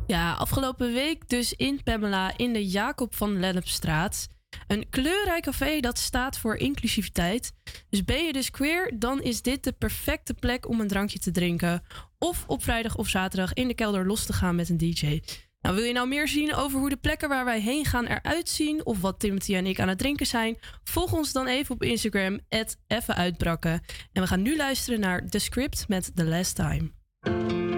[0.08, 4.28] Ja, afgelopen week dus in Pamela in de Jacob van Lennepstraat.
[4.68, 7.54] Een kleurrijk café dat staat voor inclusiviteit.
[7.90, 11.32] Dus ben je dus queer, dan is dit de perfecte plek om een drankje te
[11.32, 11.84] drinken.
[12.18, 15.22] Of op vrijdag of zaterdag in de kelder los te gaan met een DJ.
[15.66, 18.50] Nou, wil je nou meer zien over hoe de plekken waar wij heen gaan eruit
[18.50, 18.86] zien...
[18.86, 20.58] of wat Timothy en ik aan het drinken zijn...
[20.84, 22.40] volg ons dan even op Instagram,
[22.88, 23.82] @effenuitbrakken.
[24.14, 27.75] En we gaan nu luisteren naar The Script met The Last Time.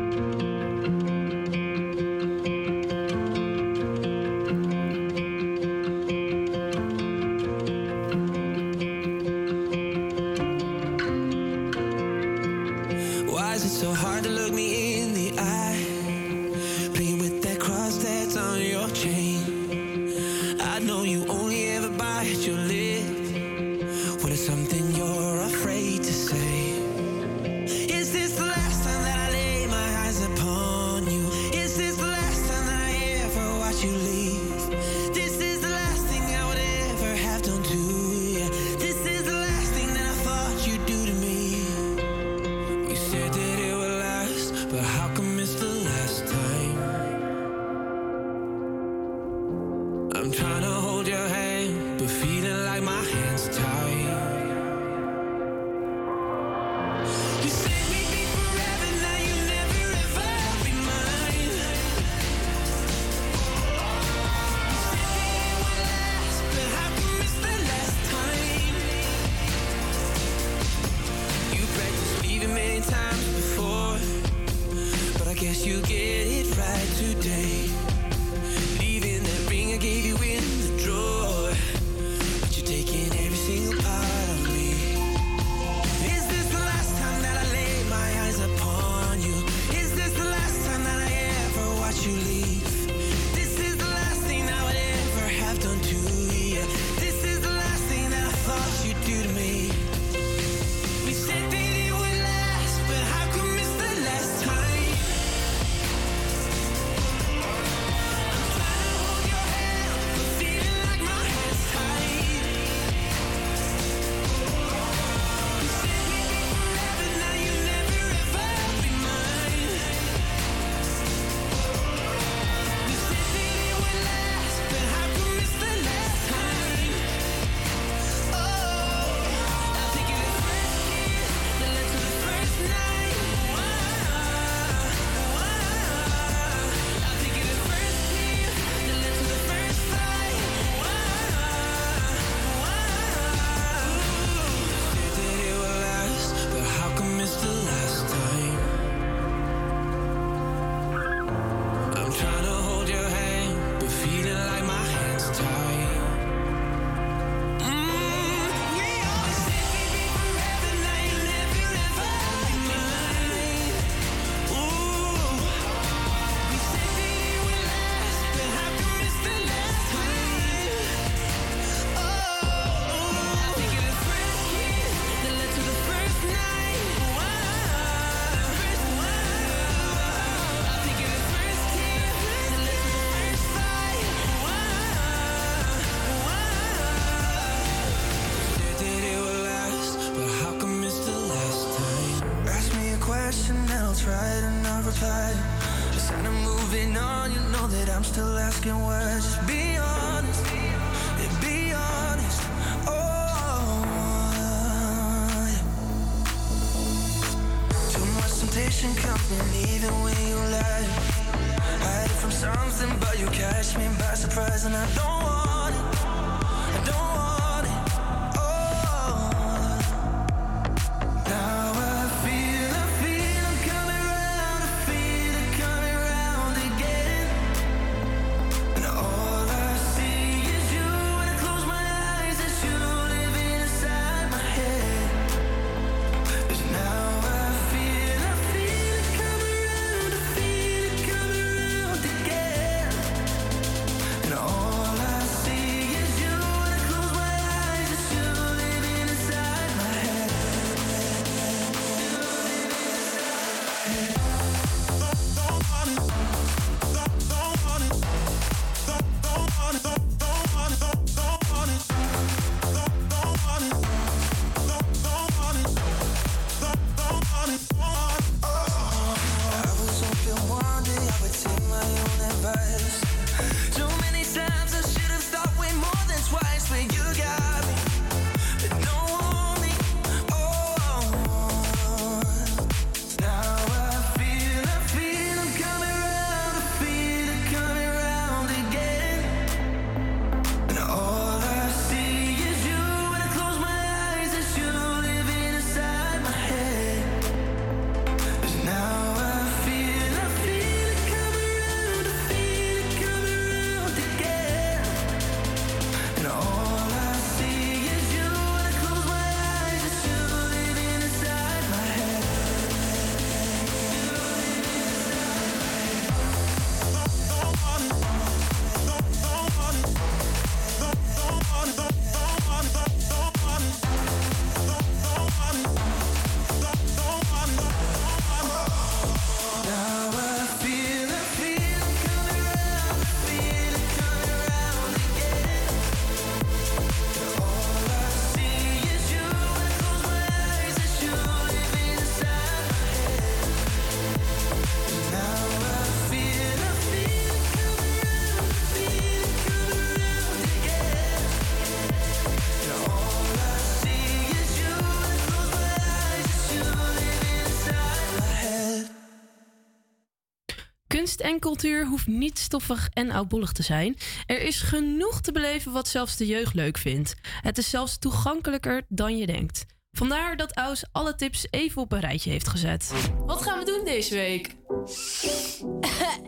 [360.98, 363.98] Kunst en cultuur hoeft niet stoffig en oudbollig te zijn.
[364.26, 367.16] Er is genoeg te beleven wat zelfs de jeugd leuk vindt.
[367.42, 369.66] Het is zelfs toegankelijker dan je denkt.
[369.92, 372.92] Vandaar dat Aus alle tips even op een rijtje heeft gezet.
[373.26, 374.56] Wat gaan we doen deze week?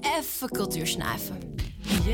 [0.17, 1.37] Even cultuur snuiven.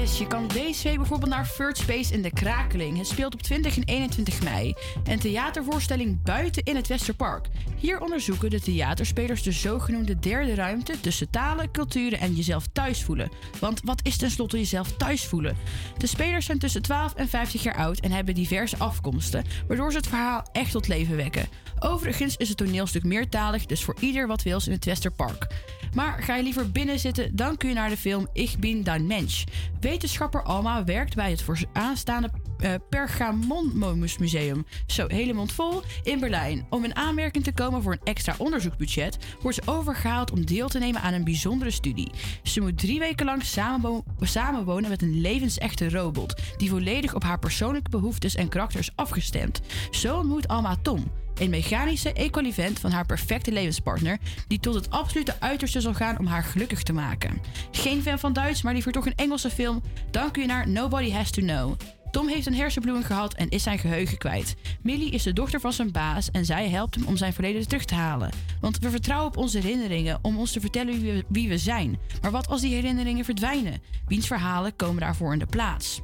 [0.02, 2.98] Yes, je kan deze week bijvoorbeeld naar Third Space in de Krakeling.
[2.98, 4.74] Het speelt op 20 en 21 mei.
[5.04, 7.48] Een theatervoorstelling buiten in het Westerpark.
[7.78, 13.30] Hier onderzoeken de theaterspelers de zogenoemde derde ruimte tussen talen, culturen en jezelf thuis voelen.
[13.60, 15.58] Want wat is tenslotte jezelf thuis voelen?
[15.98, 19.98] De spelers zijn tussen 12 en 50 jaar oud en hebben diverse afkomsten, waardoor ze
[19.98, 21.48] het verhaal echt tot leven wekken.
[21.80, 25.48] Overigens is het toneelstuk meertalig, dus voor ieder wat wils in het Westerpark.
[25.94, 29.08] Maar ga je liever binnen zitten, dan kun je naar de film Ich bin dein
[29.08, 29.44] Mensch.
[29.86, 36.66] Wetenschapper Alma werkt bij het vooraanstaande eh Pergamonmomus Museum, zo hele mond vol, in Berlijn.
[36.70, 40.80] Om in aanmerking te komen voor een extra onderzoeksbudget, wordt ze overgehaald om deel te
[40.80, 42.12] nemen aan een bijzondere studie.
[42.44, 47.40] Ze moet drie weken lang samenwo- samenwonen met een levensechte robot, die volledig op haar
[47.40, 49.62] persoonlijke behoeftes en karakter is afgestemd.
[49.92, 51.12] Zo ontmoet Alma Tom.
[51.40, 54.18] Een mechanische equivalent van haar perfecte levenspartner,
[54.48, 57.42] die tot het absolute uiterste zal gaan om haar gelukkig te maken.
[57.72, 59.82] Geen fan van Duits, maar liever toch een Engelse film?
[60.12, 61.76] Dan kun je naar Nobody Has to Know.
[62.16, 64.56] Tom heeft een hersenbloeding gehad en is zijn geheugen kwijt.
[64.82, 67.86] Millie is de dochter van zijn baas en zij helpt hem om zijn verleden terug
[67.86, 68.30] te halen.
[68.62, 72.00] Want we vertrouwen op onze herinneringen om ons te vertellen wie we, wie we zijn.
[72.22, 73.82] Maar wat als die herinneringen verdwijnen?
[74.08, 76.02] Wiens verhalen komen daarvoor in de plaats?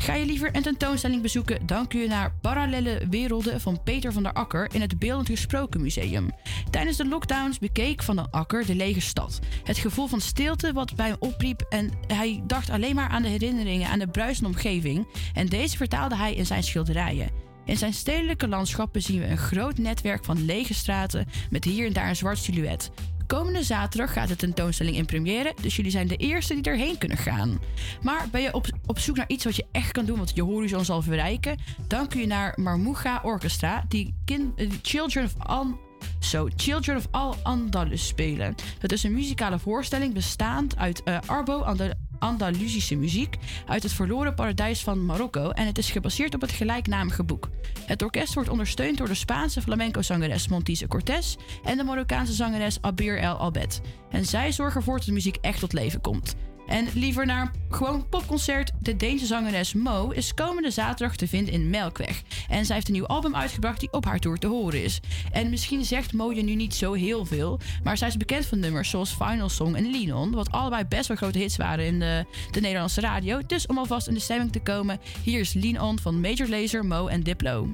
[0.00, 4.22] Ga je liever een tentoonstelling bezoeken, dan kun je naar Parallele Werelden van Peter van
[4.22, 6.30] der Akker in het Beeldend Gesproken Museum.
[6.70, 9.38] Tijdens de lockdowns bekeek Van der Akker de lege stad.
[9.64, 13.28] Het gevoel van stilte wat bij hem opriep en hij dacht alleen maar aan de
[13.28, 17.30] herinneringen aan de bruisende omgeving en deze vertaalde hij in zijn schilderijen.
[17.64, 21.92] In zijn stedelijke landschappen zien we een groot netwerk van lege straten met hier en
[21.92, 22.90] daar een zwart silhouet.
[23.36, 27.18] Komende zaterdag gaat de tentoonstelling in première, dus jullie zijn de eerste die erheen kunnen
[27.18, 27.60] gaan.
[28.02, 30.42] Maar ben je op, op zoek naar iets wat je echt kan doen, wat je
[30.42, 35.78] horizon zal verrijken, dan kun je naar Marmuga Orchestra, die eh, Children of An
[36.18, 38.54] So Children of Al Andalus spelen.
[38.78, 43.36] Dat is een muzikale voorstelling bestaand uit eh, Arbo Andal- Andalusische muziek
[43.66, 47.48] uit het verloren paradijs van Marokko en het is gebaseerd op het gelijknamige boek.
[47.86, 53.18] Het orkest wordt ondersteund door de Spaanse flamenco-zangeres Montise Cortés en de Marokkaanse zangeres Abir
[53.18, 53.80] El Albet.
[54.10, 56.36] En zij zorgen ervoor dat de muziek echt tot leven komt.
[56.70, 58.72] En liever naar gewoon popconcert.
[58.80, 62.22] De Deense zangeres Mo is komende zaterdag te vinden in Melkweg.
[62.48, 65.00] En zij heeft een nieuw album uitgebracht die op haar tour te horen is.
[65.32, 67.60] En misschien zegt Mo je nu niet zo heel veel.
[67.82, 70.32] Maar zij is bekend van nummers zoals Final Song en Linon.
[70.32, 73.40] Wat allebei best wel grote hits waren in de, de Nederlandse radio.
[73.46, 75.00] Dus om alvast in de stemming te komen.
[75.22, 77.68] Hier is Lean On van Major Lazer, Mo en Diplo.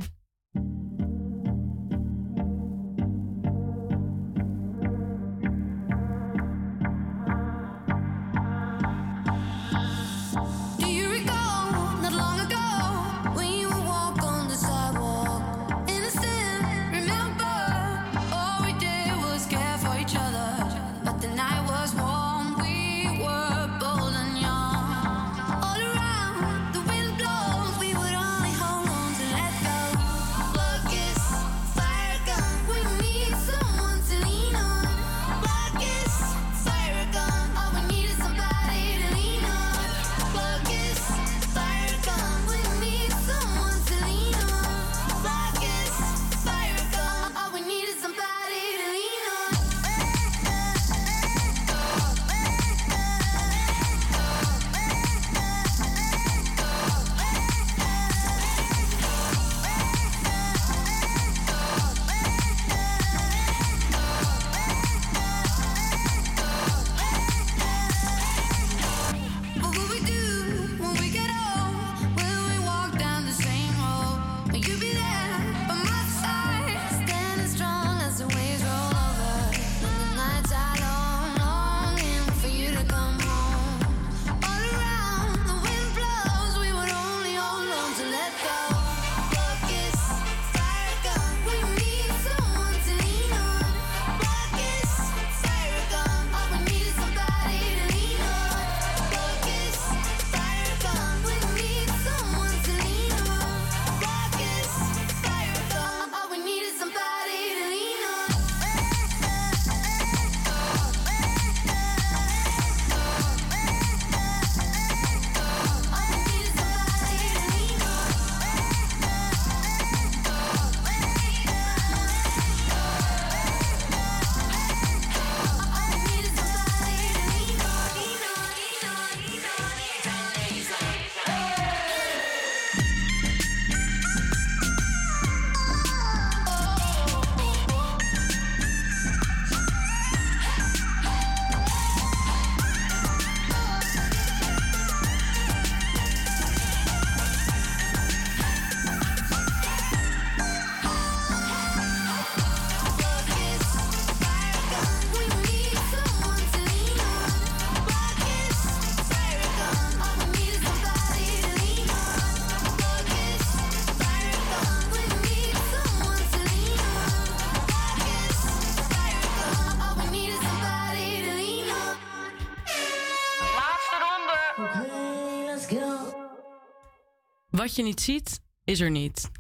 [177.67, 179.31] Wat je niet ziet, is er niet.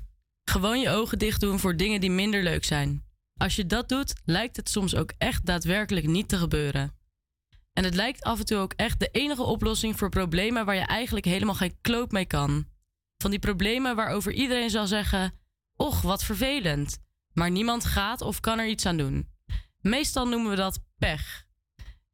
[0.44, 3.04] Gewoon je ogen dicht doen voor dingen die minder leuk zijn.
[3.36, 6.94] Als je dat doet, lijkt het soms ook echt daadwerkelijk niet te gebeuren.
[7.72, 10.86] En het lijkt af en toe ook echt de enige oplossing voor problemen waar je
[10.86, 12.66] eigenlijk helemaal geen kloot mee kan.
[13.16, 15.32] Van die problemen waarover iedereen zal zeggen:
[15.76, 16.98] Och, wat vervelend.
[17.32, 19.28] Maar niemand gaat of kan er iets aan doen.
[19.80, 21.46] Meestal noemen we dat pech.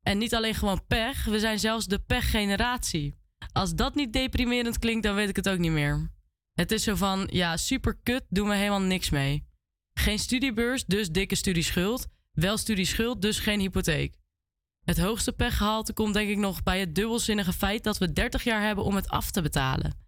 [0.02, 3.20] En niet alleen gewoon pech, we zijn zelfs de pechgeneratie.
[3.52, 6.10] Als dat niet deprimerend klinkt, dan weet ik het ook niet meer.
[6.52, 9.46] Het is zo van, ja, super kut, doen we helemaal niks mee.
[9.94, 12.06] Geen studiebeurs, dus dikke studieschuld.
[12.32, 14.16] Wel studieschuld, dus geen hypotheek.
[14.84, 18.62] Het hoogste pechgehalte komt denk ik nog bij het dubbelzinnige feit dat we 30 jaar
[18.62, 20.00] hebben om het af te betalen.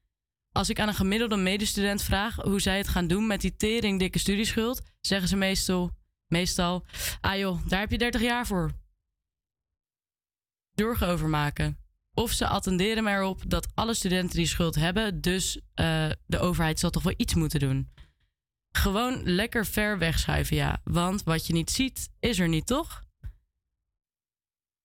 [0.53, 3.99] Als ik aan een gemiddelde medestudent vraag hoe zij het gaan doen met die tering
[3.99, 5.91] dikke studieschuld, zeggen ze meestal,
[6.27, 6.85] meestal,
[7.21, 8.73] ah joh, daar heb je 30 jaar voor.
[10.75, 11.84] Zorgen over maken.
[12.15, 16.79] Of ze attenderen maar erop dat alle studenten die schuld hebben, dus eh, de overheid
[16.79, 17.93] zal toch wel iets moeten doen.
[18.77, 20.81] Gewoon lekker ver wegschuiven, ja.
[20.85, 23.03] Want wat je niet ziet, is er niet, toch?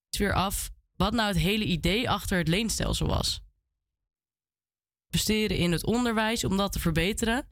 [0.10, 3.42] is weer af wat nou het hele idee achter het leenstelsel was.
[5.12, 7.48] Investeren in het onderwijs om dat te verbeteren,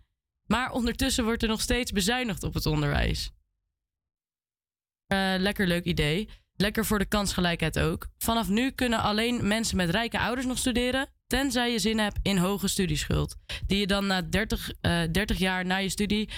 [0.45, 3.31] maar ondertussen wordt er nog steeds bezuinigd op het onderwijs.
[5.05, 6.29] Eh, lekker leuk idee.
[6.57, 8.07] Lekker voor de kansgelijkheid ook.
[8.17, 11.07] Vanaf nu kunnen alleen mensen met rijke ouders nog studeren.
[11.27, 13.35] Tenzij je zin hebt in hoge studieschuld.
[13.67, 16.29] Die je dan na 30, eh, 30 jaar na je studie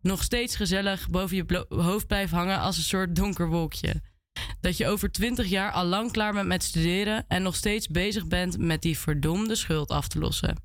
[0.00, 4.02] nog steeds gezellig boven je hoofd blijft hangen als een soort donker wolkje.
[4.60, 8.26] Dat je over 20 jaar al lang klaar bent met studeren en nog steeds bezig
[8.26, 10.64] bent met die verdomde schuld af te lossen.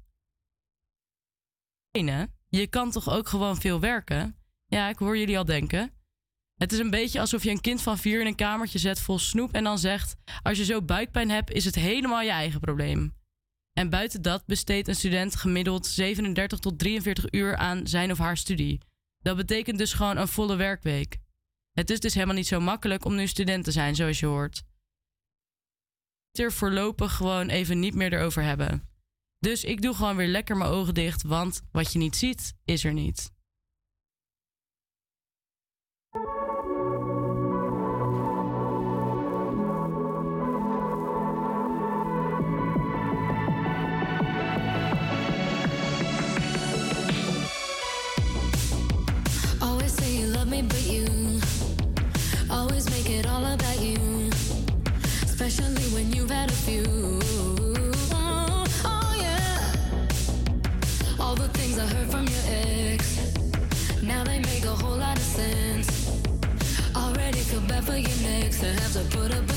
[2.49, 4.35] Je kan toch ook gewoon veel werken?
[4.65, 5.91] Ja, ik hoor jullie al denken.
[6.61, 9.19] Het is een beetje alsof je een kind van vier in een kamertje zet vol
[9.19, 13.13] snoep en dan zegt: Als je zo buikpijn hebt, is het helemaal je eigen probleem.
[13.73, 18.37] En buiten dat besteedt een student gemiddeld 37 tot 43 uur aan zijn of haar
[18.37, 18.79] studie.
[19.19, 21.17] Dat betekent dus gewoon een volle werkweek.
[21.71, 24.63] Het is dus helemaal niet zo makkelijk om nu student te zijn, zoals je hoort.
[26.31, 28.89] Er voorlopig gewoon even niet meer erover hebben.
[29.39, 32.83] Dus ik doe gewoon weer lekker mijn ogen dicht, want wat je niet ziet, is
[32.83, 33.31] er niet.
[50.67, 51.05] But you
[52.49, 54.29] always make it all about you.
[55.23, 56.83] Especially when you've had a few.
[58.13, 59.71] Oh, oh, yeah.
[61.19, 63.33] All the things I heard from your ex.
[64.03, 66.21] Now they make a whole lot of sense.
[66.95, 69.50] Already feel bad for your next to have to put up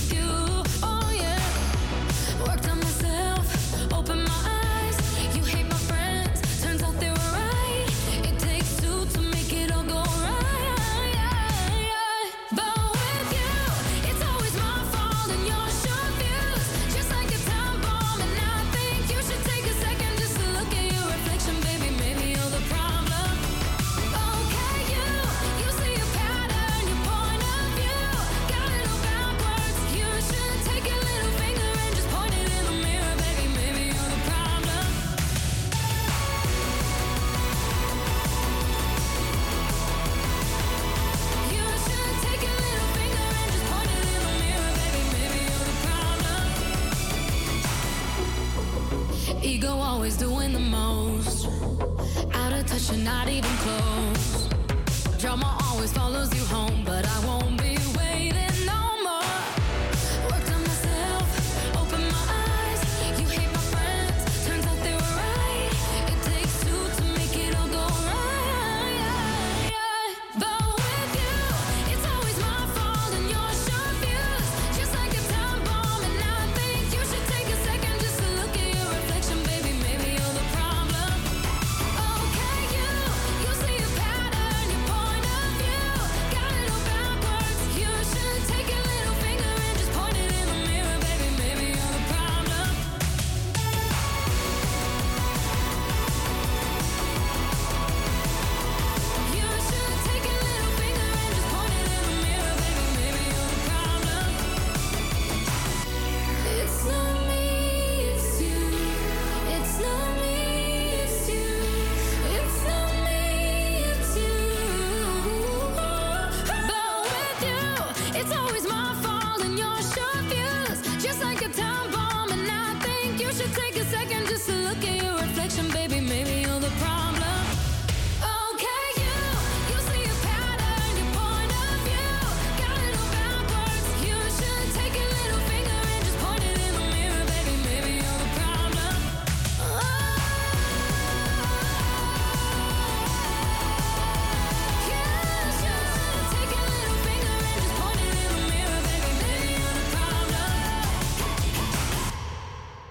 [53.05, 53.54] not even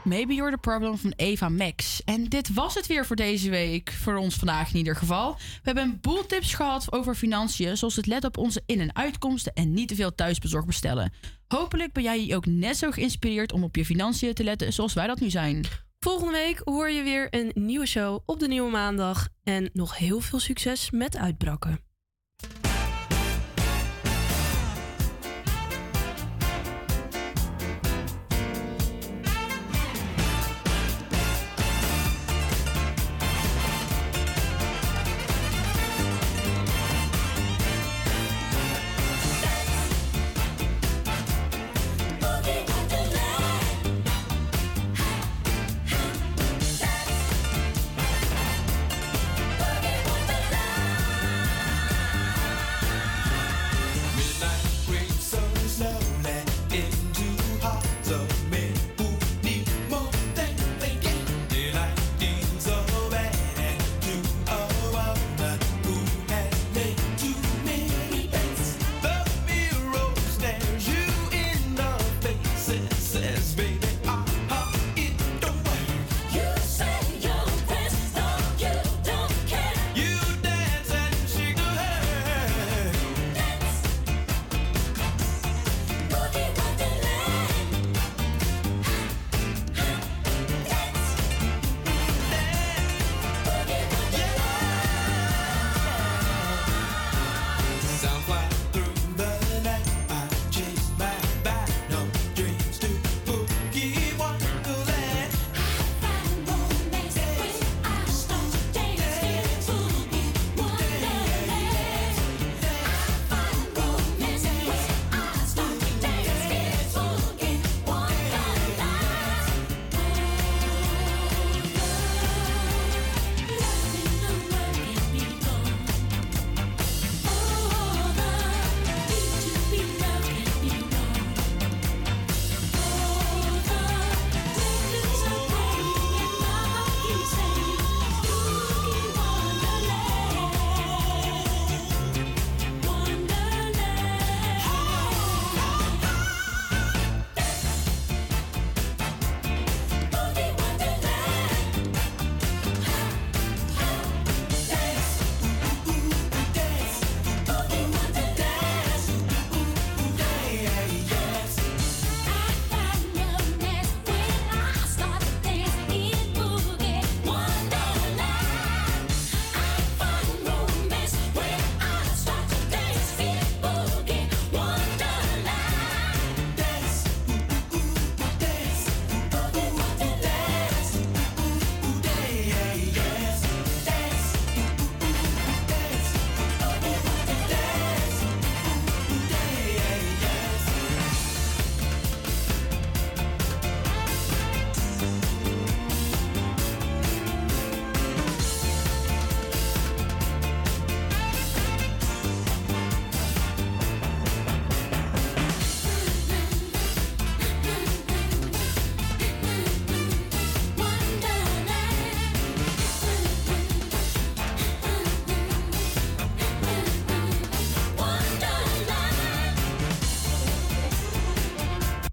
[0.03, 2.03] Maybe You're the Problem van Eva Max.
[2.03, 3.91] En dit was het weer voor deze week.
[3.91, 5.35] Voor ons vandaag in ieder geval.
[5.35, 7.77] We hebben een boel tips gehad over financiën.
[7.77, 9.53] Zoals het let op onze in- en uitkomsten.
[9.53, 11.13] En niet te veel thuisbezorgd bestellen.
[11.47, 15.07] Hopelijk ben jij ook net zo geïnspireerd om op je financiën te letten zoals wij
[15.07, 15.65] dat nu zijn.
[15.99, 19.27] Volgende week hoor je weer een nieuwe show op de nieuwe maandag.
[19.43, 21.79] En nog heel veel succes met uitbrakken.